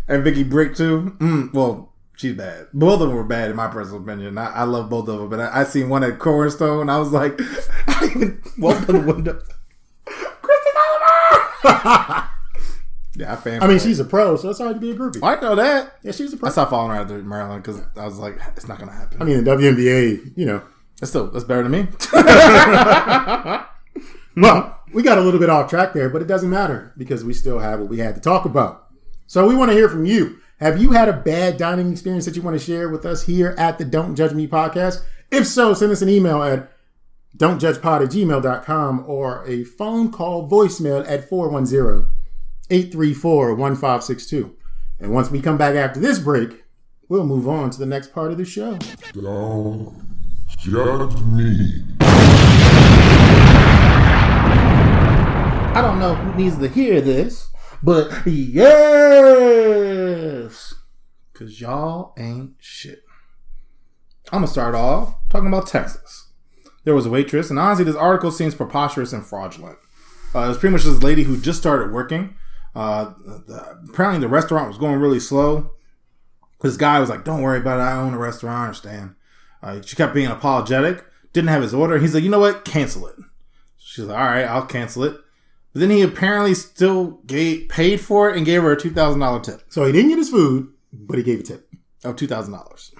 and 0.08 0.24
Vicky 0.24 0.42
Brick 0.42 0.74
too. 0.74 1.16
Mm, 1.18 1.52
well, 1.54 1.89
she's 2.20 2.34
bad. 2.34 2.68
Both 2.72 3.00
of 3.00 3.08
them 3.08 3.14
were 3.14 3.24
bad 3.24 3.50
in 3.50 3.56
my 3.56 3.68
personal 3.68 4.02
opinion. 4.02 4.36
I, 4.38 4.52
I 4.52 4.62
love 4.64 4.90
both 4.90 5.08
of 5.08 5.18
them, 5.18 5.28
but 5.28 5.40
I, 5.40 5.60
I 5.60 5.64
seen 5.64 5.88
one 5.88 6.04
at 6.04 6.18
Cornerstone. 6.18 6.88
I 6.88 6.98
was 6.98 7.12
like, 7.12 7.40
I 7.86 8.06
even 8.14 8.42
walked 8.58 8.88
on 8.88 9.06
the 9.06 9.12
window. 9.12 9.42
Chrissy 10.04 10.70
Toliver. 10.76 12.28
yeah, 13.16 13.32
I 13.32 13.36
fan. 13.36 13.62
I 13.62 13.66
mean, 13.66 13.78
she's 13.78 14.00
a 14.00 14.04
pro, 14.04 14.36
so 14.36 14.50
it's 14.50 14.58
hard 14.58 14.74
to 14.76 14.80
be 14.80 14.90
a 14.90 14.94
groupie. 14.94 15.20
Oh, 15.22 15.26
I 15.26 15.40
know 15.40 15.54
that. 15.54 15.98
Yeah, 16.02 16.12
she's 16.12 16.32
a 16.32 16.36
pro. 16.36 16.48
I 16.48 16.52
stopped 16.52 16.70
following 16.70 16.96
her 16.96 17.02
after 17.02 17.18
Maryland 17.22 17.62
because 17.62 17.82
I 17.96 18.04
was 18.04 18.18
like, 18.18 18.38
it's 18.56 18.68
not 18.68 18.78
gonna 18.78 18.92
happen. 18.92 19.20
I 19.20 19.24
mean, 19.24 19.42
the 19.42 19.50
WNBA, 19.50 20.36
you 20.36 20.46
know. 20.46 20.62
That's 21.00 21.10
still 21.10 21.30
that's 21.30 21.44
better 21.44 21.62
than 21.62 21.72
me. 21.72 21.88
Well, 24.36 24.78
we 24.92 25.02
got 25.02 25.18
a 25.18 25.20
little 25.20 25.40
bit 25.40 25.50
off 25.50 25.68
track 25.68 25.92
there, 25.92 26.08
but 26.08 26.22
it 26.22 26.28
doesn't 26.28 26.50
matter 26.50 26.92
because 26.96 27.24
we 27.24 27.34
still 27.34 27.58
have 27.58 27.80
what 27.80 27.88
we 27.88 27.98
had 27.98 28.14
to 28.14 28.20
talk 28.20 28.44
about. 28.44 28.88
So 29.26 29.46
we 29.46 29.54
want 29.54 29.70
to 29.70 29.76
hear 29.76 29.88
from 29.88 30.04
you. 30.04 30.39
Have 30.60 30.80
you 30.80 30.92
had 30.92 31.08
a 31.08 31.14
bad 31.14 31.56
dining 31.56 31.90
experience 31.90 32.26
that 32.26 32.36
you 32.36 32.42
want 32.42 32.58
to 32.58 32.62
share 32.62 32.90
with 32.90 33.06
us 33.06 33.24
here 33.24 33.54
at 33.56 33.78
the 33.78 33.84
Don't 33.86 34.14
Judge 34.14 34.34
Me 34.34 34.46
podcast? 34.46 35.02
If 35.30 35.46
so, 35.46 35.72
send 35.72 35.90
us 35.90 36.02
an 36.02 36.10
email 36.10 36.42
at 36.42 36.70
don'tjudgepod 37.34 38.04
at 38.04 38.10
gmail.com 38.10 39.04
or 39.06 39.42
a 39.46 39.64
phone 39.64 40.12
call 40.12 40.50
voicemail 40.50 41.02
at 41.08 41.26
410 41.26 42.10
834 42.68 43.54
1562. 43.54 44.54
And 44.98 45.14
once 45.14 45.30
we 45.30 45.40
come 45.40 45.56
back 45.56 45.76
after 45.76 45.98
this 45.98 46.18
break, 46.18 46.62
we'll 47.08 47.24
move 47.24 47.48
on 47.48 47.70
to 47.70 47.78
the 47.78 47.86
next 47.86 48.12
part 48.12 48.30
of 48.30 48.36
the 48.36 48.44
show. 48.44 48.76
Don't 49.14 49.98
judge 50.58 51.18
me. 51.22 51.84
I 55.72 55.80
don't 55.80 55.98
know 55.98 56.14
who 56.16 56.38
needs 56.38 56.58
to 56.58 56.68
hear 56.68 57.00
this, 57.00 57.49
but 57.82 58.26
yes, 58.26 58.64
because 61.32 61.60
y'all 61.60 62.12
ain't 62.18 62.54
shit. 62.58 63.04
I'm 64.32 64.40
gonna 64.42 64.46
start 64.46 64.74
off 64.74 65.14
talking 65.28 65.48
about 65.48 65.66
Texas. 65.66 66.28
There 66.84 66.94
was 66.94 67.06
a 67.06 67.10
waitress, 67.10 67.50
and 67.50 67.58
honestly, 67.58 67.84
this 67.84 67.96
article 67.96 68.30
seems 68.30 68.54
preposterous 68.54 69.12
and 69.12 69.24
fraudulent. 69.24 69.78
Uh, 70.34 70.40
it 70.40 70.48
was 70.48 70.58
pretty 70.58 70.72
much 70.72 70.84
this 70.84 71.02
lady 71.02 71.24
who 71.24 71.40
just 71.40 71.58
started 71.58 71.92
working. 71.92 72.36
Uh, 72.74 73.12
the, 73.46 73.78
apparently, 73.90 74.20
the 74.20 74.28
restaurant 74.28 74.68
was 74.68 74.78
going 74.78 75.00
really 75.00 75.20
slow. 75.20 75.72
This 76.60 76.76
guy 76.76 77.00
was 77.00 77.08
like, 77.10 77.24
"Don't 77.24 77.42
worry 77.42 77.58
about 77.58 77.80
it. 77.80 77.82
I 77.82 77.96
own 78.00 78.14
a 78.14 78.18
restaurant. 78.18 78.58
I 78.58 78.64
understand." 78.64 79.14
Uh, 79.62 79.82
she 79.82 79.96
kept 79.96 80.14
being 80.14 80.28
apologetic. 80.28 81.04
Didn't 81.32 81.48
have 81.48 81.62
his 81.62 81.74
order. 81.74 81.98
He's 81.98 82.14
like, 82.14 82.22
"You 82.22 82.30
know 82.30 82.38
what? 82.38 82.64
Cancel 82.64 83.06
it." 83.08 83.16
She's 83.78 84.04
like, 84.04 84.18
"All 84.18 84.24
right, 84.24 84.44
I'll 84.44 84.66
cancel 84.66 85.04
it." 85.04 85.16
But 85.72 85.80
then 85.80 85.90
he 85.90 86.02
apparently 86.02 86.54
still 86.54 87.20
gave, 87.26 87.68
paid 87.68 88.00
for 88.00 88.28
it 88.30 88.36
and 88.36 88.44
gave 88.44 88.62
her 88.62 88.72
a 88.72 88.80
two 88.80 88.90
thousand 88.90 89.20
dollar 89.20 89.40
tip 89.40 89.62
So 89.68 89.84
he 89.84 89.92
didn't 89.92 90.08
get 90.10 90.18
his 90.18 90.30
food, 90.30 90.72
but 90.92 91.16
he 91.18 91.22
gave 91.24 91.40
a 91.40 91.42
tip. 91.44 91.68
of 92.04 92.16
two 92.16 92.26
thousand 92.26 92.52
dollars. 92.54 92.92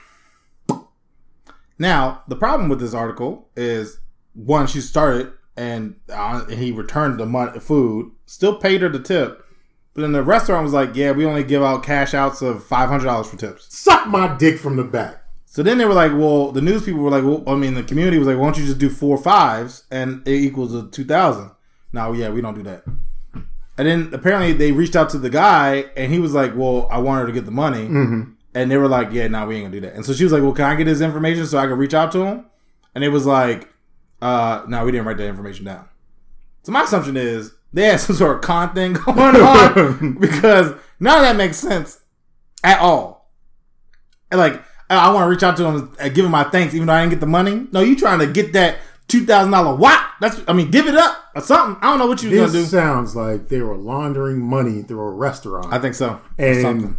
Now 1.79 2.23
the 2.29 2.37
problem 2.37 2.69
with 2.69 2.81
this 2.81 2.95
article 2.95 3.49
is 3.57 3.99
one, 4.35 4.67
she 4.67 4.81
started 4.81 5.33
and 5.57 5.97
uh, 6.09 6.47
he 6.47 6.73
returned 6.73 7.19
the 7.19 7.27
money, 7.27 7.59
food, 7.59 8.13
still 8.27 8.57
paid 8.57 8.83
her 8.83 8.89
the 8.89 9.01
tip, 9.01 9.45
but 9.93 10.03
then 10.03 10.13
the 10.13 10.23
restaurant 10.23 10.63
was 10.63 10.73
like, 10.73 10.95
"Yeah, 10.95 11.11
we 11.11 11.27
only 11.27 11.43
give 11.43 11.63
out 11.63 11.83
cash 11.83 12.15
outs 12.15 12.41
of 12.43 12.65
five 12.65 12.89
hundred 12.89 13.07
dollars 13.07 13.29
for 13.29 13.37
tips." 13.37 13.67
Suck 13.77 14.07
my 14.07 14.37
dick 14.37 14.59
from 14.59 14.77
the 14.77 14.85
back. 14.85 15.25
So 15.45 15.63
then 15.65 15.79
they 15.79 15.85
were 15.85 15.95
like, 15.95 16.13
"Well, 16.13 16.53
the 16.53 16.63
news 16.63 16.85
people 16.85 17.01
were 17.01 17.11
like, 17.11 17.25
well, 17.25 17.43
I 17.47 17.57
mean, 17.57 17.75
the 17.75 17.83
community 17.83 18.17
was 18.19 18.29
like, 18.29 18.39
why 18.39 18.45
don't 18.45 18.59
you 18.59 18.65
just 18.67 18.79
do 18.79 18.89
four 18.89 19.19
fives 19.19 19.83
and 19.91 20.27
it 20.27 20.35
equals 20.35 20.73
a 20.75 20.87
two 20.89 21.05
thousand? 21.05 21.51
No, 21.93 22.13
yeah, 22.13 22.29
we 22.31 22.41
don't 22.41 22.55
do 22.55 22.63
that." 22.65 22.85
And 23.79 23.89
then 23.89 24.11
apparently 24.13 24.53
they 24.53 24.73
reached 24.73 24.95
out 24.97 25.09
to 25.11 25.19
the 25.19 25.31
guy, 25.31 25.87
and 25.97 26.13
he 26.13 26.19
was 26.19 26.35
like, 26.35 26.53
"Well, 26.55 26.87
I 26.91 26.99
want 26.99 27.21
her 27.21 27.27
to 27.27 27.33
get 27.33 27.45
the 27.47 27.51
money." 27.51 27.87
And 28.55 28.71
they 28.71 28.77
were 28.77 28.89
like, 28.89 29.09
"Yeah, 29.13 29.29
no, 29.29 29.47
we 29.47 29.57
ain't 29.57 29.65
gonna 29.67 29.75
do 29.75 29.81
that." 29.87 29.95
And 29.95 30.05
so 30.05 30.13
she 30.13 30.25
was 30.25 30.33
like, 30.33 30.43
"Well, 30.43 30.53
can 30.53 30.67
I 30.67 30.75
get 30.75 30.87
his 30.87 31.01
information 31.01 31.47
so 31.47 31.59
I 31.59 31.67
can 31.67 31.79
reach 31.79 31.95
out 31.95 32.13
to 32.13 32.25
him?" 32.25 32.45
And 32.95 33.05
it 33.05 33.09
was 33.09 33.25
like, 33.27 33.69
uh, 34.21 34.65
"No, 34.69 34.85
we 34.85 34.93
didn't 34.93 35.07
write 35.07 35.17
that 35.19 35.29
information 35.29 35.65
down." 35.65 35.89
So 36.63 36.73
my 36.73 36.83
assumption 36.83 37.17
is 37.17 37.53
they 37.73 37.85
had 37.85 38.01
some 38.01 38.17
sort 38.17 38.37
of 38.37 38.43
con 38.43 38.75
thing 38.75 38.93
going 39.07 39.37
on 39.37 40.19
because 40.21 40.75
none 40.99 41.17
of 41.19 41.23
that 41.23 41.37
makes 41.37 41.57
sense 41.57 42.01
at 42.65 42.81
all. 42.81 43.31
And 44.31 44.39
like, 44.39 44.63
I, 44.91 44.97
I 45.09 45.13
want 45.13 45.25
to 45.25 45.29
reach 45.29 45.43
out 45.43 45.57
to 45.59 45.65
him 45.65 45.97
and 45.99 46.15
give 46.15 46.25
him 46.25 46.33
my 46.33 46.45
thanks, 46.45 46.75
even 46.75 46.87
though 46.87 46.93
I 46.93 47.01
didn't 47.01 47.13
get 47.13 47.21
the 47.21 47.27
money. 47.27 47.67
No, 47.73 47.81
you 47.81 47.97
trying 47.97 48.19
to 48.19 48.27
get 48.27 48.53
that 48.53 48.79
two 49.09 49.25
thousand 49.25 49.53
dollar 49.53 49.75
what? 49.77 50.05
That's 50.21 50.41
I 50.47 50.53
mean, 50.53 50.71
give 50.71 50.87
it 50.87 50.95
up 50.95 51.31
or 51.35 51.41
something. 51.41 51.83
I 51.83 51.91
don't 51.91 51.99
know 51.99 52.07
what 52.07 52.23
you 52.23 52.31
This 52.31 52.41
gonna 52.41 52.53
do. 52.53 52.59
This 52.61 52.71
sounds 52.71 53.17
like 53.17 53.49
they 53.49 53.61
were 53.61 53.77
laundering 53.77 54.41
money 54.41 54.83
through 54.83 55.01
a 55.01 55.11
restaurant. 55.11 55.73
I 55.73 55.79
think 55.79 55.95
so. 55.95 56.21
And 56.39 56.61
something. 56.61 56.97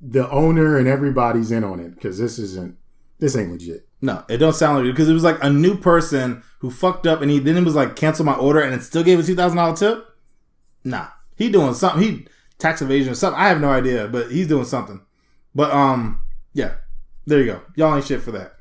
the 0.00 0.28
owner 0.30 0.76
and 0.76 0.88
everybody's 0.88 1.52
in 1.52 1.64
on 1.64 1.80
it 1.80 1.94
because 1.94 2.18
this 2.18 2.38
isn't 2.38 2.76
this 3.18 3.36
ain't 3.36 3.52
legit. 3.52 3.88
No, 4.02 4.24
it 4.28 4.38
don't 4.38 4.54
sound 4.54 4.78
like 4.78 4.86
it 4.86 4.92
because 4.92 5.08
it 5.08 5.14
was 5.14 5.24
like 5.24 5.42
a 5.42 5.50
new 5.50 5.76
person 5.76 6.42
who 6.58 6.70
fucked 6.70 7.06
up 7.06 7.22
and 7.22 7.30
he 7.30 7.38
then 7.38 7.56
it 7.56 7.64
was 7.64 7.74
like 7.74 7.96
cancel 7.96 8.24
my 8.24 8.34
order 8.34 8.60
and 8.60 8.74
it 8.74 8.82
still 8.82 9.04
gave 9.04 9.18
a 9.18 9.22
two 9.22 9.36
thousand 9.36 9.56
dollar 9.56 9.76
tip. 9.76 10.04
Nah, 10.84 11.08
he 11.36 11.48
doing 11.48 11.74
something. 11.74 12.02
He 12.02 12.26
tax 12.58 12.82
evasion 12.82 13.12
or 13.12 13.14
something. 13.14 13.40
I 13.40 13.48
have 13.48 13.60
no 13.60 13.70
idea, 13.70 14.08
but 14.08 14.30
he's 14.30 14.48
doing 14.48 14.64
something. 14.64 15.00
But 15.54 15.70
um, 15.70 16.20
yeah, 16.52 16.74
there 17.26 17.40
you 17.40 17.46
go. 17.46 17.62
Y'all 17.76 17.94
ain't 17.94 18.04
shit 18.04 18.20
for 18.20 18.32
that. 18.32 18.55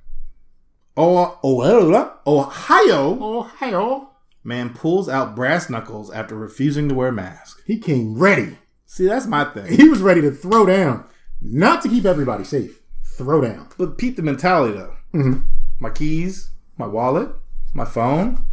Oh, 0.97 1.39
oh, 1.43 2.13
Ohio 2.25 3.21
Ohio. 3.21 4.10
man 4.43 4.69
pulls 4.73 5.10
out 5.10 5.36
brass 5.36 5.69
knuckles 5.69 6.10
after 6.12 6.36
refusing 6.36 6.88
to 6.89 6.95
wear 6.95 7.10
a 7.10 7.13
mask. 7.13 7.62
He 7.65 7.77
came 7.79 8.17
ready. 8.17 8.58
See, 8.86 9.05
that's 9.08 9.25
my 9.27 9.43
thing. 9.45 9.73
He 9.77 9.89
was 9.89 9.99
ready 10.01 10.21
to 10.21 10.31
throw 10.31 10.65
down, 10.65 11.05
not 11.41 11.81
to 11.81 11.89
keep 11.89 12.05
everybody 12.05 12.43
safe. 12.45 12.79
Throw 13.03 13.41
down. 13.41 13.67
But 13.77 13.97
peep 13.97 14.15
the 14.15 14.21
mentality 14.21 14.77
though. 14.77 14.95
Mhm. 15.13 15.43
My 15.79 15.89
keys, 15.89 16.51
my 16.77 16.88
wallet, 16.88 17.29
my 17.73 17.86
phone, 17.86 18.45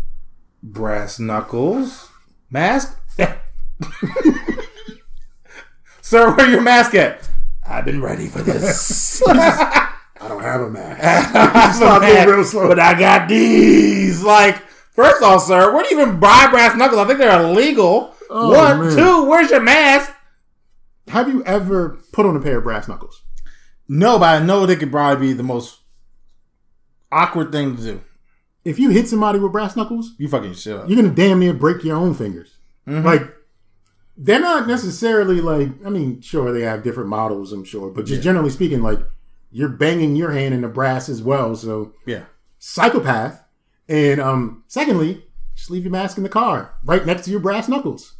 brass 0.62 1.18
knuckles, 1.20 2.09
mask. 2.50 2.98
Sir, 6.00 6.35
where 6.35 6.50
your 6.50 6.61
mask 6.62 6.94
at? 6.94 7.28
I've 7.66 7.85
been 7.85 8.02
ready 8.02 8.26
for 8.26 8.42
this. 8.42 9.22
I 10.23 10.29
don't 10.29 10.43
have 10.43 10.61
a 10.61 10.71
mask. 10.71 11.77
Stop 11.77 12.03
being 12.03 12.27
real 12.29 12.45
slow. 12.45 12.69
But 12.69 12.79
I 12.79 12.99
got 12.99 13.29
these. 13.29 14.23
Like, 14.23 14.59
first 14.93 15.23
off, 15.23 15.43
sir, 15.43 15.75
where 15.75 15.83
do 15.83 15.95
you 15.95 16.01
even 16.01 16.21
buy 16.21 16.47
brass 16.51 16.77
knuckles? 16.77 17.01
I 17.01 17.07
think 17.07 17.19
they're 17.19 17.43
illegal. 17.43 18.15
Oh, 18.31 18.55
One, 18.57 18.81
man. 18.87 18.97
two, 18.97 19.25
where's 19.25 19.51
your 19.51 19.61
mask? 19.61 20.13
Have 21.09 21.29
you 21.29 21.45
ever 21.45 21.99
put 22.13 22.25
on 22.25 22.37
a 22.37 22.41
pair 22.41 22.59
of 22.59 22.65
brass 22.65 22.87
knuckles? 22.89 23.23
No, 23.89 24.19
but 24.19 24.41
I 24.41 24.45
know 24.45 24.65
they 24.65 24.77
could 24.77 24.91
probably 24.93 25.27
be 25.29 25.33
the 25.33 25.43
most 25.43 25.81
awkward 27.11 27.53
thing 27.53 27.77
to 27.77 27.83
do. 27.83 28.01
If 28.65 28.79
you 28.79 28.91
hit 28.91 29.09
somebody 29.09 29.39
with 29.39 29.53
brass 29.53 29.77
knuckles, 29.77 30.13
You 30.19 30.29
fucking 30.29 30.55
shit 30.55 30.77
up. 30.77 30.89
you're 30.89 30.97
gonna 30.97 31.15
damn 31.15 31.41
near 31.41 31.53
break 31.53 31.83
your 31.85 31.97
own 31.97 32.15
fingers. 32.15 32.55
Mm-hmm. 32.87 33.05
Like 33.05 33.23
they're 34.17 34.41
not 34.41 34.69
necessarily 34.69 35.41
like 35.41 35.69
I 35.85 35.91
mean, 35.91 36.21
sure 36.21 36.53
they 36.53 36.63
have 36.63 36.83
different 36.85 37.09
models, 37.09 37.53
I'm 37.53 37.65
sure, 37.65 37.91
but 37.91 38.07
just 38.07 38.23
generally 38.23 38.51
speaking, 38.51 38.83
like 38.83 39.01
you're 39.53 39.69
banging 39.69 40.17
your 40.17 40.33
hand 40.33 40.55
in 40.55 40.62
the 40.62 40.69
brass 40.69 41.09
as 41.09 41.23
well. 41.23 41.55
So 41.55 41.93
Yeah. 42.07 42.25
psychopath. 42.59 43.43
And 43.88 44.21
um, 44.21 44.65
secondly, 44.69 45.25
just 45.55 45.71
leave 45.71 45.83
your 45.85 45.93
mask 45.93 46.17
in 46.17 46.23
the 46.23 46.29
car, 46.29 46.75
right 46.85 47.05
next 47.05 47.25
to 47.27 47.31
your 47.31 47.41
brass 47.41 47.69
knuckles. 47.69 48.15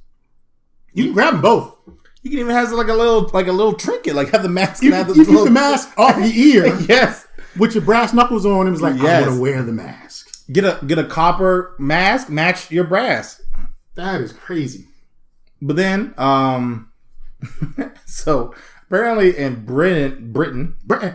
You 0.92 1.05
can 1.05 1.12
grab 1.14 1.33
them 1.35 1.40
both. 1.42 1.75
You 2.23 2.31
can 2.31 2.38
even 2.40 2.55
have 2.55 2.71
like 2.73 2.88
a 2.88 2.92
little 2.95 3.29
like 3.33 3.47
a 3.49 3.53
little 3.53 3.73
trinket, 3.73 4.14
like 4.14 4.29
have 4.31 4.42
the 4.42 4.49
mask 4.49 4.83
You, 4.83 4.90
and 4.90 4.97
have 4.97 5.09
you 5.09 5.25
this 5.25 5.27
keep 5.35 5.45
the 5.45 5.51
mask 5.51 5.90
off 5.99 6.16
your 6.18 6.27
ear 6.66 6.79
Yes. 6.88 7.27
with 7.57 7.75
your 7.75 7.83
brass 7.83 8.12
knuckles 8.12 8.45
on. 8.47 8.66
It 8.66 8.71
was 8.71 8.83
like, 8.83 8.97
Yes. 9.01 9.25
I 9.25 9.27
want 9.29 9.35
to 9.37 9.40
wear 9.40 9.62
the 9.62 9.73
mask. 9.73 10.29
Get 10.53 10.64
a 10.64 10.79
get 10.87 10.99
a 10.99 11.05
copper 11.05 11.75
mask, 11.79 12.29
match 12.29 12.71
your 12.71 12.85
brass. 12.85 13.40
That 13.95 14.21
is 14.21 14.33
crazy. 14.33 14.87
But 15.62 15.77
then, 15.77 16.14
um 16.18 16.92
so 18.07 18.55
apparently 18.92 19.37
in 19.37 19.64
Britain 19.64 20.33
Britain, 20.33 20.76
Br- 20.85 21.07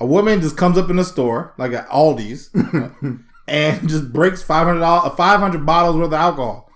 a 0.00 0.06
woman 0.06 0.40
just 0.40 0.56
comes 0.56 0.76
up 0.76 0.90
in 0.90 0.96
the 0.96 1.04
store, 1.04 1.54
like 1.56 1.72
at 1.72 1.88
Aldi's, 1.88 2.50
and 3.48 3.88
just 3.88 4.12
breaks 4.12 4.42
five 4.42 4.66
hundred 4.66 4.80
dollars 4.80 5.12
five 5.16 5.38
hundred 5.38 5.64
bottles 5.64 5.96
worth 5.96 6.06
of 6.06 6.12
alcohol. 6.14 6.70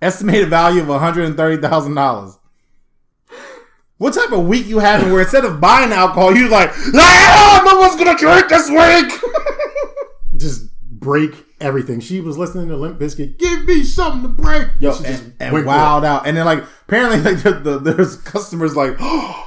Estimated 0.00 0.48
value 0.48 0.82
of 0.82 0.88
one 0.88 1.00
hundred 1.00 1.24
and 1.24 1.36
thirty 1.36 1.60
thousand 1.60 1.94
dollars. 1.94 2.38
What 3.98 4.14
type 4.14 4.32
of 4.32 4.46
week 4.46 4.66
you 4.66 4.78
having 4.78 5.12
where 5.12 5.22
instead 5.22 5.44
of 5.44 5.60
buying 5.60 5.92
alcohol, 5.92 6.36
you're 6.36 6.48
like, 6.48 6.70
ah, 6.94 7.62
no 7.64 7.78
one's 7.80 7.96
gonna 7.96 8.18
drink 8.18 8.48
this 8.48 8.68
week. 8.68 9.20
Just 10.36 10.68
break 10.80 11.44
everything. 11.60 12.00
She 12.00 12.20
was 12.20 12.36
listening 12.36 12.68
to 12.68 12.76
Limp 12.76 12.98
Bizkit. 12.98 13.38
Give 13.38 13.64
me 13.64 13.84
something 13.84 14.22
to 14.22 14.28
break. 14.28 14.68
Yo, 14.80 14.92
She 14.92 15.04
just 15.04 15.24
and, 15.24 15.34
and 15.40 15.66
wild 15.66 16.04
out. 16.04 16.26
And 16.26 16.36
then 16.36 16.44
like 16.44 16.64
apparently 16.86 17.20
like 17.32 17.42
the, 17.42 17.52
the, 17.52 17.78
there's 17.78 18.16
customers 18.16 18.76
like, 18.76 18.96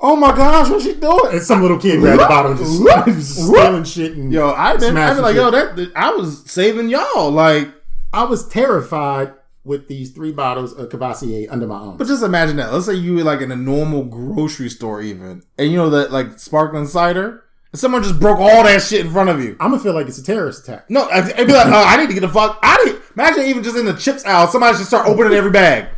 oh 0.00 0.16
my 0.16 0.34
gosh, 0.34 0.70
what's 0.70 0.84
she 0.84 0.94
doing? 0.94 1.32
And 1.32 1.42
some 1.42 1.62
little 1.62 1.78
kid 1.78 2.00
grabbed 2.00 2.20
the 2.22 2.26
bottle 2.26 2.52
and 2.52 2.60
just, 2.60 2.82
just 3.34 3.46
stealing 3.48 3.84
shit. 3.84 4.12
And 4.16 4.32
Yo, 4.32 4.50
I've 4.52 4.80
been, 4.80 4.96
I've 4.96 5.16
been 5.16 5.22
like, 5.22 5.34
shit. 5.36 5.42
yo, 5.42 5.50
that, 5.50 5.92
I 5.96 6.10
was 6.10 6.48
saving 6.50 6.88
y'all. 6.88 7.30
Like, 7.30 7.68
I 8.12 8.24
was 8.24 8.48
terrified 8.48 9.34
with 9.64 9.86
these 9.88 10.10
three 10.12 10.32
bottles 10.32 10.72
of 10.72 10.88
Courvoisier 10.88 11.46
under 11.50 11.66
my 11.66 11.74
arm. 11.76 11.96
but 11.98 12.06
just 12.06 12.22
imagine 12.22 12.56
that. 12.56 12.72
Let's 12.72 12.86
say 12.86 12.94
you 12.94 13.16
were 13.16 13.22
like 13.24 13.40
in 13.40 13.52
a 13.52 13.56
normal 13.56 14.04
grocery 14.04 14.70
store, 14.70 15.02
even, 15.02 15.42
and 15.58 15.70
you 15.70 15.76
know 15.76 15.90
that 15.90 16.10
like 16.10 16.38
sparkling 16.38 16.86
cider, 16.86 17.44
and 17.72 17.78
someone 17.78 18.02
just 18.02 18.18
broke 18.18 18.38
all 18.38 18.62
that 18.64 18.80
shit 18.80 19.04
in 19.04 19.12
front 19.12 19.28
of 19.28 19.42
you. 19.42 19.56
I'm 19.60 19.70
gonna 19.72 19.82
feel 19.82 19.92
like 19.92 20.06
it's 20.06 20.16
a 20.16 20.22
terrorist 20.24 20.62
attack. 20.66 20.88
No, 20.88 21.06
I'd 21.10 21.46
be 21.46 21.52
like, 21.52 21.66
oh, 21.66 21.84
I 21.86 21.96
need 21.98 22.06
to 22.06 22.14
get 22.14 22.20
the 22.20 22.28
fuck 22.30 22.58
out 22.62 22.80
of 22.80 22.86
here. 22.86 23.02
Imagine 23.14 23.44
even 23.44 23.62
just 23.62 23.76
in 23.76 23.84
the 23.84 23.92
chips 23.92 24.24
aisle, 24.24 24.46
somebody 24.46 24.78
should 24.78 24.86
start 24.86 25.06
opening 25.06 25.34
every 25.34 25.50
bag. 25.50 25.88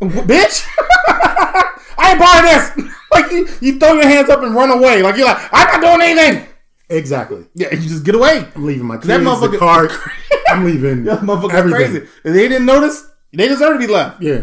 Bitch, 0.00 0.66
I 1.08 2.10
ain't 2.12 2.20
buying 2.20 2.44
this. 2.86 2.93
like 3.14 3.30
you, 3.32 3.48
you 3.60 3.78
throw 3.78 3.94
your 3.94 4.06
hands 4.08 4.28
up 4.28 4.42
and 4.42 4.54
run 4.54 4.70
away. 4.70 5.02
Like 5.02 5.16
you're 5.16 5.26
like, 5.26 5.38
I'm 5.52 5.80
not 5.80 5.96
doing 5.98 6.08
anything. 6.18 6.46
Exactly. 6.90 7.46
Yeah, 7.54 7.72
you 7.74 7.88
just 7.88 8.04
get 8.04 8.14
away. 8.14 8.46
I'm 8.54 8.64
leaving 8.66 8.86
my 8.86 8.96
kids, 8.96 9.06
That 9.08 9.18
the 9.18 9.24
motherfucker- 9.24 9.58
cart. 9.58 9.92
I'm 10.48 10.64
leaving 10.64 11.04
That 11.04 11.20
motherfucker 11.20 11.54
everything. 11.54 11.90
crazy. 11.92 11.98
If 12.24 12.34
they 12.34 12.48
didn't 12.48 12.66
notice, 12.66 13.06
they 13.32 13.48
deserve 13.48 13.80
to 13.80 13.86
be 13.86 13.92
left. 13.92 14.22
Yeah. 14.22 14.42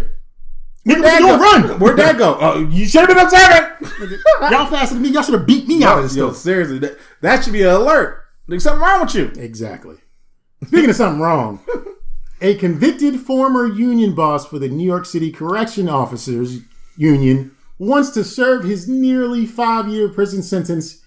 Nigga, 0.88 1.04
Dad 1.04 1.20
you 1.20 1.28
go? 1.28 1.38
run. 1.38 1.80
Where'd 1.80 1.98
Dad 1.98 2.18
go? 2.18 2.38
Oh, 2.42 2.60
you 2.72 2.88
should 2.88 3.02
have 3.02 3.10
been 3.10 3.20
observant. 3.20 4.22
Y'all 4.52 4.66
faster 4.66 4.96
than 4.96 5.04
me. 5.04 5.10
Y'all 5.10 5.22
should 5.22 5.36
have 5.36 5.46
beat 5.46 5.68
me 5.68 5.84
out 5.84 6.00
of 6.00 6.04
this 6.06 6.16
Yo, 6.16 6.30
store. 6.32 6.36
seriously, 6.36 6.80
that, 6.80 6.98
that 7.22 7.44
should 7.44 7.54
be 7.54 7.62
an 7.62 7.70
alert. 7.70 8.24
There's 8.48 8.64
something 8.64 8.82
wrong 8.82 9.02
with 9.02 9.14
you. 9.14 9.32
Exactly. 9.38 9.98
Speaking 10.66 10.90
of 10.90 10.96
something 10.96 11.22
wrong, 11.22 11.60
a 12.42 12.56
convicted 12.56 13.20
former 13.20 13.68
union 13.68 14.16
boss 14.16 14.48
for 14.48 14.58
the 14.58 14.68
New 14.68 14.86
York 14.86 15.06
City 15.06 15.32
Correction 15.32 15.88
Officers 15.88 16.60
Union 16.98 17.52
wants 17.88 18.12
to 18.12 18.24
serve 18.24 18.64
his 18.64 18.88
nearly 18.88 19.46
five 19.46 19.88
year 19.88 20.08
prison 20.08 20.44
sentence 20.44 21.04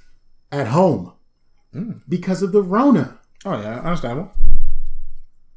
at 0.50 0.66
home 0.68 1.12
because 2.08 2.42
of 2.42 2.52
the 2.52 2.62
Rona. 2.62 3.18
Oh 3.44 3.60
yeah, 3.60 3.78
understandable. 3.80 4.32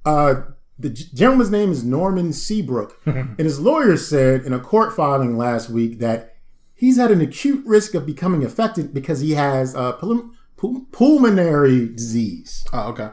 Uh, 0.06 0.42
the 0.78 0.90
gentleman's 0.90 1.50
name 1.50 1.72
is 1.72 1.84
Norman 1.84 2.34
Seabrook, 2.34 3.02
and 3.06 3.40
his 3.40 3.60
lawyer 3.60 3.98
said 3.98 4.44
in 4.44 4.54
a 4.54 4.60
court 4.60 4.96
filing 4.96 5.38
last 5.38 5.70
week 5.70 5.98
that 6.00 6.36
he's 6.76 7.00
at 7.00 7.12
an 7.12 7.22
acute 7.22 7.66
risk 7.66 7.96
of 7.96 8.06
becoming 8.06 8.44
affected 8.44 8.94
because 8.94 9.20
he 9.20 9.32
has 9.32 9.76
uh, 9.76 9.94
pul- 9.94 10.30
pul- 10.56 10.86
pulmonary 10.92 11.90
disease. 11.90 12.64
Oh 12.72 12.90
okay. 12.90 13.10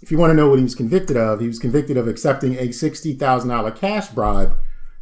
If 0.00 0.12
you 0.12 0.18
want 0.18 0.30
to 0.30 0.34
know 0.34 0.48
what 0.48 0.58
he 0.58 0.64
was 0.64 0.76
convicted 0.76 1.16
of, 1.16 1.40
he 1.40 1.48
was 1.48 1.58
convicted 1.58 1.96
of 1.96 2.06
accepting 2.06 2.54
a 2.56 2.70
sixty 2.70 3.14
thousand 3.14 3.50
dollar 3.50 3.72
cash 3.72 4.08
bribe 4.10 4.56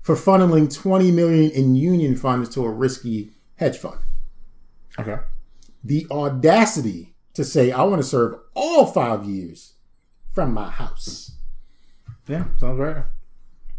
for 0.06 0.14
funneling 0.14 0.72
twenty 0.72 1.10
million 1.10 1.50
in 1.50 1.74
union 1.74 2.14
funds 2.16 2.48
to 2.50 2.64
a 2.64 2.70
risky 2.70 3.32
hedge 3.56 3.76
fund. 3.76 3.98
Okay. 4.98 5.16
The 5.82 6.06
audacity 6.10 7.14
to 7.34 7.44
say, 7.44 7.72
"I 7.72 7.82
want 7.82 8.00
to 8.02 8.08
serve 8.08 8.38
all 8.54 8.86
five 8.86 9.24
years 9.24 9.74
from 10.32 10.54
my 10.54 10.70
house." 10.70 11.32
Yeah, 12.28 12.44
sounds 12.58 12.78
right. 12.78 13.04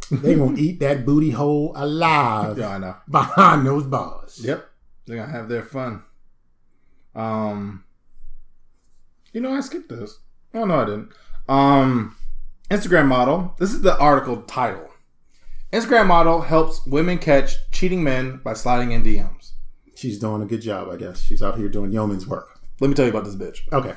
They 0.11 0.35
gonna 0.35 0.57
eat 0.57 0.79
that 0.81 1.05
booty 1.05 1.31
hole 1.31 1.73
alive 1.75 2.57
Yeah, 2.57 2.69
I 2.75 2.77
know. 2.77 2.95
behind 3.09 3.65
those 3.67 3.83
bars. 3.85 4.39
Yep. 4.43 4.69
They're 5.05 5.17
gonna 5.17 5.31
have 5.31 5.49
their 5.49 5.63
fun. 5.63 6.03
Um 7.15 7.83
You 9.33 9.41
know, 9.41 9.53
I 9.53 9.59
skipped 9.61 9.89
this. 9.89 10.19
Oh 10.53 10.65
no 10.65 10.79
I 10.81 10.85
didn't. 10.85 11.09
Um 11.49 12.15
Instagram 12.69 13.07
model. 13.07 13.55
This 13.59 13.73
is 13.73 13.81
the 13.81 13.97
article 13.97 14.41
title. 14.43 14.86
Instagram 15.73 16.07
model 16.07 16.41
helps 16.41 16.85
women 16.85 17.17
catch 17.17 17.55
cheating 17.71 18.03
men 18.03 18.39
by 18.43 18.53
sliding 18.53 18.91
in 18.91 19.03
DMs. 19.03 19.51
She's 19.95 20.19
doing 20.19 20.41
a 20.41 20.45
good 20.45 20.61
job, 20.61 20.89
I 20.89 20.95
guess. 20.95 21.21
She's 21.21 21.41
out 21.43 21.57
here 21.57 21.67
doing 21.69 21.91
yeoman's 21.91 22.27
work. 22.27 22.59
Let 22.79 22.87
me 22.87 22.93
tell 22.93 23.05
you 23.05 23.11
about 23.11 23.25
this 23.25 23.35
bitch. 23.35 23.61
Okay. 23.73 23.93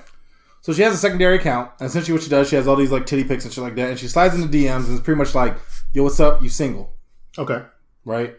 So 0.63 0.73
she 0.73 0.83
has 0.83 0.93
a 0.95 0.99
secondary 0.99 1.37
account, 1.37 1.71
and 1.79 1.87
essentially 1.89 2.13
what 2.15 2.23
she 2.23 2.29
does, 2.31 2.49
she 2.49 2.57
has 2.57 2.67
all 2.69 2.77
these 2.77 2.91
like 2.91 3.07
titty 3.07 3.25
pics 3.25 3.45
and 3.45 3.53
shit 3.55 3.63
like 3.63 3.75
that, 3.77 3.91
and 3.91 3.99
she 3.99 4.09
slides 4.09 4.35
into 4.35 4.49
DMs 4.49 4.87
and 4.87 4.97
it's 4.97 5.01
pretty 5.05 5.19
much 5.19 5.35
like, 5.35 5.57
yo, 5.93 6.03
what's 6.03 6.21
up? 6.21 6.43
You 6.43 6.49
single, 6.49 6.97
Okay. 7.39 7.63
right? 8.05 8.35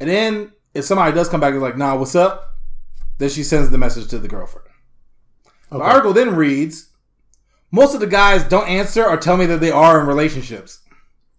And 0.00 0.08
then 0.08 0.52
if 0.74 0.84
somebody 0.84 1.14
does 1.14 1.28
come 1.28 1.40
back 1.40 1.48
and 1.48 1.56
is 1.58 1.62
like, 1.62 1.76
nah, 1.76 1.96
what's 1.96 2.14
up? 2.16 2.56
Then 3.18 3.28
she 3.28 3.44
sends 3.44 3.70
the 3.70 3.78
message 3.78 4.08
to 4.08 4.18
the 4.18 4.26
girlfriend. 4.28 4.66
The 5.70 5.78
article 5.78 6.12
then 6.12 6.34
reads, 6.34 6.90
most 7.70 7.94
of 7.94 8.00
the 8.00 8.06
guys 8.06 8.42
don't 8.44 8.68
answer 8.68 9.04
or 9.06 9.16
tell 9.16 9.36
me 9.36 9.46
that 9.46 9.60
they 9.60 9.70
are 9.70 10.00
in 10.00 10.06
relationships. 10.06 10.80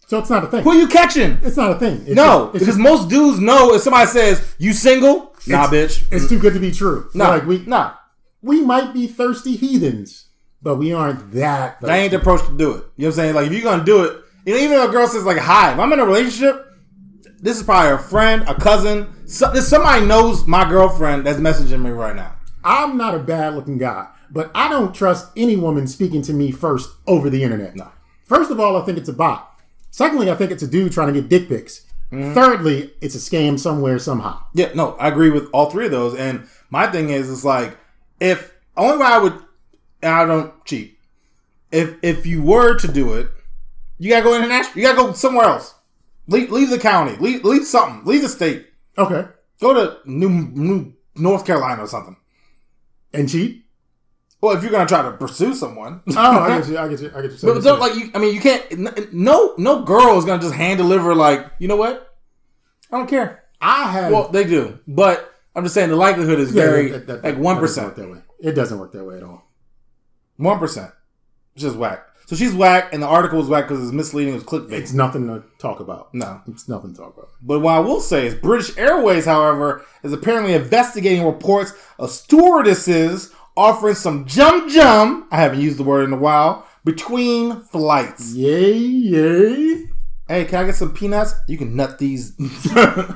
So 0.07 0.19
it's 0.19 0.29
not 0.29 0.43
a 0.43 0.47
thing. 0.47 0.63
Who 0.63 0.71
are 0.71 0.75
you 0.75 0.87
catching? 0.87 1.39
It's 1.43 1.57
not 1.57 1.71
a 1.71 1.75
thing. 1.79 2.01
It's 2.05 2.15
no, 2.15 2.45
just- 2.45 2.53
because 2.53 2.67
just- 2.67 2.79
most 2.79 3.09
dudes 3.09 3.39
know 3.39 3.73
if 3.73 3.81
somebody 3.81 4.07
says, 4.07 4.55
you 4.57 4.73
single? 4.73 5.33
Nah, 5.47 5.67
bitch. 5.67 6.03
it's 6.11 6.27
too 6.29 6.39
good 6.39 6.53
to 6.53 6.59
be 6.59 6.71
true. 6.71 7.09
Nah, 7.13 7.29
Like 7.29 7.45
we 7.45 7.63
nah. 7.65 7.93
we 8.41 8.61
might 8.61 8.93
be 8.93 9.07
thirsty 9.07 9.55
heathens, 9.57 10.27
but 10.61 10.75
we 10.75 10.93
aren't 10.93 11.31
that. 11.33 11.81
That 11.81 11.89
ain't 11.91 12.11
the 12.11 12.17
approach 12.17 12.45
to 12.47 12.57
do 12.57 12.71
it. 12.71 12.75
You 12.75 12.77
know 12.77 12.85
what 12.95 13.05
I'm 13.07 13.11
saying? 13.13 13.35
Like 13.35 13.47
if 13.47 13.53
you're 13.53 13.61
gonna 13.61 13.83
do 13.83 14.03
it, 14.05 14.17
you 14.45 14.53
know, 14.53 14.59
even 14.61 14.77
if 14.77 14.89
a 14.89 14.91
girl 14.91 15.07
says 15.07 15.23
like, 15.25 15.37
"Hi, 15.37 15.73
if 15.73 15.79
I'm 15.79 15.91
in 15.93 15.99
a 15.99 16.05
relationship, 16.05 16.65
this 17.41 17.57
is 17.57 17.63
probably 17.63 17.91
a 17.91 17.97
friend, 17.97 18.43
a 18.47 18.55
cousin, 18.55 19.07
so, 19.25 19.53
somebody 19.55 20.05
knows 20.05 20.45
my 20.47 20.67
girlfriend 20.69 21.25
that's 21.25 21.39
messaging 21.39 21.81
me 21.81 21.89
right 21.89 22.15
now." 22.15 22.35
I'm 22.63 22.95
not 22.97 23.15
a 23.15 23.19
bad 23.19 23.55
looking 23.55 23.77
guy, 23.77 24.07
but 24.31 24.49
I 24.55 24.69
don't 24.69 24.95
trust 24.95 25.29
any 25.35 25.57
woman 25.57 25.87
speaking 25.87 26.21
to 26.23 26.33
me 26.33 26.51
first 26.51 26.89
over 27.05 27.29
the 27.29 27.43
internet. 27.43 27.75
No. 27.75 27.89
First 28.23 28.49
of 28.51 28.59
all, 28.61 28.77
I 28.81 28.85
think 28.85 28.97
it's 28.97 29.09
a 29.09 29.13
bot. 29.13 29.52
Secondly, 29.93 30.31
I 30.31 30.35
think 30.35 30.49
it's 30.49 30.63
a 30.63 30.67
dude 30.67 30.91
trying 30.91 31.13
to 31.13 31.21
get 31.21 31.29
dick 31.29 31.47
pics. 31.47 31.85
Mm-hmm. 32.11 32.33
Thirdly, 32.33 32.91
it's 32.99 33.13
a 33.13 33.19
scam 33.19 33.59
somewhere 33.59 33.99
somehow. 33.99 34.43
Yeah, 34.55 34.71
no, 34.73 34.93
I 34.95 35.07
agree 35.07 35.29
with 35.29 35.47
all 35.53 35.69
three 35.69 35.85
of 35.85 35.91
those. 35.91 36.15
And 36.15 36.47
my 36.71 36.87
thing 36.87 37.11
is, 37.11 37.31
it's 37.31 37.45
like 37.45 37.77
if 38.19 38.55
only 38.75 38.97
way 38.97 39.05
I 39.05 39.19
would, 39.19 39.33
and 40.01 40.11
I 40.11 40.25
don't 40.25 40.65
cheat. 40.65 40.97
If 41.71 41.95
if 42.01 42.25
you 42.25 42.41
were 42.41 42.75
to 42.79 42.87
do 42.87 43.13
it, 43.13 43.29
you 43.99 44.09
gotta 44.09 44.23
go 44.23 44.35
international. 44.35 44.75
You 44.75 44.81
gotta 44.81 44.97
go 44.97 45.13
somewhere 45.13 45.45
else. 45.45 45.75
Leave, 46.25 46.49
leave 46.49 46.71
the 46.71 46.79
county. 46.79 47.15
Leave, 47.17 47.43
leave 47.43 47.63
something. 47.63 48.03
Leave 48.03 48.23
the 48.23 48.29
state. 48.29 48.65
Okay. 48.97 49.27
Go 49.61 49.73
to 49.75 49.97
New, 50.09 50.29
New 50.29 50.93
North 51.15 51.45
Carolina 51.45 51.83
or 51.83 51.87
something. 51.87 52.15
And 53.13 53.29
cheat? 53.29 53.62
Well, 54.43 54.57
if 54.57 54.61
you're 54.61 54.73
gonna 54.73 54.85
try 54.89 55.01
to 55.03 55.11
pursue 55.13 55.53
someone, 55.55 56.01
Oh, 56.09 56.13
I 56.17 56.59
get 56.59 56.67
you. 56.67 56.77
I 56.77 56.87
get 56.89 56.99
you. 56.99 57.11
I 57.15 57.21
get 57.21 57.31
you. 57.31 57.37
So 57.37 57.53
But 57.53 57.63
don't 57.63 57.79
like 57.79 57.95
you. 57.95 58.11
I 58.13 58.17
mean, 58.19 58.35
you 58.35 58.41
can't. 58.41 59.13
No, 59.13 59.53
no 59.57 59.83
girl 59.83 60.17
is 60.17 60.25
gonna 60.25 60.41
just 60.41 60.53
hand 60.53 60.79
deliver. 60.79 61.15
Like, 61.15 61.49
you 61.59 61.69
know 61.69 61.77
what? 61.77 62.13
I 62.91 62.97
don't 62.97 63.07
care. 63.07 63.43
I 63.61 63.89
have. 63.89 64.11
Well, 64.11 64.27
they 64.27 64.43
do, 64.43 64.79
but 64.85 65.33
I'm 65.55 65.63
just 65.63 65.73
saying 65.73 65.91
the 65.91 65.95
likelihood 65.95 66.39
is 66.39 66.53
Yeah, 66.53 66.63
very 66.65 66.91
that- 66.91 67.07
that- 67.07 67.23
like 67.23 67.37
one 67.37 67.57
percent. 67.57 67.95
that 67.95 68.11
way. 68.11 68.19
It 68.41 68.51
doesn't 68.51 68.77
work 68.77 68.91
that 68.91 69.05
way 69.05 69.15
at 69.15 69.23
all. 69.23 69.47
One 70.35 70.59
percent. 70.59 70.91
It's 71.55 71.63
just 71.63 71.77
whack. 71.77 72.05
So 72.25 72.35
she's 72.35 72.53
whack, 72.53 72.89
and 72.93 73.01
the 73.01 73.07
article 73.07 73.37
was 73.37 73.47
whack 73.47 73.67
because 73.69 73.81
it's 73.81 73.93
misleading. 73.93 74.33
It's 74.35 74.43
clickbait. 74.43 74.73
It's 74.73 74.91
nothing 74.93 75.27
to 75.27 75.43
talk 75.57 75.79
about. 75.79 76.13
no. 76.13 76.41
It's 76.47 76.67
nothing 76.67 76.91
to 76.93 76.99
talk 76.99 77.15
about. 77.15 77.29
But 77.41 77.59
what 77.61 77.75
I 77.75 77.79
will 77.79 78.01
say 78.01 78.27
is 78.27 78.35
British 78.35 78.77
Airways, 78.77 79.23
however, 79.25 79.85
is 80.03 80.11
apparently 80.11 80.53
investigating 80.53 81.25
reports 81.25 81.71
of 81.97 82.09
stewardesses 82.11 83.31
offering 83.55 83.95
some 83.95 84.25
jum 84.25 84.69
jum. 84.69 85.27
I 85.31 85.37
haven't 85.37 85.59
used 85.61 85.77
the 85.77 85.83
word 85.83 86.05
in 86.05 86.13
a 86.13 86.17
while. 86.17 86.67
Between 86.85 87.61
flights. 87.61 88.33
Yay, 88.33 88.73
yay. 88.77 89.85
Hey, 90.27 90.45
can 90.45 90.63
I 90.63 90.65
get 90.67 90.75
some 90.75 90.93
peanuts? 90.93 91.33
You 91.47 91.57
can 91.57 91.75
nut 91.75 91.97
these. 91.99 92.33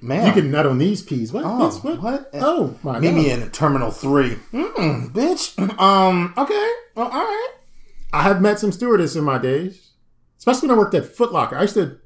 Man, 0.00 0.26
You 0.26 0.32
can 0.32 0.50
nut 0.52 0.64
on 0.66 0.78
these 0.78 1.02
peas. 1.02 1.32
What? 1.32 1.42
Oh, 1.44 1.70
what? 1.82 2.00
what? 2.00 2.30
Oh, 2.34 2.76
my 2.84 3.00
Meet 3.00 3.08
God. 3.10 3.16
me 3.16 3.30
in 3.32 3.50
Terminal 3.50 3.90
Three. 3.90 4.36
Mm, 4.52 5.10
bitch. 5.12 5.54
Um. 5.80 6.34
Okay. 6.36 6.68
Well, 6.94 7.06
all 7.08 7.18
right. 7.20 7.48
I 8.12 8.22
have 8.22 8.40
met 8.40 8.58
some 8.60 8.70
stewardess 8.72 9.16
in 9.16 9.24
my 9.24 9.38
days, 9.38 9.90
especially 10.38 10.68
when 10.68 10.76
I 10.78 10.80
worked 10.80 10.94
at 10.94 11.04
Foot 11.04 11.32
Locker. 11.32 11.56
I 11.56 11.62
used 11.62 11.74
to, 11.74 11.98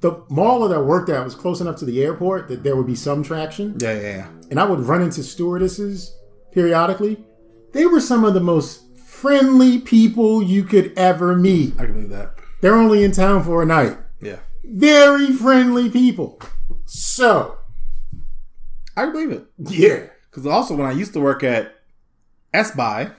the 0.00 0.24
mall 0.30 0.66
that 0.66 0.76
I 0.76 0.80
worked 0.80 1.10
at 1.10 1.22
was 1.24 1.34
close 1.34 1.60
enough 1.60 1.76
to 1.76 1.84
the 1.84 2.02
airport 2.02 2.48
that 2.48 2.62
there 2.64 2.74
would 2.76 2.86
be 2.88 2.96
some 2.96 3.22
traction. 3.22 3.76
Yeah, 3.78 3.92
yeah, 3.92 4.00
yeah. 4.00 4.26
And 4.50 4.58
I 4.58 4.64
would 4.64 4.80
run 4.80 5.00
into 5.02 5.22
stewardesses 5.22 6.16
periodically. 6.52 7.24
They 7.72 7.86
were 7.86 8.00
some 8.00 8.24
of 8.24 8.34
the 8.34 8.40
most 8.40 8.82
friendly 8.98 9.78
people 9.78 10.42
you 10.42 10.64
could 10.64 10.92
ever 10.96 11.34
meet. 11.36 11.74
I 11.78 11.84
can 11.86 11.94
believe 11.94 12.10
that. 12.10 12.34
They're 12.60 12.74
only 12.74 13.02
in 13.04 13.12
town 13.12 13.42
for 13.44 13.62
a 13.62 13.66
night. 13.66 13.96
Yeah, 14.20 14.38
Very 14.64 15.32
friendly 15.32 15.90
people. 15.90 16.40
So, 16.86 17.58
I 18.96 19.02
can 19.04 19.12
believe 19.12 19.32
it. 19.32 19.46
yeah. 19.58 20.06
Because 20.30 20.46
also, 20.46 20.74
when 20.76 20.86
I 20.86 20.92
used 20.92 21.12
to 21.14 21.20
work 21.20 21.42
at 21.44 21.74
Best 22.52 22.76
Buy, 22.76 23.10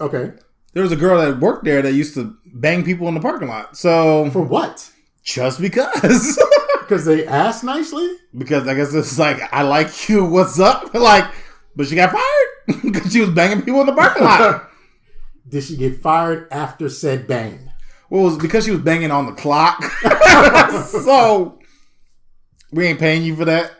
Okay. 0.00 0.32
there 0.74 0.82
was 0.82 0.92
a 0.92 0.96
girl 0.96 1.20
that 1.20 1.38
worked 1.40 1.64
there 1.64 1.80
that 1.82 1.92
used 1.92 2.14
to 2.14 2.34
bang 2.54 2.82
people 2.84 3.06
in 3.08 3.14
the 3.14 3.20
parking 3.20 3.48
lot. 3.48 3.76
So 3.76 4.28
For 4.30 4.42
what? 4.42 4.90
just 5.22 5.60
because, 5.60 6.38
Because 6.80 7.04
they 7.04 7.26
asked 7.26 7.62
nicely? 7.64 8.10
because 8.36 8.66
I 8.66 8.74
guess 8.74 8.92
it's 8.92 9.18
like 9.18 9.40
I 9.52 9.62
like 9.62 10.08
you. 10.08 10.24
What's 10.24 10.58
up? 10.58 10.92
Like, 11.10 11.26
but 11.76 11.86
she 11.86 11.94
got 11.94 12.12
fired 12.12 12.82
because 12.82 13.12
she 13.12 13.20
was 13.20 13.30
banging 13.30 13.62
people 13.62 13.80
in 13.80 13.86
the 13.86 13.94
parking 13.94 14.24
lot. 14.24 14.70
Did 15.48 15.64
she 15.64 15.76
get 15.76 16.00
fired 16.00 16.48
after 16.52 16.88
said 16.88 17.26
bang? 17.26 17.70
Well, 18.08 18.22
it 18.22 18.24
was 18.24 18.38
because 18.38 18.64
she 18.64 18.70
was 18.70 18.80
banging 18.80 19.10
on 19.10 19.26
the 19.26 19.32
clock. 19.32 19.82
so 20.86 21.58
we 22.70 22.86
ain't 22.86 22.98
paying 22.98 23.22
you 23.22 23.34
for 23.34 23.44
that. 23.46 23.72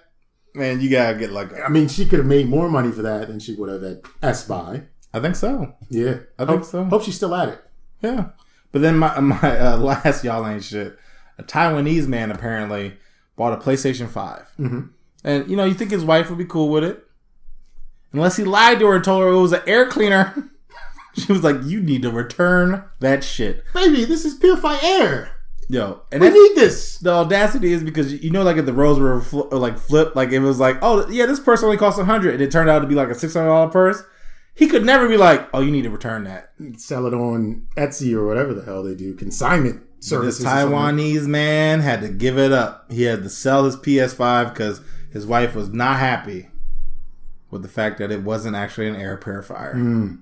Man, 0.54 0.80
you 0.80 0.90
gotta 0.90 1.18
get 1.18 1.32
like 1.32 1.50
I 1.60 1.68
mean, 1.68 1.88
she 1.88 2.04
could 2.04 2.18
have 2.18 2.26
made 2.26 2.48
more 2.48 2.68
money 2.68 2.90
for 2.90 3.02
that 3.02 3.28
than 3.28 3.40
she 3.40 3.54
would 3.54 3.70
have 3.70 3.82
at 3.82 4.20
Best 4.20 4.48
Buy. 4.48 4.82
I 5.14 5.20
think 5.20 5.36
so. 5.36 5.74
Yeah, 5.88 6.18
I 6.38 6.44
think 6.44 6.60
hope, 6.60 6.64
so. 6.64 6.84
Hope 6.84 7.02
she's 7.02 7.16
still 7.16 7.34
at 7.34 7.48
it. 7.50 7.64
Yeah. 8.02 8.30
But 8.72 8.82
then 8.82 8.98
my 8.98 9.18
my 9.20 9.58
uh, 9.58 9.76
last 9.78 10.24
y'all 10.24 10.46
ain't 10.46 10.64
shit. 10.64 10.98
A 11.38 11.42
Taiwanese 11.42 12.08
man 12.08 12.30
apparently 12.30 12.94
bought 13.36 13.52
a 13.54 13.56
PlayStation 13.56 14.08
5 14.08 14.52
mm-hmm. 14.58 14.80
and 15.24 15.48
you 15.48 15.56
know 15.56 15.64
you 15.64 15.72
think 15.72 15.90
his 15.90 16.04
wife 16.04 16.28
would 16.28 16.38
be 16.38 16.44
cool 16.44 16.68
with 16.68 16.84
it, 16.84 17.02
unless 18.12 18.36
he 18.36 18.44
lied 18.44 18.78
to 18.80 18.86
her 18.86 18.96
and 18.96 19.04
told 19.04 19.22
her 19.22 19.28
it 19.28 19.40
was 19.40 19.52
an 19.52 19.62
air 19.66 19.86
cleaner. 19.88 20.50
she 21.14 21.32
was 21.32 21.42
like, 21.44 21.56
"You 21.64 21.80
need 21.82 22.02
to 22.02 22.10
return 22.10 22.84
that 23.00 23.22
shit, 23.24 23.62
Baby, 23.74 24.04
this 24.04 24.24
is 24.24 24.34
purified 24.34 24.82
air. 24.82 25.36
yo." 25.68 26.02
And 26.10 26.20
We 26.22 26.30
need 26.30 26.56
this. 26.56 26.98
the 26.98 27.10
audacity 27.10 27.72
is 27.72 27.82
because 27.82 28.12
you 28.22 28.30
know, 28.30 28.42
like 28.42 28.56
if 28.56 28.66
the 28.66 28.72
roles 28.72 28.98
were 28.98 29.20
fl- 29.20 29.48
like 29.50 29.78
flipped, 29.78 30.16
like 30.16 30.30
it 30.32 30.40
was 30.40 30.58
like, 30.58 30.78
"Oh 30.82 31.08
yeah, 31.08 31.26
this 31.26 31.40
purse 31.40 31.62
only 31.62 31.76
cost 31.76 31.98
a 31.98 32.04
hundred, 32.04 32.34
and 32.34 32.42
it 32.42 32.50
turned 32.50 32.70
out 32.70 32.80
to 32.80 32.86
be 32.86 32.94
like 32.94 33.08
a 33.08 33.14
six 33.14 33.34
hundred 33.34 33.48
dollar 33.48 33.70
purse. 33.70 34.02
He 34.54 34.66
could 34.66 34.84
never 34.84 35.08
be 35.08 35.16
like, 35.16 35.48
"Oh, 35.54 35.60
you 35.60 35.70
need 35.70 35.82
to 35.82 35.90
return 35.90 36.24
that." 36.24 36.52
Sell 36.76 37.06
it 37.06 37.14
on 37.14 37.66
Etsy 37.76 38.12
or 38.14 38.26
whatever 38.26 38.52
the 38.54 38.64
hell 38.64 38.82
they 38.82 38.94
do. 38.94 39.14
Consignment. 39.14 39.82
This 39.98 40.08
services. 40.08 40.42
something. 40.44 40.68
Taiwanese 40.76 41.26
man 41.26 41.80
had 41.80 42.00
to 42.02 42.08
give 42.08 42.36
it 42.36 42.52
up. 42.52 42.90
He 42.90 43.04
had 43.04 43.22
to 43.22 43.30
sell 43.30 43.64
his 43.64 43.76
PS5 43.76 44.52
because 44.52 44.80
his 45.12 45.24
wife 45.26 45.54
was 45.54 45.68
not 45.68 45.98
happy 46.00 46.48
with 47.52 47.62
the 47.62 47.68
fact 47.68 47.98
that 47.98 48.10
it 48.10 48.22
wasn't 48.22 48.56
actually 48.56 48.88
an 48.88 48.96
air 48.96 49.16
purifier. 49.16 49.74
Hmm. 49.74 50.14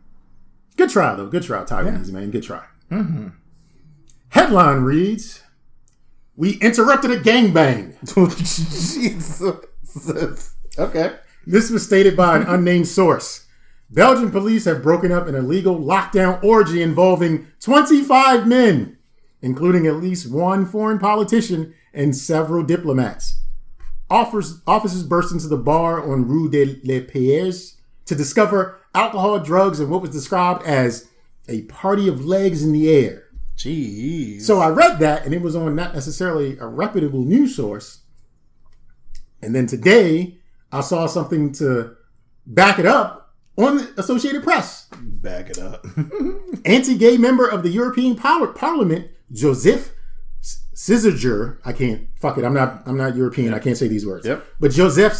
Good 0.76 0.91
try 0.91 1.14
though. 1.14 1.28
Good 1.28 1.45
try, 1.45 1.62
Taiwanese 1.62 2.11
man. 2.11 2.31
Good 2.31 2.43
try. 2.43 2.64
Mm-hmm. 2.91 3.28
Headline 4.31 4.81
reads: 4.81 5.43
We 6.37 6.59
interrupted 6.61 7.12
a 7.12 7.20
gangbang. 7.20 7.95
Jesus. 8.37 9.43
Okay. 10.78 11.12
This 11.47 11.70
was 11.70 11.87
stated 11.87 12.16
by 12.16 12.37
an 12.37 12.43
unnamed 12.43 12.89
source. 12.89 13.47
Belgian 13.91 14.31
police 14.31 14.66
have 14.66 14.83
broken 14.83 15.11
up 15.11 15.26
an 15.26 15.35
illegal 15.35 15.76
lockdown 15.76 16.43
orgy 16.45 16.83
involving 16.83 17.49
25 17.61 18.47
men, 18.47 18.99
including 19.43 19.87
at 19.87 19.97
least 19.97 20.31
one 20.31 20.64
foreign 20.64 20.99
politician 20.99 21.74
and 21.93 22.14
several 22.14 22.62
diplomats. 22.62 23.41
Offers, 24.11 24.61
officers 24.67 25.05
burst 25.05 25.33
into 25.33 25.47
the 25.47 25.57
bar 25.57 26.03
on 26.03 26.27
Rue 26.27 26.51
de 26.51 26.81
Les 26.83 27.01
Pierres 27.01 27.77
to 28.07 28.15
discover 28.15 28.81
alcohol, 28.95 29.39
drugs, 29.39 29.79
and 29.79 29.89
what 29.89 30.03
was 30.03 30.11
described 30.11 30.65
as 30.65 31.09
a 31.49 31.63
party 31.63 32.09
of 32.09 32.25
legs 32.25 32.63
in 32.65 32.73
the 32.73 32.91
air. 32.91 33.25
Jeez. 33.57 34.43
So 34.43 34.59
I 34.59 34.69
read 34.69 34.99
that, 34.99 35.25
and 35.25 35.35
it 35.35 35.43
was 35.43 35.55
on 35.55 35.77
not 35.77 35.95
necessarily 35.95 36.59
a 36.59 36.67
reputable 36.67 37.25
news 37.25 37.55
source. 37.55 38.01
And 39.43 39.55
then 39.55 39.67
today, 39.67 40.39
I 40.73 40.81
saw 40.81 41.07
something 41.07 41.53
to 41.55 41.97
back 42.47 42.79
it 42.79 42.87
up 42.87 43.35
on 43.57 43.79
the 43.79 43.95
Associated 43.99 44.43
Press. 44.43 44.89
Back 45.01 45.51
it 45.51 45.59
up. 45.59 45.87
Anti-gay 46.65 47.17
member 47.17 47.47
of 47.47 47.63
the 47.63 47.71
European 47.71 48.17
Parliament, 48.17 49.11
Joseph 49.31 49.93
Ciziger. 50.81 51.59
I 51.62 51.74
can't 51.74 52.09
fuck 52.16 52.39
it. 52.39 52.45
I'm 52.45 52.55
not. 52.55 52.83
I'm 52.87 52.97
not 52.97 53.14
European. 53.14 53.53
I 53.53 53.59
can't 53.59 53.76
say 53.76 53.87
these 53.87 54.07
words. 54.07 54.26
Yep. 54.26 54.47
But 54.59 54.70
Joseph 54.70 55.12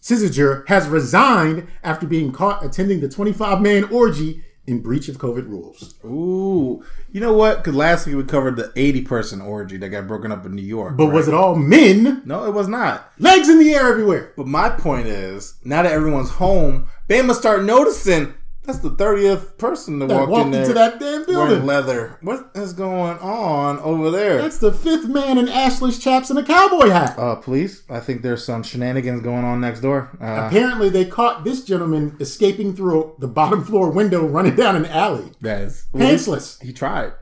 Ciziger 0.00 0.66
has 0.68 0.86
resigned 0.86 1.66
after 1.82 2.06
being 2.06 2.30
caught 2.30 2.64
attending 2.64 3.00
the 3.00 3.08
25-man 3.08 3.84
orgy 3.84 4.44
in 4.68 4.80
breach 4.80 5.08
of 5.08 5.18
COVID 5.18 5.48
rules. 5.48 5.96
Ooh. 6.04 6.84
You 7.10 7.20
know 7.20 7.32
what? 7.32 7.56
Because 7.58 7.74
last 7.74 8.06
week 8.06 8.14
we 8.14 8.22
covered 8.22 8.54
the 8.54 8.72
80 8.76 9.02
person 9.02 9.40
orgy 9.40 9.76
that 9.78 9.88
got 9.88 10.06
broken 10.06 10.30
up 10.30 10.46
in 10.46 10.54
New 10.54 10.62
York. 10.62 10.96
But 10.96 11.06
right? 11.06 11.14
was 11.14 11.26
it 11.26 11.34
all 11.34 11.56
men? 11.56 12.22
No, 12.24 12.44
it 12.44 12.54
was 12.54 12.68
not. 12.68 13.10
Legs 13.18 13.48
in 13.48 13.58
the 13.58 13.74
air 13.74 13.88
everywhere. 13.88 14.32
But 14.36 14.46
my 14.46 14.68
point 14.70 15.08
is, 15.08 15.54
now 15.64 15.82
that 15.82 15.90
everyone's 15.90 16.30
home, 16.30 16.86
they 17.08 17.20
must 17.20 17.40
start 17.40 17.64
noticing 17.64 18.32
that's 18.70 18.82
the 18.82 18.90
30th 18.90 19.58
person 19.58 19.98
to 20.00 20.06
walk 20.06 20.28
walked, 20.28 20.30
walked 20.30 20.46
in 20.46 20.52
there 20.52 20.60
into 20.62 20.74
that 20.74 21.00
damn 21.00 21.10
wearing 21.26 21.26
building. 21.26 21.66
leather. 21.66 22.18
What 22.22 22.50
is 22.54 22.72
going 22.72 23.18
on 23.18 23.78
over 23.80 24.10
there? 24.10 24.40
That's 24.40 24.58
the 24.58 24.72
fifth 24.72 25.08
man 25.08 25.38
in 25.38 25.46
ashless 25.46 26.00
chaps 26.00 26.30
and 26.30 26.38
a 26.38 26.44
cowboy 26.44 26.88
hat. 26.90 27.18
Uh, 27.18 27.34
police, 27.36 27.82
I 27.90 28.00
think 28.00 28.22
there's 28.22 28.44
some 28.44 28.62
shenanigans 28.62 29.22
going 29.22 29.44
on 29.44 29.60
next 29.60 29.80
door. 29.80 30.16
Uh, 30.20 30.46
Apparently, 30.46 30.88
they 30.88 31.04
caught 31.04 31.44
this 31.44 31.64
gentleman 31.64 32.16
escaping 32.20 32.74
through 32.76 33.16
the 33.18 33.28
bottom 33.28 33.64
floor 33.64 33.90
window, 33.90 34.24
running 34.26 34.54
down 34.54 34.76
an 34.76 34.86
alley, 34.86 35.32
guys, 35.42 35.86
pantsless. 35.92 36.62
he 36.62 36.72
tried. 36.72 37.12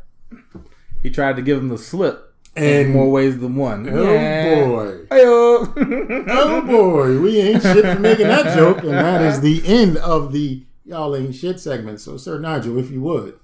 He 1.02 1.10
tried 1.10 1.36
to 1.36 1.42
give 1.42 1.58
him 1.58 1.68
the 1.68 1.78
slip 1.78 2.34
in 2.56 2.64
And 2.86 2.92
more 2.92 3.10
ways 3.10 3.38
than 3.38 3.54
one. 3.54 3.88
oh 3.88 4.04
boy, 4.04 5.06
Hey-o. 5.10 5.72
oh 6.28 6.60
boy, 6.66 7.20
we 7.20 7.38
ain't 7.40 7.62
shit 7.62 7.84
for 7.84 7.98
making 8.00 8.26
that 8.26 8.54
joke, 8.56 8.78
and 8.78 8.90
that 8.92 9.22
is 9.22 9.40
the 9.40 9.62
end 9.64 9.96
of 9.98 10.32
the 10.32 10.64
y'all 10.88 11.14
ain't 11.14 11.34
shit 11.34 11.60
segment. 11.60 12.00
So, 12.00 12.16
Sir 12.16 12.38
Nigel, 12.38 12.78
if 12.78 12.90
you 12.90 13.02
would, 13.02 13.38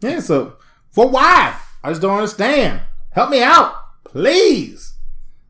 Yeah, 0.00 0.20
so 0.20 0.56
for 0.90 1.08
why? 1.08 1.58
I 1.82 1.90
just 1.90 2.00
don't 2.00 2.16
understand. 2.16 2.82
Help 3.10 3.30
me 3.30 3.42
out, 3.42 3.74
please. 4.04 4.94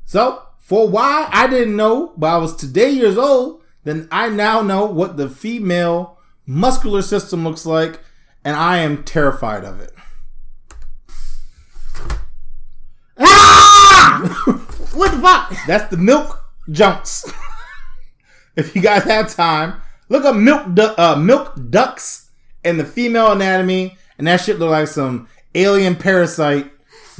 So 0.04 0.42
for 0.58 0.88
why 0.88 1.28
I 1.30 1.46
didn't 1.46 1.76
know, 1.76 2.14
but 2.16 2.28
I 2.28 2.38
was 2.38 2.56
today 2.56 2.90
years 2.90 3.18
old, 3.18 3.62
then 3.84 4.08
I 4.10 4.30
now 4.30 4.62
know 4.62 4.86
what 4.86 5.16
the 5.16 5.28
female 5.28 6.18
muscular 6.46 7.02
system 7.02 7.44
looks 7.44 7.66
like, 7.66 8.00
and 8.44 8.56
I 8.56 8.78
am 8.78 9.04
terrified 9.04 9.64
of 9.64 9.80
it. 9.80 9.92
Ah! 13.18 14.64
what 14.94 15.12
the 15.12 15.18
fuck? 15.18 15.54
That's 15.66 15.90
the 15.90 15.98
milk 15.98 16.42
jumps. 16.70 17.30
if 18.56 18.74
you 18.74 18.80
guys 18.80 19.04
have 19.04 19.34
time, 19.34 19.82
look 20.08 20.24
up 20.24 20.36
milk 20.36 20.74
du- 20.74 21.00
uh, 21.00 21.16
milk 21.16 21.54
ducts 21.70 22.30
and 22.64 22.78
the 22.80 22.84
female 22.84 23.32
anatomy, 23.32 23.96
and 24.18 24.26
that 24.26 24.40
shit 24.40 24.58
look 24.58 24.70
like 24.70 24.88
some 24.88 25.28
alien 25.54 25.94
parasite 25.96 26.70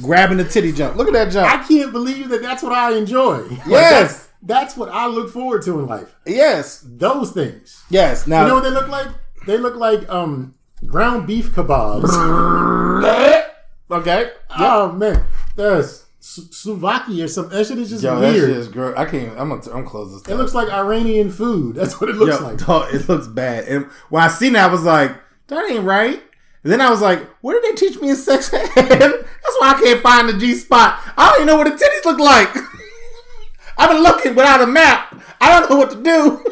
grabbing 0.01 0.39
the 0.39 0.45
titty 0.45 0.73
jump. 0.73 0.97
Look 0.97 1.07
at 1.09 1.13
that 1.15 1.31
jump. 1.33 1.49
I 1.53 1.63
can't 1.67 1.93
believe 1.93 2.29
that 2.31 2.43
that's 2.43 2.63
what 2.63 2.73
I 2.73 2.97
enjoy. 2.97 3.39
Like, 3.49 3.67
Yes. 3.67 4.01
that's, 4.03 4.29
that's 4.43 4.77
what 4.77 4.89
I 4.91 5.07
look 5.07 5.31
forward 5.33 5.63
to 5.63 5.79
in 5.81 5.87
life. 5.87 6.15
yes, 6.27 6.85
Those 6.87 7.31
things. 7.33 7.83
yes. 7.91 8.27
Now 8.27 8.43
You 8.43 8.49
know 8.49 8.55
what 8.57 8.65
they 8.65 8.71
look 8.71 8.89
like? 8.89 9.09
They 9.47 9.57
look 9.59 9.77
like 9.77 10.09
um 10.09 10.55
ground 10.87 11.27
beef 11.27 11.53
kebabs. 11.53 12.09
okay. 13.91 14.31
Oh 14.59 14.93
man, 14.93 15.25
that's 15.57 16.04
Slovakia 16.27 17.25
or 17.25 17.29
something. 17.29 17.57
That 17.57 17.67
shit 17.67 17.79
is 17.79 17.91
just 17.91 18.03
Yo, 18.03 18.19
that 18.19 18.33
weird. 18.33 18.49
shit 18.49 18.57
is 18.57 18.69
gross. 18.69 18.95
I 18.97 19.05
can't. 19.05 19.39
I'm 19.39 19.51
gonna. 19.51 19.71
I'm 19.73 19.85
close 19.85 20.11
this. 20.11 20.33
it 20.33 20.37
looks 20.37 20.55
like 20.55 20.69
Iranian 20.71 21.31
food. 21.31 21.75
That's 21.77 22.01
what 22.01 22.09
it 22.09 22.17
looks 22.17 22.41
Yo, 22.41 22.47
like. 22.47 22.59
dog, 22.59 22.95
it 22.95 23.09
looks 23.09 23.27
bad. 23.29 23.65
And 23.69 23.87
when 24.09 24.23
I 24.23 24.29
seen 24.29 24.55
that, 24.55 24.71
I 24.71 24.73
was 24.73 24.85
like, 24.85 25.13
that 25.49 25.71
ain't 25.71 25.85
right. 25.85 26.23
And 26.63 26.73
then 26.73 26.81
I 26.81 26.89
was 26.89 27.03
like, 27.03 27.21
what 27.43 27.53
did 27.53 27.63
they 27.65 27.77
teach 27.77 28.01
me 28.01 28.09
in 28.09 28.17
sex 28.17 28.51
ed? 28.55 28.67
That's 28.75 29.57
why 29.61 29.75
I 29.77 29.81
can't 29.85 30.01
find 30.01 30.29
the 30.31 30.39
G 30.39 30.55
spot. 30.55 30.99
I 31.15 31.29
don't 31.29 31.43
even 31.43 31.47
know 31.49 31.57
what 31.59 31.65
the 31.65 31.73
titties 31.85 32.05
look 32.07 32.19
like. 32.19 32.49
I've 33.79 33.91
been 33.91 34.03
looking 34.03 34.35
without 34.35 34.63
a 34.63 34.67
map. 34.67 35.21
I 35.43 35.61
don't 35.61 35.69
know 35.69 35.77
what 35.77 35.91
to 35.91 36.03
do. 36.03 36.43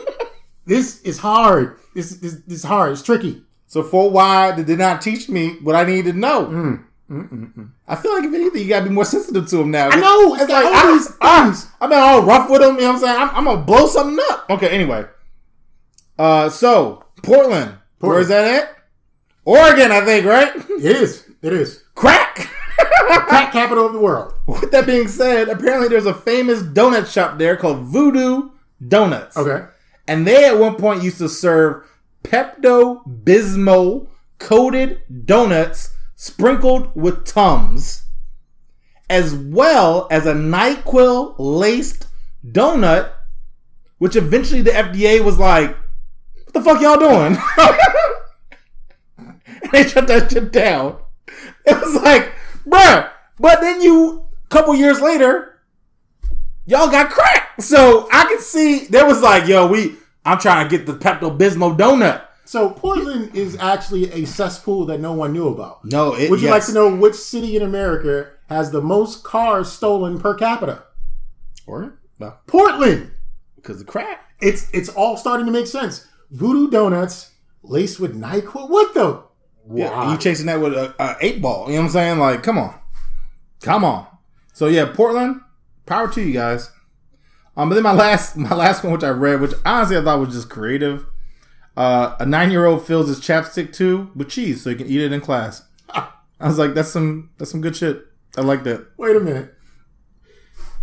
This 0.67 1.01
is 1.03 1.19
hard. 1.19 1.79
This 1.95 2.11
this, 2.17 2.35
this 2.47 2.59
is 2.59 2.65
hard. 2.65 2.93
It's 2.93 3.03
tricky. 3.03 3.43
so 3.67 3.83
for 3.83 4.11
why 4.11 4.53
did 4.55 4.67
they 4.67 4.77
not 4.77 5.01
teach 5.01 5.31
me 5.31 5.57
what 5.63 5.75
I 5.75 5.85
needed 5.85 6.13
to 6.13 6.19
know? 6.19 6.47
Mm, 6.47 6.85
I 7.87 7.97
feel 7.97 8.15
like 8.15 8.25
if 8.25 8.33
anything, 8.33 8.63
you 8.63 8.69
gotta 8.69 8.89
be 8.89 8.95
more 8.95 9.05
sensitive 9.05 9.47
to 9.49 9.59
them 9.59 9.71
now. 9.71 9.91
I 9.91 9.97
know. 9.97 10.35
It's 10.35 10.49
like 10.49 10.65
all 10.65 10.93
these 10.93 11.09
things. 11.09 11.71
I've 11.81 11.91
been 11.91 11.99
all 11.99 12.23
rough 12.23 12.49
with 12.49 12.63
them. 12.63 12.77
You 12.77 12.83
know 12.83 12.87
what 12.89 12.95
I'm 12.95 13.01
saying? 13.01 13.21
I'm, 13.21 13.31
I'm 13.37 13.45
gonna 13.45 13.63
blow 13.63 13.87
something 13.87 14.25
up. 14.31 14.49
Okay. 14.49 14.69
Anyway, 14.71 15.05
uh, 16.19 16.49
so 16.49 17.05
Portland, 17.23 17.77
where 17.99 18.19
is 18.19 18.29
that 18.29 18.45
at? 18.45 18.77
Oregon, 19.45 19.93
I 19.93 20.05
think. 20.05 20.25
Right? 20.25 20.53
It 20.83 20.97
is. 20.97 21.29
It 21.43 21.53
is. 21.53 21.85
Crack. 21.95 22.49
Crack 22.79 23.53
capital 23.53 23.87
of 23.87 23.93
the 23.93 24.01
world. 24.01 24.33
With 24.47 24.71
that 24.71 24.87
being 24.87 25.07
said, 25.09 25.49
apparently 25.49 25.89
there's 25.89 26.07
a 26.07 26.15
famous 26.15 26.63
donut 26.63 27.13
shop 27.13 27.39
there 27.39 27.57
called 27.57 27.81
Voodoo 27.81 28.51
Donuts. 28.87 29.37
Okay. 29.37 29.67
And 30.09 30.27
they 30.27 30.47
at 30.47 30.59
one 30.59 30.77
point 30.77 31.03
used 31.03 31.19
to 31.19 31.29
serve 31.29 31.85
Pepto 32.25 33.03
Bismol 33.25 34.09
coated 34.39 35.03
donuts 35.25 35.92
sprinkled 36.23 36.89
with 36.95 37.25
Tums, 37.25 38.05
as 39.11 39.35
well 39.35 40.07
as 40.09 40.25
a 40.25 40.33
NyQuil 40.33 41.35
laced 41.37 42.07
donut, 42.47 43.11
which 43.99 44.15
eventually 44.15 44.61
the 44.63 44.71
FDA 44.71 45.21
was 45.21 45.41
like, 45.41 45.77
what 46.45 46.55
the 46.55 46.63
fuck 46.63 46.81
y'all 46.81 46.97
doing? 46.97 47.37
and 49.19 49.37
they 49.73 49.83
shut 49.83 50.07
that 50.07 50.31
shit 50.31 50.53
down. 50.53 50.99
It 51.67 51.81
was 51.81 52.01
like, 52.01 52.33
bruh, 52.65 53.11
but 53.41 53.61
then 53.61 53.83
you, 53.83 54.25
a 54.45 54.49
couple 54.49 54.77
years 54.77 55.01
later, 55.01 55.59
y'all 56.67 56.89
got 56.89 57.11
cracked. 57.11 57.63
So 57.65 58.09
I 58.13 58.27
can 58.27 58.39
see 58.39 58.87
there 58.87 59.07
was 59.07 59.23
like, 59.23 59.49
yo, 59.49 59.67
we 59.67 59.97
I'm 60.25 60.39
trying 60.39 60.69
to 60.69 60.77
get 60.77 60.87
the 60.87 60.95
Pepto 60.95 61.37
Bismol 61.37 61.77
donut. 61.77 62.23
So 62.45 62.71
Portland 62.71 63.35
is 63.35 63.57
actually 63.59 64.11
a 64.13 64.25
cesspool 64.27 64.85
that 64.87 65.01
no 65.01 65.13
one 65.13 65.33
knew 65.33 65.49
about. 65.49 65.85
No, 65.85 66.15
it, 66.15 66.29
Would 66.31 66.41
you 66.41 66.49
yes. 66.49 66.53
like 66.53 66.67
to 66.67 66.73
know 66.75 66.95
which 66.95 67.15
city 67.15 67.57
in 67.57 67.63
America 67.63 68.31
has 68.49 68.71
the 68.73 68.81
most 68.81 69.23
cars 69.25 69.71
stolen 69.71 70.19
per 70.21 70.35
capita? 70.35 70.83
Or 71.67 71.99
no, 72.19 72.35
Portland. 72.47 73.13
because 73.57 73.79
the 73.79 73.85
crap. 73.85 74.21
It's 74.41 74.69
it's 74.75 74.89
all 74.89 75.17
starting 75.17 75.47
to 75.47 75.53
make 75.53 75.67
sense. 75.69 76.07
Voodoo 76.31 76.69
donuts 76.71 77.31
laced 77.63 78.01
with 78.01 78.19
Nyquil. 78.21 78.69
What 78.69 78.93
the? 78.95 79.23
Yeah, 79.73 80.11
you 80.11 80.19
chasing 80.19 80.47
that 80.47 80.61
with 80.61 80.75
a, 80.75 80.93
a 80.99 81.17
eight 81.21 81.41
ball. 81.41 81.69
You 81.69 81.75
know 81.75 81.83
what 81.83 81.87
I'm 81.87 81.93
saying? 81.93 82.19
Like, 82.19 82.43
come 82.43 82.59
on, 82.59 82.75
come 83.61 83.85
on. 83.85 84.09
So 84.53 84.67
yeah, 84.67 84.91
Portland, 84.93 85.41
power 85.87 86.09
to 86.13 86.21
you 86.21 86.33
guys. 86.33 86.73
Um, 87.57 87.69
but 87.69 87.77
then 87.77 87.85
my 87.85 87.93
last 87.93 88.37
my 88.37 88.55
last 88.55 88.83
one, 88.83 88.93
which 88.93 89.05
I 89.05 89.11
read, 89.11 89.41
which 89.41 89.53
honestly 89.65 89.97
I 89.97 90.03
thought 90.03 90.19
was 90.19 90.35
just 90.35 90.51
creative. 90.51 91.07
Uh, 91.77 92.17
a 92.21 92.27
nine 92.27 92.51
year 92.51 92.67
old 92.67 92.87
fills 92.87 93.09
his 93.09 93.21
chapstick 93.21 93.73
tube 93.73 94.11
with 94.15 94.29
cheese 94.29 94.63
so 94.63 94.71
he 94.71 94.77
can 94.77 94.87
eat 94.87 95.01
it 95.01 95.13
in 95.13 95.21
class. 95.21 95.67
I 95.95 96.49
was 96.49 96.59
like, 96.59 96.75
that's 96.75 96.91
some 96.91 97.31
that's 97.39 97.51
some 97.51 97.61
good 97.61 97.77
shit. 97.77 98.05
I 98.37 98.41
like 98.43 98.65
that. 98.65 98.87
Wait 98.97 99.17
a 99.17 99.21
minute. 99.21 99.55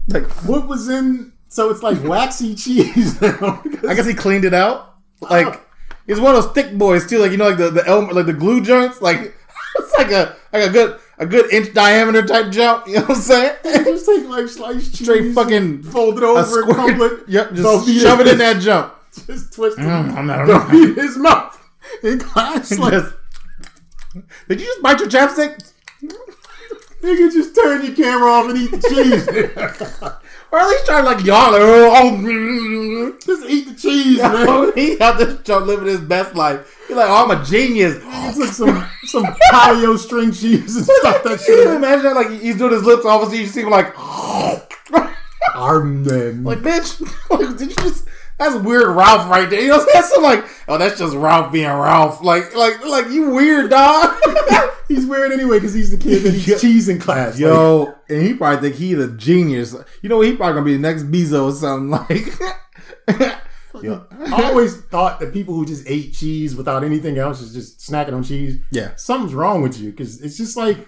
Like, 0.08 0.26
What 0.46 0.68
was 0.68 0.90
in? 0.90 1.34
So 1.50 1.70
it's 1.70 1.82
like 1.84 2.04
waxy 2.04 2.56
cheese 2.64 3.20
now. 3.22 3.62
I 3.88 3.94
guess 3.96 4.06
he 4.06 4.14
cleaned 4.14 4.46
it 4.46 4.54
out. 4.54 4.96
Like 5.22 5.62
he's 6.08 6.20
one 6.20 6.36
of 6.36 6.44
those 6.44 6.54
thick 6.54 6.78
boys 6.78 7.08
too. 7.08 7.20
Like 7.20 7.32
you 7.32 7.38
know, 7.38 7.50
like 7.50 7.58
the 7.58 7.70
the 7.72 7.86
Elmer, 7.88 8.14
like 8.14 8.26
the 8.28 8.34
glue 8.34 8.62
joints. 8.62 9.02
Like 9.02 9.20
it's 9.80 9.94
like 9.98 10.12
a 10.12 10.36
like 10.54 10.70
a 10.70 10.72
good 10.72 11.00
a 11.18 11.26
good 11.26 11.52
inch 11.54 11.74
diameter 11.74 12.26
type 12.26 12.52
jump. 12.52 12.88
You 12.88 12.96
know 12.96 13.02
what 13.02 13.10
I'm 13.12 13.16
saying? 13.18 13.56
Just 13.64 14.06
take 14.06 14.28
like 14.28 14.48
sliced 14.48 14.96
cheese, 14.96 15.08
Straight 15.08 15.34
fucking 15.34 15.84
fold 15.84 16.18
it 16.18 16.24
a 16.24 16.28
over, 16.28 16.44
square. 16.44 16.74
crumble 16.74 17.06
it, 17.06 17.20
Yep, 17.28 17.54
just 17.56 17.90
shove 18.02 18.20
it 18.22 18.28
in 18.28 18.38
that 18.38 18.62
jump. 18.62 18.94
just 19.28 19.54
twist 19.54 19.78
it, 19.78 19.82
Mm, 19.82 20.14
I'm 20.16 20.96
his 20.96 21.18
mouth. 21.18 21.56
And 22.04 22.20
glass 22.24 22.78
like, 22.78 22.94
Just- 22.94 23.14
did 24.48 24.60
you 24.60 24.66
just 24.68 24.82
bite 24.82 25.00
your 25.00 25.08
chapstick? 25.10 25.72
nigga, 27.02 27.32
just 27.32 27.56
turn 27.56 27.86
your 27.86 27.96
camera 27.96 28.30
off 28.30 28.50
and 28.50 28.58
eat 28.58 28.72
the 28.72 28.82
cheese. 28.90 29.28
Or 30.52 30.60
at 30.60 30.68
least 30.68 30.86
try 30.86 31.00
to 31.02 31.06
like 31.06 31.24
y'all. 31.24 31.54
oh, 31.56 32.12
mm. 32.20 33.24
just 33.26 33.46
eat 33.50 33.68
the 33.70 33.76
cheese, 33.76 34.18
man. 34.18 34.72
He 34.76 35.00
out 35.00 35.18
this 35.18 35.40
joke 35.44 35.66
living 35.66 35.88
his 35.88 36.02
best 36.02 36.36
life. 36.36 36.76
He's 36.88 36.98
like, 36.98 37.08
oh, 37.10 37.24
I'm 37.30 37.40
a 37.40 37.46
genius. 37.46 37.98
It's 38.04 38.38
like 38.38 38.50
some 38.50 38.86
some 39.06 39.26
paleo 39.52 39.98
string 39.98 40.32
cheese 40.32 40.76
and 40.76 40.86
stuff 40.86 41.24
that 41.24 41.40
Can 41.46 41.56
you 41.58 41.64
shit. 41.64 41.68
imagine 41.76 42.04
that? 42.06 42.16
Like 42.16 42.32
he's 42.42 42.58
doing 42.58 42.74
his 42.74 42.84
lips, 42.84 43.06
obviously 43.06 43.40
you 43.40 43.48
see 43.48 43.62
him 43.62 43.70
like, 43.70 43.94
Arm 45.56 46.04
man. 46.04 46.44
like 46.44 46.60
bitch, 46.60 47.00
like, 47.30 47.58
did 47.58 47.70
you 47.70 47.76
just? 47.78 48.06
That's 48.40 48.56
weird, 48.56 48.88
Ralph, 48.96 49.30
right 49.30 49.50
there. 49.50 49.62
You 49.62 49.68
know 49.68 49.78
what 49.78 49.96
I'm 49.96 50.04
saying? 50.04 50.16
So 50.16 50.22
like, 50.22 50.46
oh, 50.70 50.78
that's 50.78 50.98
just 50.98 51.14
Ralph 51.16 51.52
being 51.52 51.68
Ralph. 51.68 52.24
Like, 52.24 52.56
like, 52.56 52.84
like 52.86 53.10
you 53.10 53.32
weird 53.32 53.70
dog. 53.70 54.18
He's 54.88 55.06
weird 55.06 55.32
anyway 55.32 55.58
because 55.58 55.76
he's 55.76 55.92
the 55.92 55.98
kid 55.98 56.24
that 56.24 56.34
eats 56.34 56.62
cheese 56.62 56.90
in 56.90 57.00
class. 57.00 57.34
Like, 57.34 57.42
Yo, 57.42 57.94
and 58.10 58.24
he 58.24 58.34
probably 58.34 58.70
think 58.72 58.80
he's 58.82 58.98
a 58.98 59.08
genius. 59.12 59.76
You 60.02 60.10
know, 60.10 60.18
what 60.18 60.26
he 60.26 60.36
probably 60.36 60.54
gonna 60.56 60.66
be 60.66 60.74
the 60.74 60.80
next 60.80 61.04
Bezos 61.12 61.42
or 61.44 61.52
something 61.52 61.90
like. 63.10 63.30
Yo. 63.84 64.04
I 64.32 64.44
always 64.46 64.82
thought 64.86 65.20
that 65.20 65.32
people 65.32 65.54
who 65.54 65.64
just 65.66 65.84
ate 65.88 66.14
cheese 66.14 66.56
without 66.56 66.84
anything 66.84 67.20
else 67.20 67.40
is 67.40 67.54
just 67.54 67.80
snacking 67.80 68.14
on 68.14 68.24
cheese. 68.24 68.60
Yeah. 68.72 68.96
something's 68.96 69.36
wrong 69.36 69.62
with 69.62 69.80
you 69.80 69.92
because 69.92 70.22
it's 70.22 70.38
just 70.38 70.58
like 70.58 70.88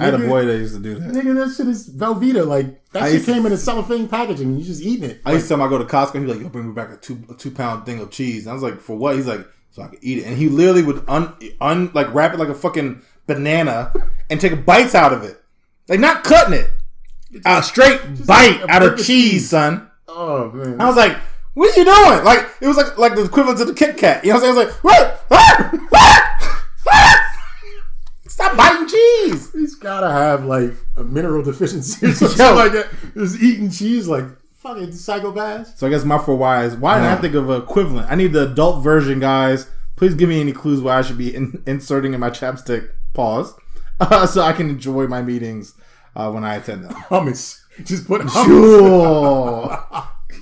I 0.00 0.04
had 0.06 0.14
a 0.14 0.18
boy 0.18 0.44
that 0.44 0.56
used 0.58 0.74
to 0.74 0.80
do 0.82 0.94
that. 0.98 1.10
Nigga, 1.12 1.34
that 1.34 1.54
shit 1.56 1.66
is 1.68 1.88
Velveeta. 1.90 2.46
Like 2.46 2.84
that 2.92 3.02
I 3.04 3.06
shit 3.06 3.14
used 3.14 3.26
to- 3.26 3.32
came 3.34 3.46
in 3.46 3.52
a 3.52 3.56
cellophane 3.56 4.08
packaging. 4.08 4.48
and 4.48 4.58
You 4.58 4.64
just 4.64 4.82
eating 4.82 5.10
it. 5.10 5.20
I 5.24 5.32
used 5.32 5.44
to 5.46 5.48
tell 5.50 5.56
him 5.60 5.66
I 5.66 5.68
go 5.70 5.78
to 5.78 5.84
Costco. 5.84 6.20
He's 6.20 6.28
like, 6.34 6.40
"Yo, 6.42 6.48
bring 6.48 6.66
me 6.68 6.72
back 6.74 6.90
a 6.90 6.96
two 6.96 7.18
a 7.30 7.34
two 7.34 7.50
pound 7.50 7.86
thing 7.86 8.00
of 8.00 8.10
cheese." 8.10 8.44
And 8.44 8.50
I 8.50 8.54
was 8.54 8.62
like, 8.62 8.80
"For 8.80 8.96
what?" 8.96 9.16
He's 9.16 9.26
like, 9.26 9.46
"So 9.70 9.82
I 9.82 9.88
could 9.88 9.98
eat 10.02 10.18
it." 10.18 10.24
And 10.26 10.36
he 10.36 10.48
literally 10.48 10.82
would 10.82 11.04
un 11.08 11.32
un 11.60 11.90
like 11.94 12.12
wrap 12.14 12.32
it 12.34 12.38
like 12.38 12.48
a 12.48 12.54
fucking 12.54 13.02
banana 13.26 13.92
and 14.30 14.40
take 14.40 14.64
bites 14.66 14.94
out 14.94 15.12
of 15.12 15.22
it, 15.24 15.40
like 15.88 16.00
not 16.00 16.22
cutting 16.24 16.54
it, 16.54 16.70
a 17.46 17.62
straight 17.62 18.00
bite 18.26 18.60
like 18.60 18.68
a 18.68 18.70
out 18.70 18.82
of 18.82 18.92
of 18.94 18.98
cheese, 18.98 19.06
cheese. 19.06 19.50
son. 19.50 19.88
Oh 20.06 20.50
man, 20.52 20.80
I 20.80 20.86
was 20.86 20.96
like, 20.96 21.16
"What 21.54 21.74
are 21.76 21.80
you 21.80 21.84
doing?" 21.84 22.24
Like 22.24 22.46
it 22.60 22.66
was 22.66 22.76
like 22.76 22.96
like 22.98 23.14
the 23.14 23.24
equivalent 23.24 23.58
to 23.58 23.64
the 23.64 23.74
Kit 23.74 23.96
Kat. 23.96 24.24
You 24.24 24.32
know 24.32 24.38
what 24.40 24.48
I'm 24.48 24.54
saying? 24.54 24.66
I 24.66 24.66
was 24.66 24.74
like, 24.74 24.84
"What? 24.84 25.14
Ah! 28.40 28.44
Ah! 28.44 28.50
Ah!" 28.50 28.54
Stop 28.54 28.56
biting 28.56 28.88
cheese. 28.88 29.52
he's 29.52 29.74
gotta 29.74 30.10
have 30.10 30.44
like 30.44 30.72
a 30.96 31.04
mineral 31.04 31.42
deficiency 31.42 32.06
or 32.06 32.12
something 32.14 32.38
Yo. 32.38 32.54
like 32.54 32.72
that. 32.72 32.88
Just 33.14 33.40
eating 33.42 33.70
cheese 33.70 34.08
like 34.08 34.24
fucking 34.54 34.88
psychopaths. 34.88 35.76
So 35.76 35.86
I 35.86 35.90
guess 35.90 36.04
my 36.04 36.18
for 36.18 36.34
why 36.36 36.64
is 36.64 36.76
why 36.76 36.96
didn't 36.96 37.18
I 37.18 37.20
think 37.20 37.34
of 37.34 37.48
an 37.50 37.62
equivalent? 37.62 38.10
I 38.10 38.14
need 38.14 38.32
the 38.32 38.50
adult 38.50 38.82
version, 38.82 39.20
guys. 39.20 39.70
Please 39.96 40.14
give 40.14 40.28
me 40.28 40.40
any 40.40 40.52
clues 40.52 40.80
why 40.80 40.98
I 40.98 41.02
should 41.02 41.18
be 41.18 41.34
in, 41.34 41.62
inserting 41.66 42.14
in 42.14 42.20
my 42.20 42.30
chapstick. 42.30 42.90
Pause, 43.14 43.54
uh, 44.00 44.26
so 44.26 44.42
I 44.42 44.52
can 44.52 44.70
enjoy 44.70 45.06
my 45.08 45.22
meetings 45.22 45.74
uh, 46.14 46.30
when 46.30 46.44
I 46.44 46.56
attend 46.56 46.84
them. 46.84 46.92
Hummus. 46.92 47.60
Just 47.84 48.06
put 48.06 48.22
hummus. 48.22 48.44
Sure, 48.44 49.84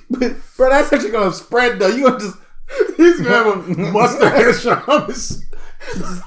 but, 0.09 0.35
bro, 0.57 0.69
that's 0.69 0.93
actually 0.93 1.11
gonna 1.11 1.33
spread 1.33 1.79
though. 1.79 1.87
You 1.87 2.03
gonna 2.03 2.19
just 2.19 2.37
He's 2.97 3.21
gonna 3.21 3.29
have 3.29 3.69
a 3.69 3.91
mustache 3.91 4.61
for 4.63 4.75
hummus. 4.75 5.41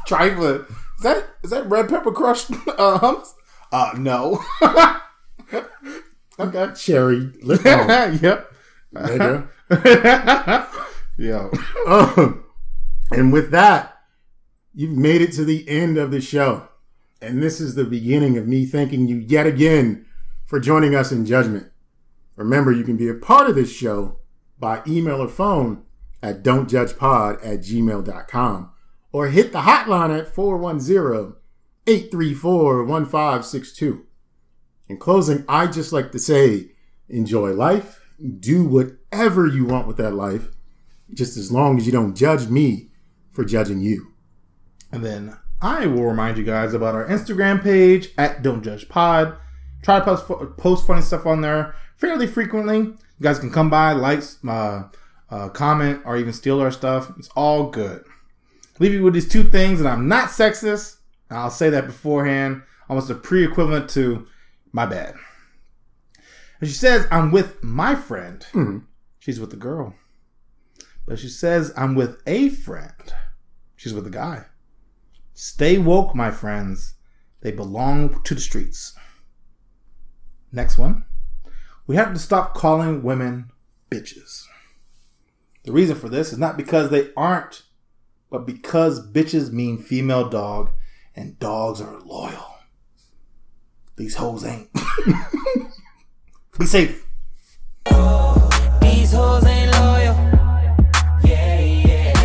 trifling. 0.06 0.64
Is 1.00 1.04
that 1.04 1.24
is 1.42 1.48
that 1.48 1.66
red 1.70 1.88
pepper 1.88 2.12
crushed 2.12 2.50
uh, 2.76 2.98
hummus? 2.98 3.32
Uh, 3.72 3.94
no. 3.96 4.44
okay. 6.38 6.74
Cherry 6.74 7.32
lip 7.40 7.64
balm, 7.64 7.88
yep. 8.22 8.52
nigga. 8.94 9.48
Yo. 11.16 11.50
Um, 11.86 12.44
and 13.10 13.32
with 13.32 13.50
that, 13.50 13.96
you've 14.74 14.94
made 14.94 15.22
it 15.22 15.32
to 15.32 15.44
the 15.46 15.66
end 15.70 15.96
of 15.96 16.10
the 16.10 16.20
show. 16.20 16.68
And 17.22 17.42
this 17.42 17.62
is 17.62 17.76
the 17.76 17.84
beginning 17.84 18.36
of 18.36 18.46
me 18.46 18.66
thanking 18.66 19.08
you 19.08 19.16
yet 19.16 19.46
again 19.46 20.04
for 20.44 20.60
joining 20.60 20.94
us 20.94 21.10
in 21.10 21.24
judgment. 21.24 21.72
Remember, 22.36 22.72
you 22.72 22.84
can 22.84 22.98
be 22.98 23.08
a 23.08 23.14
part 23.14 23.48
of 23.48 23.54
this 23.54 23.72
show 23.72 24.18
by 24.58 24.82
email 24.86 25.22
or 25.22 25.28
phone 25.28 25.82
at 26.22 26.42
don'tjudgepod 26.42 27.36
at 27.42 27.60
gmail.com 27.60 28.72
or 29.12 29.28
hit 29.28 29.52
the 29.52 29.60
hotline 29.60 30.16
at 30.16 30.34
410 30.34 31.36
834 31.86 32.84
1562. 32.84 34.06
In 34.88 34.96
closing, 34.96 35.44
I 35.48 35.66
just 35.66 35.92
like 35.92 36.12
to 36.12 36.18
say 36.18 36.72
enjoy 37.08 37.52
life, 37.52 38.00
do 38.38 38.64
whatever 38.64 39.46
you 39.46 39.64
want 39.64 39.86
with 39.86 39.96
that 39.96 40.14
life 40.14 40.48
just 41.14 41.36
as 41.36 41.50
long 41.50 41.78
as 41.78 41.86
you 41.86 41.92
don't 41.92 42.14
judge 42.14 42.48
me 42.48 42.90
for 43.30 43.44
judging 43.44 43.80
you. 43.80 44.12
And 44.92 45.04
then 45.04 45.36
I 45.62 45.86
will 45.86 46.04
remind 46.04 46.38
you 46.38 46.44
guys 46.44 46.74
about 46.74 46.94
our 46.94 47.06
Instagram 47.06 47.62
page 47.62 48.10
at 48.16 48.42
Don't 48.42 48.62
Judge 48.62 48.88
Pod. 48.88 49.36
Try 49.82 49.98
to 49.98 50.04
post, 50.04 50.56
post 50.56 50.86
funny 50.86 51.02
stuff 51.02 51.26
on 51.26 51.40
there 51.40 51.74
fairly 51.96 52.26
frequently. 52.26 52.78
You 52.78 53.22
guys 53.22 53.38
can 53.38 53.50
come 53.50 53.70
by, 53.70 53.92
like, 53.92 54.22
uh, 54.46 54.84
uh, 55.30 55.48
comment, 55.50 56.02
or 56.04 56.16
even 56.16 56.32
steal 56.32 56.60
our 56.60 56.70
stuff. 56.70 57.12
It's 57.18 57.28
all 57.36 57.70
good. 57.70 58.04
Leave 58.80 58.94
you 58.94 59.02
with 59.04 59.14
these 59.14 59.28
two 59.28 59.44
things, 59.44 59.78
and 59.78 59.88
I'm 59.88 60.08
not 60.08 60.30
sexist. 60.30 60.96
And 61.28 61.38
I'll 61.38 61.50
say 61.50 61.70
that 61.70 61.86
beforehand. 61.86 62.62
Almost 62.88 63.10
a 63.10 63.14
pre-equivalent 63.14 63.88
to 63.90 64.26
my 64.72 64.86
bad. 64.86 65.14
And 66.60 66.68
she 66.68 66.74
says, 66.74 67.06
I'm 67.12 67.30
with 67.30 67.62
my 67.62 67.94
friend. 67.94 68.44
Mhm. 68.52 68.86
She's 69.20 69.38
with 69.38 69.50
the 69.50 69.56
girl. 69.56 69.94
But 71.06 71.18
she 71.18 71.28
says, 71.28 71.72
I'm 71.76 71.94
with 71.94 72.20
a 72.26 72.48
friend. 72.48 73.14
She's 73.76 73.94
with 73.94 74.06
a 74.06 74.10
guy. 74.10 74.46
Stay 75.34 75.78
woke, 75.78 76.14
my 76.14 76.30
friends. 76.30 76.94
They 77.42 77.52
belong 77.52 78.22
to 78.24 78.34
the 78.34 78.40
streets. 78.40 78.94
Next 80.52 80.76
one. 80.78 81.04
We 81.86 81.96
have 81.96 82.12
to 82.12 82.18
stop 82.18 82.54
calling 82.54 83.02
women 83.02 83.50
bitches. 83.90 84.44
The 85.64 85.72
reason 85.72 85.96
for 85.96 86.08
this 86.08 86.32
is 86.32 86.38
not 86.38 86.56
because 86.56 86.90
they 86.90 87.10
aren't, 87.16 87.62
but 88.30 88.46
because 88.46 89.06
bitches 89.06 89.52
mean 89.52 89.78
female 89.78 90.28
dog 90.28 90.70
and 91.16 91.38
dogs 91.38 91.80
are 91.80 92.00
loyal. 92.00 92.54
These 93.96 94.14
hoes 94.14 94.44
ain't. 94.44 94.70
Be 96.58 96.64
safe. 96.66 97.06
These 98.80 99.12
hoes 99.12 99.44
ain't 99.44 99.72
loyal. 99.72 100.29